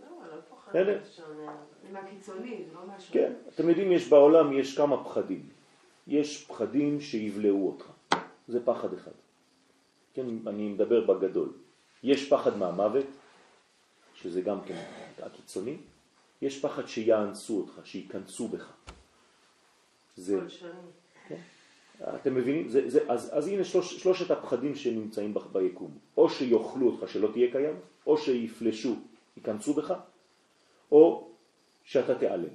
לא, 0.00 0.80
לא. 0.80 0.92
מהשונה. 0.98 1.52
מהקיצוני, 1.92 2.64
לא 2.74 2.80
משהו. 2.96 3.12
כן, 3.12 3.32
אתם 3.54 3.68
יודעים, 3.68 3.92
יש 3.92 4.08
בעולם, 4.08 4.52
יש 4.52 4.76
כמה 4.76 5.04
פחדים. 5.04 5.48
יש 6.06 6.44
פחדים 6.44 7.00
שיבלעו 7.00 7.66
אותך, 7.66 7.90
זה 8.48 8.64
פחד 8.64 8.92
אחד. 8.94 9.10
כן, 10.14 10.26
אני 10.46 10.68
מדבר 10.68 11.06
בגדול. 11.06 11.48
יש 12.02 12.28
פחד 12.28 12.56
מהמוות, 12.56 13.06
שזה 14.14 14.40
גם 14.40 14.58
כן 14.66 14.82
הקיצוני. 15.22 15.76
יש 16.42 16.60
פחד 16.60 16.86
שיאנסו 16.86 17.58
אותך, 17.58 17.80
שייכנסו 17.84 18.48
בך. 18.48 18.72
זה, 20.16 20.40
פולשני. 20.40 20.68
אתם 22.02 22.34
מבינים? 22.34 22.68
זה, 22.68 22.90
זה, 22.90 23.00
אז, 23.08 23.30
אז 23.32 23.48
הנה 23.48 23.64
שלוש, 23.64 24.02
שלושת 24.02 24.30
הפחדים 24.30 24.74
שנמצאים 24.74 25.34
ב- 25.34 25.58
ביקום. 25.58 25.98
או 26.16 26.30
שיאכלו 26.30 26.90
אותך 26.90 27.08
שלא 27.08 27.28
תהיה 27.32 27.52
קיים, 27.52 27.76
או 28.06 28.18
שיפלשו, 28.18 28.96
ייכנסו 29.36 29.74
בך, 29.74 29.94
או 30.92 31.28
שאתה 31.84 32.18
תיעלם. 32.18 32.54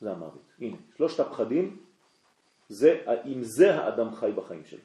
זה 0.00 0.10
המוות. 0.10 0.42
הנה, 0.60 0.76
שלושת 0.96 1.20
הפחדים, 1.20 1.76
זה, 2.68 3.02
עם 3.24 3.42
זה 3.42 3.74
האדם 3.74 4.14
חי 4.14 4.32
בחיים 4.36 4.64
שלו. 4.64 4.80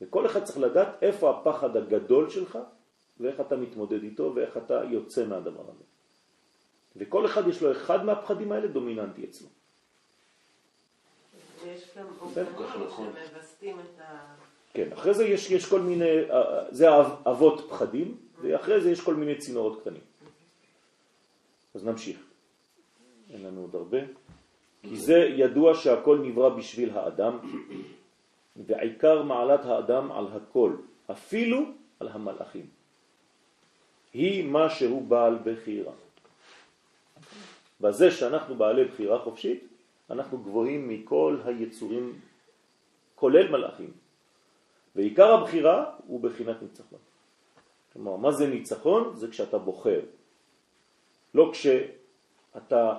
וכל 0.00 0.26
אחד 0.26 0.44
צריך 0.44 0.58
לדעת 0.58 1.02
איפה 1.02 1.30
הפחד 1.30 1.76
הגדול 1.76 2.30
שלך, 2.30 2.58
ואיך 3.20 3.40
אתה 3.40 3.56
מתמודד 3.56 4.02
איתו, 4.02 4.32
ואיך 4.36 4.56
אתה 4.56 4.82
יוצא 4.90 5.26
מהדבר 5.26 5.64
הזה. 5.70 5.84
וכל 6.96 7.26
אחד 7.26 7.48
יש 7.48 7.62
לו 7.62 7.72
אחד 7.72 8.04
מהפחדים 8.04 8.52
האלה 8.52 8.66
דומיננטי 8.68 9.24
אצלו. 9.24 9.48
גם 11.96 12.06
בסדר. 12.30 12.46
אופנים 12.58 12.86
נכון. 12.86 13.12
שמווסתים 13.30 13.80
את 13.80 14.00
ה... 14.00 14.34
כן, 14.74 14.92
אחרי 14.92 15.14
זה 15.14 15.24
יש, 15.24 15.50
יש 15.50 15.66
כל 15.66 15.80
מיני, 15.80 16.30
אה, 16.30 16.64
זה 16.70 16.86
אבות 17.26 17.66
פחדים, 17.68 18.16
ואחרי 18.42 18.80
זה 18.80 18.90
יש 18.90 19.00
כל 19.00 19.14
מיני 19.14 19.38
צינורות 19.38 19.80
קטנים. 19.80 20.00
אז 21.74 21.84
נמשיך. 21.84 22.18
אין 23.30 23.42
לנו 23.42 23.60
עוד 23.60 23.74
הרבה, 23.74 23.98
כי 24.82 24.96
זה 24.96 25.18
ידוע 25.18 25.74
שהכל 25.74 26.18
נברא 26.18 26.48
בשביל 26.48 26.90
האדם, 26.90 27.38
ועיקר 28.56 29.22
מעלת 29.22 29.64
האדם 29.64 30.12
על 30.12 30.26
הכל, 30.32 30.72
אפילו 31.10 31.64
על 32.00 32.08
המלאכים. 32.08 32.66
היא 34.12 34.44
מה 34.44 34.70
שהוא 34.70 35.02
בעל 35.02 35.38
בחירה. 35.44 35.92
בזה 37.80 38.10
שאנחנו 38.10 38.54
בעלי 38.54 38.84
בחירה 38.84 39.18
חופשית, 39.18 39.71
אנחנו 40.10 40.38
גבוהים 40.38 40.88
מכל 40.88 41.36
היצורים, 41.44 42.20
כולל 43.14 43.48
מלאכים. 43.50 43.90
ועיקר 44.96 45.34
הבחירה 45.34 45.90
הוא 46.06 46.20
בחינת 46.20 46.62
ניצחון. 46.62 46.98
כלומר, 47.92 48.16
מה 48.16 48.32
זה 48.32 48.46
ניצחון? 48.46 49.16
זה 49.16 49.28
כשאתה 49.28 49.58
בוחר. 49.58 50.00
לא 51.34 51.50
כשאתה 51.52 52.94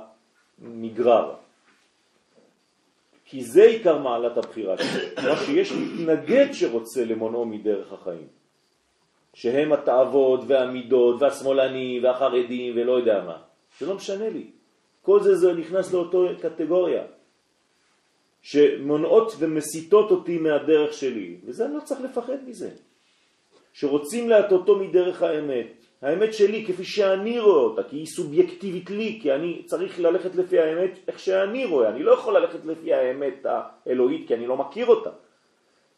נגרר. 0.60 1.36
כי 3.26 3.44
זה 3.44 3.64
עיקר 3.64 3.98
מעלת 3.98 4.38
הבחירה. 4.38 4.76
כלומר 5.16 5.36
שיש 5.36 5.72
מתנגד 5.72 6.48
שרוצה 6.54 7.06
למונעו 7.06 7.46
מדרך 7.46 7.94
החיים. 7.94 8.28
שהם 9.34 9.74
התאוות 9.74 10.40
והמידות 10.48 11.22
והשמאלנים 11.22 12.04
והחרדים 12.04 12.74
ולא 12.78 12.92
יודע 12.92 13.24
מה. 13.26 13.38
זה 13.80 13.86
לא 13.86 13.96
משנה 13.96 14.30
לי. 14.30 14.52
כל 15.04 15.24
זה 15.24 15.36
זה 15.36 15.54
נכנס 15.54 15.94
לאותו 15.94 16.28
קטגוריה. 16.42 17.04
שמונעות 18.42 19.36
ומסיתות 19.40 20.12
אותי 20.12 20.38
מהדרך 20.38 20.94
שלי, 20.94 21.38
וזה 21.46 21.66
אני 21.66 21.74
לא 21.74 21.80
צריך 21.80 22.02
לפחד 22.02 22.38
מזה. 22.48 22.70
שרוצים 23.74 24.30
להטוטו 24.30 24.76
מדרך 24.76 25.24
האמת. 25.24 25.68
האמת 26.02 26.34
שלי 26.34 26.66
כפי 26.68 26.84
שאני 26.84 27.40
רואה 27.40 27.56
אותה, 27.56 27.84
כי 27.84 27.96
היא 27.96 28.06
סובייקטיבית 28.06 28.90
לי, 28.90 29.20
כי 29.22 29.32
אני 29.32 29.64
צריך 29.66 30.00
ללכת 30.00 30.36
לפי 30.36 30.60
האמת 30.60 31.00
איך 31.08 31.20
שאני 31.20 31.66
רואה, 31.66 31.90
אני 31.90 32.04
לא 32.04 32.12
יכול 32.12 32.38
ללכת 32.38 32.66
לפי 32.66 32.94
האמת 32.94 33.46
האלוהית 33.46 34.28
כי 34.28 34.34
אני 34.36 34.48
לא 34.48 34.58
מכיר 34.58 34.86
אותה. 34.86 35.10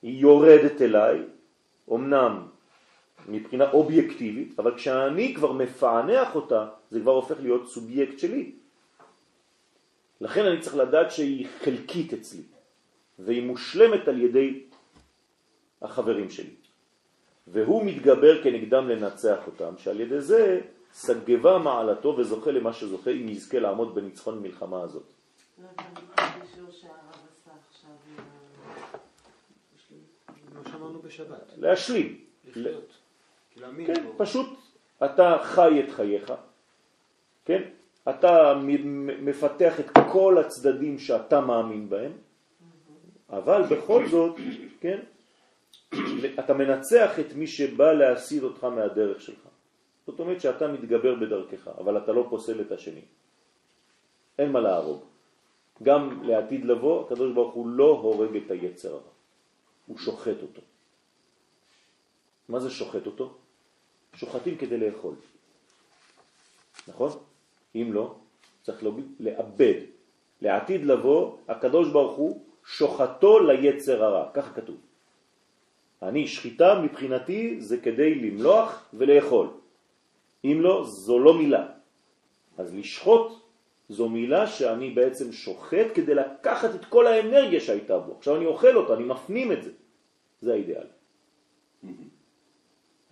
היא 0.01 0.19
יורדת 0.19 0.81
אליי, 0.81 1.21
אמנם 1.91 2.47
מבחינה 3.29 3.71
אובייקטיבית, 3.71 4.59
אבל 4.59 4.75
כשאני 4.75 5.33
כבר 5.33 5.51
מפענח 5.51 6.35
אותה, 6.35 6.67
זה 6.91 6.99
כבר 6.99 7.11
הופך 7.11 7.35
להיות 7.39 7.67
סובייקט 7.67 8.19
שלי. 8.19 8.51
לכן 10.21 10.45
אני 10.45 10.59
צריך 10.59 10.75
לדעת 10.75 11.11
שהיא 11.11 11.47
חלקית 11.63 12.13
אצלי, 12.13 12.41
והיא 13.19 13.43
מושלמת 13.43 14.07
על 14.07 14.21
ידי 14.21 14.63
החברים 15.81 16.29
שלי. 16.29 16.55
והוא 17.47 17.85
מתגבר 17.85 18.43
כנגדם 18.43 18.89
לנצח 18.89 19.47
אותם, 19.47 19.77
שעל 19.77 19.99
ידי 19.99 20.21
זה 20.21 20.61
סגבה 20.93 21.57
מעלתו 21.57 22.15
וזוכה 22.17 22.51
למה 22.51 22.73
שזוכה 22.73 23.11
אם 23.11 23.29
יזכה 23.29 23.59
לעמוד 23.59 23.95
בניצחון 23.95 24.41
מלחמה 24.41 24.81
הזאת. 24.81 25.03
לא 30.93 31.01
בשבת. 31.03 31.51
להשלים. 31.57 32.19
לחיות. 32.45 32.93
כן. 33.85 34.05
פשוט 34.17 34.59
אתה 35.05 35.37
חי 35.43 35.83
את 35.83 35.91
חייך, 35.91 36.33
כן? 37.45 37.61
אתה 38.09 38.53
מפתח 39.21 39.79
את 39.79 39.89
כל 40.11 40.37
הצדדים 40.37 40.99
שאתה 40.99 41.41
מאמין 41.41 41.89
בהם, 41.89 42.11
אבל 43.29 43.61
בכל 43.63 44.07
זאת, 44.07 44.35
כן? 44.79 44.99
אתה 46.39 46.53
מנצח 46.53 47.19
את 47.19 47.33
מי 47.35 47.47
שבא 47.47 47.93
להסיד 47.93 48.43
אותך 48.43 48.63
מהדרך 48.63 49.21
שלך. 49.21 49.43
זאת 50.07 50.19
אומרת 50.19 50.41
שאתה 50.41 50.67
מתגבר 50.67 51.15
בדרכך, 51.15 51.67
אבל 51.67 51.97
אתה 51.97 52.11
לא 52.11 52.27
פוסל 52.29 52.61
את 52.61 52.71
השני. 52.71 53.01
אין 54.39 54.51
מה 54.51 54.59
להרוג. 54.59 55.01
גם 55.83 56.23
לעתיד 56.23 56.65
לבוא, 56.65 57.05
הקדוש 57.05 57.33
ברוך 57.33 57.53
הוא 57.53 57.67
לא 57.67 57.89
הורג 57.89 58.35
את 58.35 58.51
היצר 58.51 58.93
הרע, 58.93 59.11
הוא 59.85 59.97
שוחט 59.97 60.41
אותו. 60.41 60.61
מה 62.49 62.59
זה 62.59 62.69
שוחט 62.69 63.05
אותו? 63.05 63.33
שוחטים 64.15 64.57
כדי 64.57 64.77
לאכול. 64.77 65.15
נכון? 66.87 67.11
אם 67.75 67.93
לא, 67.93 68.15
צריך 68.61 68.83
לאבד. 69.19 69.79
לעתיד 70.41 70.85
לבוא, 70.85 71.37
הקדוש 71.47 71.91
ברוך 71.91 72.17
הוא 72.17 72.41
שוחטו 72.65 73.39
ליצר 73.39 74.03
הרע, 74.03 74.29
ככה 74.33 74.53
כתוב. 74.53 74.77
אני, 76.01 76.27
שחיטה 76.27 76.81
מבחינתי 76.81 77.61
זה 77.61 77.77
כדי 77.77 78.15
למלוח 78.15 78.89
ולאכול. 78.93 79.47
אם 80.45 80.57
לא, 80.61 80.83
זו 80.83 81.19
לא 81.19 81.33
מילה. 81.37 81.67
אז 82.57 82.75
לשחוט 82.75 83.31
זו 83.89 84.09
מילה 84.09 84.47
שאני 84.47 84.89
בעצם 84.91 85.31
שוחט 85.31 85.87
כדי 85.93 86.15
לקחת 86.15 86.75
את 86.75 86.85
כל 86.85 87.07
האנרגיה 87.07 87.59
שהייתה 87.59 87.97
בו. 87.97 88.15
עכשיו 88.17 88.35
אני 88.35 88.45
אוכל 88.45 88.75
אותה, 88.75 88.93
אני 88.93 89.03
מפנים 89.03 89.51
את 89.51 89.63
זה. 89.63 89.71
זה 90.41 90.53
האידאל. 90.53 90.87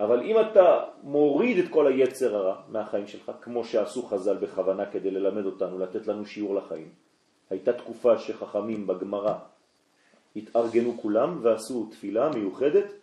אבל 0.04 0.22
אם 0.22 0.36
אתה 0.40 0.84
מוריד 1.04 1.58
את 1.58 1.72
כל 1.72 1.88
היצר 1.88 2.36
הרע 2.36 2.56
מהחיים 2.70 3.08
שלך, 3.08 3.32
כמו 3.42 3.64
שעשו 3.64 4.04
חז"ל 4.04 4.38
בכוונה 4.38 4.86
כדי 4.92 5.12
ללמד 5.12 5.46
אותנו, 5.46 5.80
לתת 5.80 6.08
לנו 6.08 6.26
שיעור 6.26 6.56
לחיים, 6.56 6.90
הייתה 7.50 7.74
תקופה 7.74 8.18
שחכמים 8.18 8.88
בגמרא 8.88 9.36
התארגנו 10.36 10.98
כולם 11.02 11.40
ועשו 11.42 11.88
תפילה 11.92 12.30
מיוחדת 12.30 12.94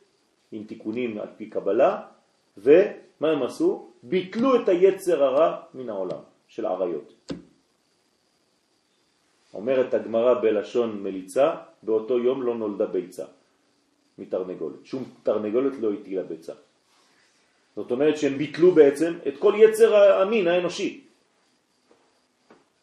עם 0.53 0.65
תיקונים 0.65 1.19
על 1.19 1.29
פי 1.37 1.51
קבלה, 1.51 2.03
ומה 2.57 3.29
הם 3.31 3.43
עשו? 3.43 3.89
ביטלו 4.03 4.63
את 4.63 4.69
היצר 4.69 5.25
הרע 5.25 5.61
מן 5.75 5.89
העולם 5.89 6.21
של 6.49 6.67
עריות. 6.67 7.33
אומרת 9.55 9.95
הגמרא 9.95 10.41
בלשון 10.41 11.03
מליצה, 11.03 11.55
באותו 11.83 12.19
יום 12.19 12.43
לא 12.43 12.55
נולדה 12.55 12.87
ביצה 12.87 13.25
מתרנגולת. 14.19 14.87
שום 14.87 15.05
תרנגולת 15.23 15.79
לא 15.81 15.93
הטילה 15.93 16.23
ביצה. 16.23 16.53
זאת 17.77 17.91
אומרת 17.91 18.19
שהם 18.19 18.39
ביטלו 18.39 18.71
בעצם 18.71 19.19
את 19.29 19.35
כל 19.39 19.55
יצר 19.57 19.97
המין 19.97 20.49
האנושי. 20.49 21.05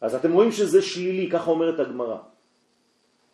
אז 0.00 0.14
אתם 0.14 0.32
רואים 0.32 0.52
שזה 0.52 0.82
שלילי, 0.82 1.30
ככה 1.30 1.50
אומרת 1.50 1.80
הגמרא. 1.80 2.18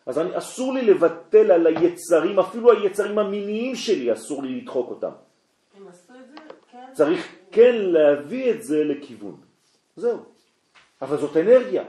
אז 0.06 0.18
אני, 0.18 0.38
אסור 0.38 0.72
לי 0.74 0.82
לבטל 0.82 1.50
על 1.50 1.66
היצרים, 1.66 2.38
אפילו 2.38 2.72
היצרים 2.72 3.18
המיניים 3.18 3.74
שלי, 3.76 4.12
אסור 4.12 4.42
לי 4.42 4.60
לדחוק 4.60 4.90
אותם. 4.90 5.10
הם 5.76 5.88
עשו 5.88 6.12
את 6.12 6.28
זה? 6.28 6.36
כן. 6.72 6.92
צריך 6.92 7.28
כן 7.50 7.74
להביא 7.76 8.50
את 8.50 8.62
זה 8.62 8.84
לכיוון. 8.84 9.36
זהו. 9.96 10.18
אבל 11.02 11.16
זאת 11.16 11.36
אנרגיה. 11.36 11.84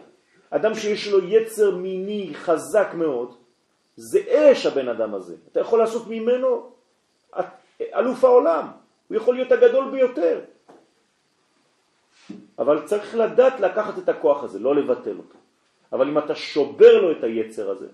אדם 0.50 0.76
שיש 0.76 1.08
לו 1.08 1.26
יצר 1.26 1.76
מיני 1.76 2.30
חזק 2.34 2.88
מאוד, 2.94 3.36
זה 3.96 4.20
אש 4.30 4.66
הבן 4.66 4.88
אדם 4.88 5.14
הזה. 5.14 5.36
אתה 5.52 5.60
יכול 5.60 5.80
לעשות 5.80 6.08
ממנו 6.08 6.72
אלוף 7.82 8.24
העולם. 8.24 8.68
הוא 9.08 9.18
יכול 9.18 9.36
להיות 9.36 9.52
הגדול 9.52 9.92
ביותר. 9.92 10.42
אבל 12.60 12.86
צריך 12.86 13.16
לדעת 13.16 13.60
לקחת 13.60 13.98
את 13.98 14.10
הכוח 14.10 14.44
הזה, 14.44 14.60
לא 14.60 14.76
לבטל 14.76 15.18
אותו. 15.18 15.38
אבל 15.92 16.10
אם 16.10 16.18
אתה 16.18 16.36
שובר 16.36 17.02
לו 17.02 17.12
את 17.12 17.24
היצר 17.24 17.70
הזה, 17.70 17.88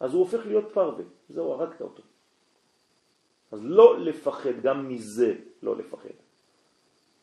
אז 0.00 0.14
הוא 0.14 0.20
הופך 0.20 0.46
להיות 0.46 0.72
פרווה. 0.72 1.04
זהו, 1.28 1.52
הרגת 1.52 1.80
אותו. 1.80 2.02
אז 3.52 3.60
לא 3.64 3.98
לפחד, 3.98 4.60
גם 4.62 4.88
מזה 4.88 5.34
לא 5.62 5.76
לפחד. 5.76 6.16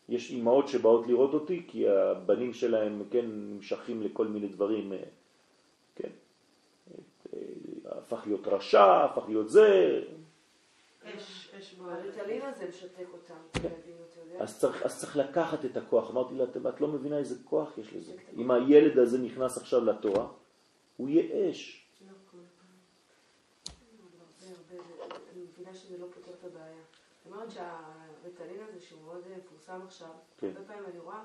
יש 0.08 0.30
אימהות 0.30 0.68
שבאות 0.68 1.06
לראות 1.06 1.34
אותי 1.34 1.64
כי 1.68 1.88
הבנים 1.88 2.52
שלהם 2.52 3.02
כן 3.10 3.26
נמשכים 3.26 4.02
לכל 4.02 4.26
מיני 4.26 4.48
דברים, 4.48 4.92
אה, 4.92 4.98
כן, 5.96 6.10
אה, 7.34 7.38
הפך 7.84 8.22
להיות 8.26 8.46
רשע, 8.46 9.04
הפך 9.04 9.22
להיות 9.28 9.48
זה. 9.50 10.00
הריטלין 11.80 12.42
הזה 12.42 12.68
משתק 12.68 13.06
אותם, 13.12 13.34
יודע? 14.24 14.42
אז 14.44 14.58
צריך, 14.58 14.82
אז 14.82 15.00
צריך 15.00 15.16
לקחת 15.16 15.64
את 15.64 15.76
הכוח. 15.76 16.10
אמרתי 16.10 16.34
לה, 16.34 16.44
"אתם- 16.44 16.66
את 16.66 16.80
לא 16.80 16.88
מבינה 16.88 17.18
איזה 17.18 17.34
כוח 17.44 17.78
יש 17.78 17.92
לזה. 17.92 18.12
אם 18.36 18.50
הילד 18.50 18.98
הזה 18.98 19.18
נכנס 19.18 19.56
עכשיו 19.58 19.84
לתורה, 19.84 20.26
הוא 20.96 21.08
יהיה 21.08 21.50
אש. 21.50 21.86
לא 22.00 22.12
כל 22.30 22.36
פעם. 22.36 22.44
הרבה 24.44 24.84
הרבה, 25.04 25.14
אני 25.32 25.42
מבינה 25.42 25.74
שזה 25.74 25.98
לא 25.98 26.06
פותר 26.14 26.30
את 26.40 26.44
הבעיה. 26.44 26.82
זאת 27.24 27.32
אומרת 27.32 27.50
שהריטלין 27.50 28.60
הזה 28.68 28.80
שהוא 28.80 29.00
מאוד 29.04 29.22
מפורסם 29.38 29.80
עכשיו, 29.86 30.08
כן. 30.38 30.46
הרבה 30.46 30.60
פעמים 30.66 30.84
אני 30.90 30.98
רואה 30.98 31.20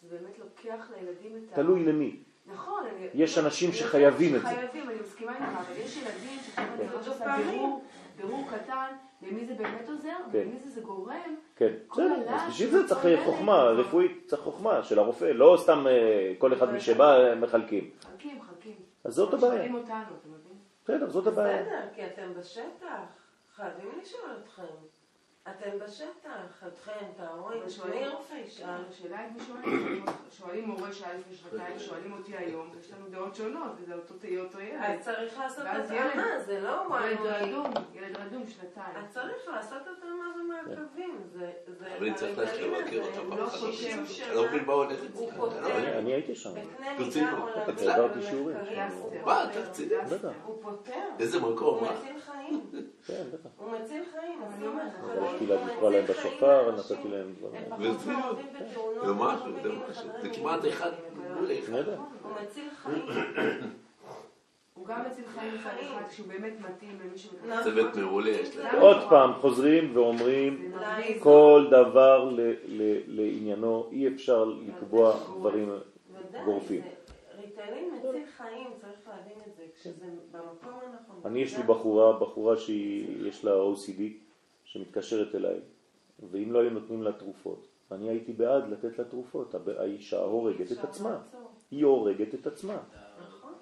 שזה 0.00 0.16
באמת 0.18 0.38
לוקח 0.38 0.90
לילדים 0.96 1.36
את 1.36 1.52
ה... 1.52 1.56
תלוי 1.56 1.84
למי. 1.84 2.22
נכון. 2.46 2.82
אני- 2.86 3.08
יש 3.14 3.38
אנשים 3.38 3.72
שחייבים 3.72 4.36
את 4.36 4.40
זה. 4.40 4.46
שחייבים, 4.48 4.90
אני 4.90 5.00
מסכימה 5.00 5.32
איתך, 5.32 5.58
אבל 5.60 5.76
יש 5.76 5.96
ילדים 5.96 6.38
שצריכים 6.42 6.76
כן. 6.76 6.82
ממש 6.86 6.94
לעשות 7.08 7.16
דופמין. 7.18 7.70
בירור, 8.16 8.44
קטן, 8.50 8.92
למי 9.22 9.46
זה 9.46 9.54
באמת 9.54 9.88
עוזר, 9.88 10.08
כן. 10.32 10.38
ולמי 10.38 10.58
זה 10.58 10.70
זה 10.70 10.80
גורם. 10.80 11.36
כן, 11.56 11.72
בסדר, 11.90 12.24
אז 12.28 12.50
בשביל 12.50 12.70
זה 12.70 12.88
צריך. 12.88 13.20
חוכמה 13.24 13.62
רפואית, 13.62 14.22
צריך 14.26 14.42
חוכמה 14.42 14.82
של 14.82 14.98
הרופא, 14.98 15.24
לא 15.24 15.56
סתם 15.62 15.86
אה, 15.86 16.32
כל 16.38 16.52
אחד 16.52 16.72
מי 16.72 16.80
שבא 16.80 17.16
אה, 17.16 17.34
מחלקים. 17.34 17.90
חלקים, 18.00 18.42
חלקים. 18.42 18.76
אז 19.04 19.14
זאת 19.14 19.34
הבעיה. 19.34 19.52
שואלים 19.52 19.74
אותנו, 19.74 19.94
אתה 20.20 20.28
מבין? 20.28 20.58
בסדר, 20.84 21.10
זאת 21.10 21.26
הבעיה. 21.26 21.62
בסדר, 21.62 21.80
כי 21.94 22.06
אתם 22.06 22.34
בשטח. 22.38 23.00
חייבים 23.56 23.92
לשאול 24.02 24.30
אתכם. 24.44 24.62
אתם 25.50 25.78
בשטח, 25.86 26.64
אתכם, 26.68 26.92
תאורים, 27.16 27.56
אבל 27.58 27.64
מי 27.64 27.70
שואלים- 27.70 28.08
רופא 28.12 28.34
ישאל? 28.34 28.64
השאלה 28.90 29.18
היא 29.18 29.28
מי 29.34 29.40
שואלים, 29.46 30.04
שואלים 30.30 30.64
מורה 30.68 30.92
שהיה 30.92 31.14
לפני 31.18 31.34
שנתיים, 31.36 31.78
שואלים 31.88 32.12
אותי 32.12 32.36
היום, 32.36 32.70
יש 32.80 32.90
לנו 32.92 33.08
דעות 33.10 33.34
שונות, 33.34 33.72
וזה 33.80 33.94
אותו 33.94 34.14
תהיה 34.14 34.40
אותו 34.42 34.60
ילד. 34.60 34.80
אז 34.82 35.04
צריך 35.04 35.38
לעשות 35.38 35.64
התאמה, 35.66 36.38
זה 36.46 36.60
לא 36.60 36.68
ילד 36.68 36.86
וואי 36.88 37.14
רדום, 37.14 37.66
ילד 37.94 38.16
רדום, 38.16 38.46
שנתיים. 38.46 38.96
אז 38.96 39.04
צריך 39.14 39.48
לעשות 39.48 39.82
התאמה 39.98 40.24
ומעקבים, 40.40 41.18
זה... 41.32 41.52
אבל 41.78 42.06
אני 42.06 42.14
צריך 42.14 42.38
לבקר 42.38 42.50
האלה, 42.74 43.06
אותו 43.06 43.30
פעם 43.30 43.38
לא. 43.38 43.46
אני 44.26 44.34
לא 44.34 44.46
מבין 44.48 44.64
מה 44.64 44.72
הולך 44.72 44.98
הוא 45.14 45.28
אצלך. 45.28 45.36
פותר. 45.36 45.76
אני 45.76 45.92
אני 45.98 46.12
הייתי 46.12 46.34
שם. 46.34 46.50
בקנה. 46.50 46.98
מידה 46.98 47.32
עולמי 47.32 47.50
העברתי 47.60 48.12
ומחקרי, 48.12 48.22
שיעורים. 48.22 48.56
הוא 49.16 49.22
מה, 49.26 49.44
פותר. 50.62 50.92
הוא. 51.10 51.20
איזה 51.20 51.38
הוא 51.38 51.52
מקום, 51.54 51.84
מה? 51.84 51.92
מציל 51.92 52.20
חיים. 52.20 52.70
כן, 53.06 53.22
בטח. 53.32 53.48
הוא 53.56 53.70
מציל 53.72 54.02
חיים, 54.12 54.38
אני 54.56 54.66
אומרת, 54.66 54.92
מציל 55.34 55.48
לה- 55.52 55.66
לקרוא 55.66 55.90
להם 55.90 56.06
חיים 56.06 56.18
בשופר. 56.18 56.70
נתתי 56.76 57.08
להם 57.08 57.32
דברים. 57.38 57.54
הם 57.54 57.70
פחות 57.70 57.78
ברצינות. 57.78 58.06
מעורבים 58.22 58.46
בתאונות, 58.70 59.04
זה 59.04 59.10
לא 59.10 59.14
משהו, 59.14 59.46
זה 59.62 59.68
משהו. 59.90 60.08
זה 60.22 60.28
כמעט 60.34 60.60
אחד 60.68 60.90
מול 61.34 61.50
אחד. 61.58 61.88
הוא 62.22 62.32
מציל 62.42 62.68
חיים. 62.76 63.06
הוא 64.74 64.86
גם 64.86 65.00
מציל 65.10 65.24
חיים 65.26 65.54
מצד 65.54 65.70
אחד, 65.80 66.08
כשהוא 66.08 66.26
באמת 66.28 66.52
מתאים 66.60 66.98
למי 67.04 67.18
שמקבל. 67.18 67.48
נכון. 67.48 67.62
צוות 67.64 67.96
מעולה 67.96 68.30
יש 68.30 68.56
להם. 68.56 68.80
עוד 68.80 68.96
פעם, 69.08 69.32
חוזרים 69.40 69.96
ואומרים, 69.96 70.72
זה. 70.78 71.20
כל 71.20 71.66
דבר 71.70 72.30
לעניינו, 73.06 73.86
אי 73.92 74.08
אפשר 74.08 74.44
לקבוע 74.44 75.14
דברים. 75.38 75.72
גורפים. 76.44 76.80
זה- 76.82 76.88
ריטלין 77.40 77.90
מציל 77.94 78.22
חיים, 78.36 78.66
צריך 78.80 78.98
להבין 79.08 79.38
את 79.46 79.55
במקום 80.32 80.48
הנכון. 80.82 81.20
אני, 81.24 81.38
יש 81.38 81.56
לי 81.56 81.62
בחורה, 81.62 82.18
בחורה 82.18 82.56
שיש 82.56 83.44
לה 83.44 83.52
OCD, 83.52 84.00
שמתקשרת 84.64 85.34
אליי, 85.34 85.60
ואם 86.30 86.52
לא 86.52 86.58
היו 86.58 86.70
נותנים 86.70 87.02
לה 87.02 87.12
תרופות, 87.12 87.66
אני 87.92 88.08
הייתי 88.08 88.32
בעד 88.32 88.68
לתת 88.68 88.98
לה 88.98 89.04
תרופות. 89.04 89.54
האישה 89.78 90.18
הורגת 90.20 90.72
את 90.72 90.84
עצמה. 90.84 91.18
היא 91.70 91.84
הורגת 91.84 92.34
את 92.34 92.46
עצמה. 92.46 92.78
נכון. 93.28 93.52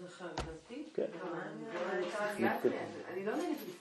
זה 0.00 0.08
חרדתי. 0.08 0.84
כן. 0.94 1.06
אני- 3.12 3.24
לא 3.26 3.32
תרופות. 3.32 3.77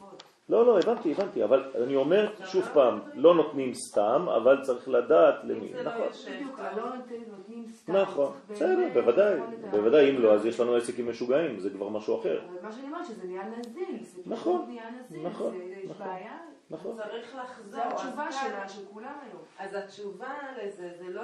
לא, 0.49 0.65
לא, 0.65 0.79
הבנתי, 0.79 1.11
הבנתי, 1.11 1.43
אבל 1.43 1.71
אני 1.83 1.95
אומר 1.95 2.29
שוב 2.45 2.65
פעם, 2.73 2.99
לא 3.13 3.35
נותנים 3.35 3.73
סתם, 3.73 4.25
אבל 4.35 4.63
צריך 4.63 4.89
לדעת 4.89 5.35
למי. 5.43 5.73
לא 5.73 5.81
נכון. 5.81 6.07
טוב. 6.07 7.95
לא. 7.95 8.01
נכון, 8.01 8.31
בסדר, 8.49 8.89
בוודאי, 8.93 9.39
בוודאי, 9.71 10.09
אם 10.09 10.21
לא, 10.21 10.33
אז 10.33 10.45
יש 10.45 10.59
לנו 10.59 10.75
עסק 10.75 10.99
עם 10.99 11.09
משוגעים, 11.09 11.59
זה 11.59 11.69
כבר 11.69 11.89
משהו 11.89 12.19
אחר. 12.19 12.39
אבל 12.45 12.61
מה 12.63 12.71
שאני 12.71 12.87
אומרת 12.87 13.05
שזה 13.05 13.27
נהיה 13.27 13.43
נזיל, 13.59 13.85
זה 14.03 14.21
פשוט 14.21 14.27
נכון, 14.27 14.65
נהיה 14.67 14.83
נזיל, 14.91 15.27
נכון, 15.27 15.51
זה- 15.57 15.63
יש 15.63 15.89
נכון. 15.89 16.07
בעיה. 16.07 16.37
נכון. 16.69 16.97
צריך 16.97 17.35
לחזור. 17.35 17.71
זו 17.71 17.81
התשובה 17.81 18.27
אז 18.27 18.35
שלה, 18.35 18.69
של 18.69 18.81
כולם 18.93 19.13
היום. 19.23 19.41
אז 19.59 19.75
התשובה 19.75 20.33
לזה, 20.63 20.89
זה 20.99 21.09
לא 21.09 21.23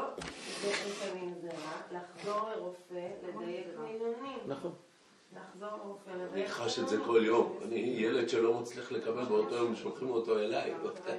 זה 0.61 0.67
לפעמים 0.69 1.34
זה 1.41 1.47
רע, 1.49 1.99
לחזור 1.99 2.49
לרופא, 2.55 3.07
לדייק 3.28 3.67
מינונים. 3.80 4.39
נכון. 4.47 4.71
לחזור 5.36 5.77
לרופא, 5.77 6.09
אני 6.34 6.47
חש 6.47 6.79
את 6.79 6.88
זה. 6.89 6.97
כל 7.05 7.21
יום. 7.25 7.59
אני 7.67 7.79
ילד 7.97 8.29
שלא 8.29 8.53
מצליח 8.53 8.91
לקבל 8.91 9.23
באותו 9.23 9.55
יום, 9.55 9.75
שולחים 9.75 10.09
אותו 10.09 10.39
אליי. 10.39 10.73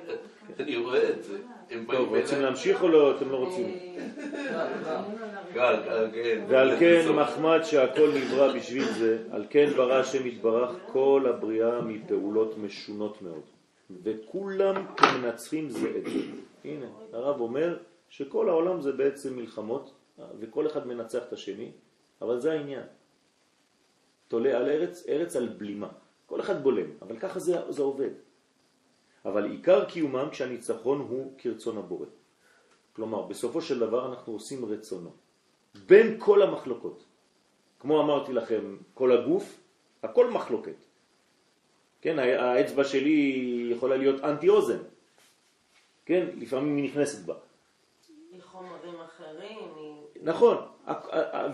אני 0.61 0.77
רואה 0.77 1.09
את 1.11 1.25
זה. 1.25 1.39
הם 1.71 1.87
באים 1.87 2.05
טוב, 2.05 2.17
רוצים. 2.17 2.43
להמשיך 2.43 2.83
או 2.83 2.89
לא? 2.89 3.17
אתם 3.17 3.31
לא 3.31 3.37
רוצים? 3.37 3.79
כן. 5.55 6.45
ועל 6.49 6.79
כן 6.79 7.13
מחמד 7.15 7.61
שהכל 7.63 8.11
נברא 8.15 8.53
בשביל 8.57 8.93
זה, 8.93 9.19
על 9.31 9.47
כן 9.51 9.71
ברא 9.77 9.95
השם 9.95 10.27
יתברך 10.27 10.71
כל 10.93 11.27
הבריאה 11.29 11.81
מפעולות 11.81 12.59
משונות 12.59 13.23
מאוד, 13.23 13.43
וכולם 14.03 14.87
כמנצחים 14.97 15.71
זה 15.71 15.93
את 15.99 16.05
זה. 16.05 16.21
הנה, 16.65 16.87
הרב 17.13 17.41
אומר 17.41 17.79
שכל 18.09 18.49
העולם 18.49 18.81
זה 18.81 18.93
בעצם 18.93 19.37
מלחמות, 19.37 19.95
וכל 20.41 20.67
אחד 20.67 20.87
מנצח 20.87 21.23
את 21.29 21.33
השני, 21.33 21.71
אבל 22.23 22.41
זה 22.41 22.53
העניין. 22.53 22.85
תולה 24.29 24.57
על 24.57 24.69
ארץ, 24.69 25.05
ארץ 25.09 25.37
על 25.37 25.49
בלימה. 25.49 25.89
כל 26.27 26.41
אחד 26.41 26.63
בולם, 26.63 26.87
אבל 27.03 27.19
ככה 27.19 27.39
זה, 27.39 27.71
זה 27.73 27.83
עובד. 27.83 28.11
אבל 29.25 29.51
עיקר 29.51 29.85
קיומם 29.85 30.29
כשהניצחון 30.31 30.99
הוא 30.99 31.33
כרצון 31.39 31.79
הבורא. 31.79 32.07
כלומר, 32.93 33.23
בסופו 33.23 33.61
של 33.63 33.79
דבר 33.79 34.11
אנחנו 34.11 34.33
עושים 34.33 34.65
רצונו. 34.65 35.11
בין 35.87 36.17
כל 36.19 36.43
המחלוקות. 36.43 37.05
כמו 37.81 38.01
אמרתי 38.01 38.33
לכם, 38.33 38.77
כל 38.95 39.13
הגוף, 39.13 39.61
הכל 40.03 40.31
מחלוקת. 40.31 40.77
כן, 42.01 42.19
האצבע 42.19 42.85
שלי 42.85 43.19
יכולה 43.73 43.97
להיות 43.97 44.25
אנטי 44.25 44.49
אוזן. 44.49 44.79
כן, 46.07 46.27
לפעמים 46.37 46.77
היא 46.77 46.85
נכנסת 46.85 47.25
בה. 47.25 47.35
מחומרים 48.37 49.01
אחרים, 49.01 49.59
נכון, 50.23 50.57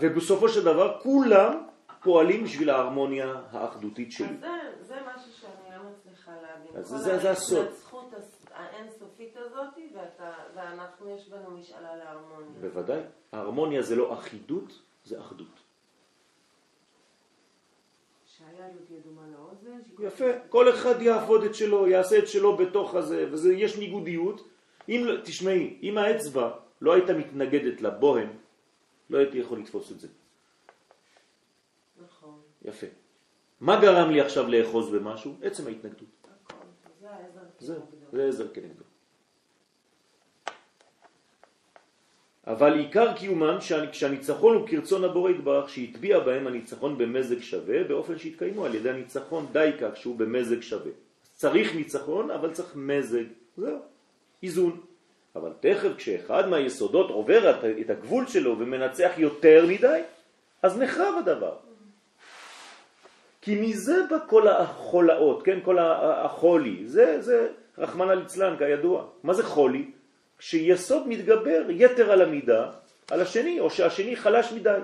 ובסופו 0.01 0.49
של 0.49 0.63
דבר 0.63 0.99
כולם 1.03 1.70
פועלים 2.03 2.43
בשביל 2.43 2.69
ההרמוניה 2.69 3.41
האחדותית 3.51 4.11
שלי. 4.11 4.27
אז 4.27 4.39
זה, 4.39 4.47
זה 4.81 4.95
משהו 5.15 5.31
שאני 5.31 5.77
לא 5.77 5.83
מצליחה 5.91 6.31
להבין. 6.41 6.75
אז 6.75 6.87
זה- 6.87 7.17
זה 7.19 7.31
הסוד. 7.31 7.57
ההתנצחות 7.65 8.13
האינסופית 8.53 9.37
הזאת, 9.37 9.73
ואתה, 9.95 10.33
ואנחנו, 10.55 11.15
יש 11.15 11.29
בנו 11.29 11.51
משאלה 11.57 11.95
להרמוניה. 11.95 12.61
בוודאי. 12.61 13.01
ההרמוניה 13.31 13.81
זה 13.81 13.95
לא 13.95 14.13
אחידות, 14.13 14.79
זה 15.05 15.19
אחדות. 15.19 15.47
יפה, 19.99 20.25
כל 20.49 20.69
אחד 20.69 21.01
יעבוד 21.01 21.43
את 21.43 21.55
שלו, 21.55 21.87
יעשה 21.87 22.17
את 22.17 22.27
שלו 22.27 22.57
בתוך 22.57 22.95
הזה, 22.95 23.29
ויש 23.31 23.77
ניגודיות. 23.77 24.47
אם, 24.89 25.01
לא- 25.05 25.21
תשמעי, 25.23 25.79
אם 25.83 25.97
האצבע 25.97 26.51
לא 26.81 26.93
הייתה 26.93 27.13
מתנגדת 27.13 27.81
לבוהם, 27.81 28.29
לא 29.09 29.17
הייתי 29.17 29.37
יכול 29.37 29.59
לתפוס 29.59 29.91
את 29.91 29.99
זה. 29.99 30.07
יפה. 32.65 32.87
מה 33.61 33.81
גרם 33.81 34.09
לי 34.11 34.21
עכשיו 34.21 34.47
לאחוז 34.47 34.89
במשהו? 34.89 35.35
עצם 35.41 35.67
ההתנגדות. 35.67 36.27
הכל. 36.45 36.55
זה 38.11 38.27
עזר 38.27 38.47
כנגדו. 38.53 38.83
אבל 42.47 42.73
עיקר 42.79 43.13
קיומם 43.17 43.57
שהנ- 43.59 43.91
כשהניצחון 43.91 44.55
הוא 44.55 44.67
כרצון 44.67 45.03
הבורא 45.03 45.29
יתברך 45.31 45.69
שהטביע 45.69 46.19
בהם 46.19 46.47
הניצחון 46.47 46.97
במזג 46.97 47.39
שווה 47.41 47.83
באופן 47.83 48.17
שהתקיימו 48.17 48.65
על 48.65 48.75
ידי 48.75 48.89
הניצחון 48.89 49.47
די 49.51 49.71
כך 49.81 49.97
שהוא 49.97 50.15
במזג 50.19 50.61
שווה. 50.61 50.91
צריך 51.35 51.75
ניצחון 51.75 52.31
אבל 52.31 52.53
צריך 52.53 52.75
מזג, 52.75 53.23
זהו, 53.57 53.79
איזון. 54.43 54.81
אבל 55.35 55.51
תכף 55.59 55.89
כשאחד 55.97 56.49
מהיסודות 56.49 57.09
עובר 57.09 57.59
את 57.81 57.89
הגבול 57.89 58.27
שלו 58.27 58.59
ומנצח 58.59 59.11
יותר 59.17 59.65
מדי, 59.67 60.01
אז 60.61 60.77
נחרב 60.79 61.15
הדבר. 61.19 61.55
כי 63.41 63.55
מזה 63.61 64.05
בא 64.09 64.17
כל 64.27 64.47
החולאות, 64.47 65.43
כן? 65.43 65.59
כל 65.63 65.77
החולי. 65.79 66.87
זה, 66.87 67.21
זה 67.21 67.47
רחמנא 67.77 68.11
ליצלן 68.11 68.57
כידוע. 68.57 69.05
מה 69.23 69.33
זה 69.33 69.43
חולי? 69.43 69.91
כשיסוד 70.37 71.07
מתגבר 71.07 71.61
יתר 71.69 72.11
על 72.11 72.21
המידה 72.21 72.71
על 73.11 73.21
השני, 73.21 73.59
או 73.59 73.69
שהשני 73.69 74.15
חלש 74.15 74.51
מדי. 74.51 74.79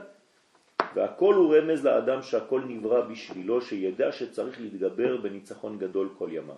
והכל 0.96 1.34
הוא 1.34 1.56
רמז 1.56 1.86
לאדם 1.86 2.22
שהכל 2.22 2.62
נברא 2.68 3.02
בשבילו, 3.02 3.62
שידע 3.62 4.12
שצריך 4.12 4.62
להתגבר 4.62 5.18
בניצחון 5.18 5.78
גדול 5.78 6.10
כל 6.18 6.30
ימיו. 6.32 6.56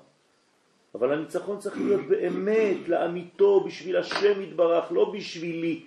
אבל 0.95 1.13
הניצחון 1.13 1.59
צריך 1.59 1.77
להיות 1.77 2.01
באמת, 2.07 2.87
לאמיתו, 2.87 3.59
בשביל 3.59 3.97
השם 3.97 4.41
יתברך, 4.41 4.91
לא 4.91 5.11
בשבילי. 5.13 5.83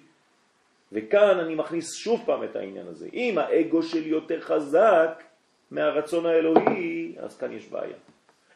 וכאן 0.92 1.38
אני 1.38 1.54
מכניס 1.54 1.94
שוב 1.94 2.22
פעם 2.26 2.44
את 2.44 2.56
העניין 2.56 2.86
הזה. 2.86 3.08
אם 3.12 3.38
האגו 3.38 3.82
שלי 3.82 4.08
יותר 4.08 4.40
חזק 4.40 5.22
מהרצון 5.72 6.26
האלוהי, 6.26 7.16
אז 7.18 7.36
כאן 7.36 7.52
יש 7.52 7.68
בעיה. 7.68 7.96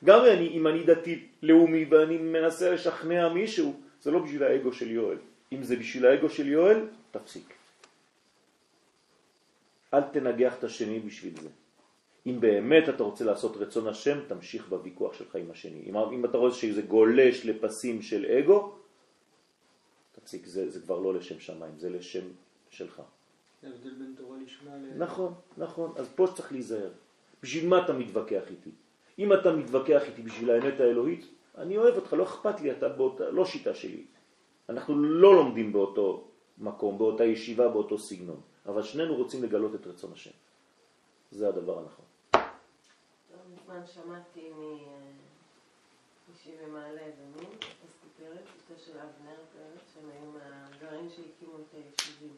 גם 0.05 0.21
אני, 0.25 0.49
אם 0.49 0.67
אני 0.67 0.85
דתי 0.85 1.29
לאומי 1.43 1.85
ואני 1.85 2.17
מנסה 2.19 2.71
לשכנע 2.71 3.29
מישהו, 3.29 3.81
זה 4.03 4.11
לא 4.11 4.19
בשביל 4.19 4.43
האגו 4.43 4.73
של 4.73 4.91
יואל. 4.91 5.19
אם 5.53 5.63
זה 5.63 5.77
בשביל 5.77 6.07
האגו 6.07 6.31
של 6.31 6.49
יואל, 6.49 6.89
תפסיק. 7.11 7.55
אל 9.95 10.03
תנגח 10.13 10.59
את 10.59 10.65
השני 10.65 11.01
בשביל 11.01 11.41
זה. 11.41 11.49
אם 12.27 12.41
באמת 12.41 12.89
אתה 12.89 13.03
רוצה 13.03 13.25
לעשות 13.25 13.57
רצון 13.57 13.89
השם, 13.89 14.19
תמשיך 14.29 14.69
בוויכוח 14.69 15.15
שלך 15.15 15.37
עם 15.37 15.51
השני. 15.51 15.83
אם, 15.87 15.97
אם 15.97 16.25
אתה 16.25 16.39
רואה 16.39 16.53
שזה 16.53 16.83
גולש 16.83 17.47
לפסים 17.47 18.03
של 18.03 18.27
אגו, 18.27 18.75
תפסיק, 20.13 20.47
זה, 20.47 20.71
זה 20.71 20.81
כבר 20.81 20.99
לא 20.99 21.15
לשם 21.15 21.41
שמיים, 21.41 21.79
זה 21.79 21.91
לשם 21.91 22.25
שלך. 22.71 23.03
ההבדל 23.63 23.95
בין 23.95 24.15
תורה 24.17 24.37
לשמה 24.45 24.77
ל... 24.77 24.99
נכון, 24.99 25.35
נכון, 25.57 25.93
אז 25.97 26.09
פה 26.15 26.27
צריך 26.35 26.53
להיזהר. 26.53 26.91
בשביל 27.43 27.69
מה 27.69 27.85
אתה 27.85 27.93
מתווכח 27.93 28.43
איתי? 28.51 28.71
אם 29.19 29.33
אתה 29.33 29.53
מתווכח 29.53 30.03
איתי 30.03 30.23
בשביל 30.23 30.51
האמת 30.51 30.81
האלוהית, 30.81 31.27
אני 31.59 31.77
אוהב 31.77 31.97
אותך, 31.97 32.13
לא 32.13 32.23
אכפת 32.23 32.61
לי, 32.61 32.73
אתה 32.73 32.89
באותה, 32.89 33.31
לא 33.31 33.45
שיטה 33.45 33.75
שלי. 33.75 34.05
אנחנו 34.69 35.03
לא 35.03 35.35
לומדים 35.35 35.73
באותו 35.73 36.29
מקום, 36.59 36.99
באותה 36.99 37.25
ישיבה, 37.25 37.69
באותו 37.69 37.99
סגנון, 37.99 38.41
אבל 38.67 38.83
שנינו 38.83 39.15
רוצים 39.15 39.43
לגלות 39.43 39.75
את 39.75 39.87
רצון 39.87 40.13
השם. 40.13 40.31
זה 41.31 41.49
הדבר 41.49 41.79
הנכון. 41.79 42.05
לא 42.35 43.39
מזמן 43.53 43.87
שמעתי 43.87 44.51
מישהי 46.29 46.53
במעלה 46.65 47.01
אדומים, 47.01 47.51
אסתי 47.61 48.07
פרץ, 48.19 48.47
אשתו 48.57 48.85
של 48.85 48.93
אבנר 48.93 49.37
פרץ, 49.53 49.95
שהם 49.95 50.11
היו 50.11 50.33
מהגרעין 50.33 51.09
שהקימו 51.11 51.57
את 51.57 51.75
היישובים. 51.75 52.35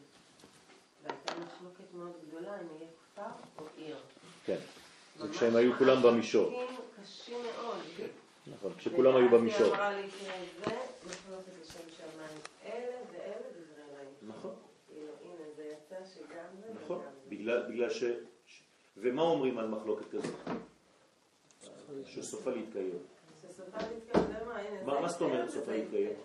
והייתה 1.03 1.33
מחלוקת 1.39 1.93
מאוד 1.93 2.11
גדולה 2.27 2.61
אם 2.61 2.67
יהיה 2.75 2.89
כפר 3.13 3.31
או 3.59 3.65
עיר. 3.77 3.97
כן. 4.45 4.59
זה 5.19 5.29
כשהם 5.29 5.55
היו 5.55 5.77
כולם 5.77 6.01
במישור. 6.03 6.51
מאוד. 6.51 7.79
נכון, 8.47 8.73
כשכולם 8.77 9.15
היו 9.15 9.29
במישור. 9.29 9.75
אלוהים. 9.75 10.09
נכון, 14.21 14.55
כאילו, 14.87 15.11
נכון. 16.83 17.01
בגלל, 17.29 17.71
בגלל 17.71 17.89
ש... 17.89 18.03
ומה 18.97 19.21
אומרים 19.21 19.57
על 19.57 19.67
מחלוקת 19.67 20.05
כזאת? 20.11 20.35
שסופה 22.05 22.51
להתקיים. 22.51 22.99
מה, 24.85 25.07
זאת 25.07 25.21
אומרת 25.21 25.49
סופה 25.49 25.71
להתקיים? 25.71 26.05
יתקיים. 26.05 26.19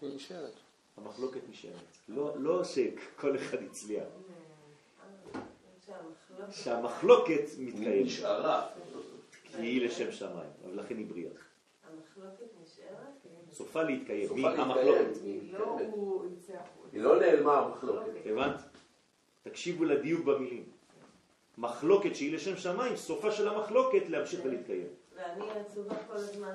היא 0.00 0.16
נשארת. 0.16 0.52
המחלוקת 0.96 1.40
נשארת. 1.48 1.74
לא, 2.08 2.34
לא 2.38 2.64
שכל 2.64 3.36
אחד 3.36 3.58
הצליח, 3.62 4.04
שהמחלוקת- 6.50 7.44
מתקיימת, 7.58 8.06
נשארה. 8.06 8.66
כי 9.56 9.62
היא 9.62 9.86
לשם 9.86 10.12
שמיים, 10.12 10.50
אבל 10.64 10.78
לכן 10.80 10.96
היא 10.96 11.06
בריאה. 11.06 11.30
המחלוקת 11.30 12.46
נשארת? 12.62 12.98
סופה 13.52 13.82
להתקיים. 13.82 14.28
סופה 14.28 14.34
מי 14.36 14.42
להתקיים. 14.42 14.70
המחלוקת? 14.70 15.16
היא 15.24 15.52
לא. 15.52 15.78
היא 16.92 17.00
לא 17.02 17.20
נעלמה 17.20 17.58
המחלוקת. 17.58 18.10
הבנת? 18.26 18.56
תקשיבו 19.42 19.84
לדיוק 19.84 20.24
במילים. 20.24 20.64
מחלוקת 21.58 22.16
שהיא 22.16 22.34
לשם 22.34 22.56
שמיים, 22.56 22.96
סופה 22.96 23.32
של 23.32 23.48
המחלוקת 23.48 24.02
להמשיך 24.08 24.40
ולהתקיים. 24.44 24.86
ואני 25.16 25.44
עצובה 25.50 25.94
כל 26.06 26.12
הזמן 26.14 26.54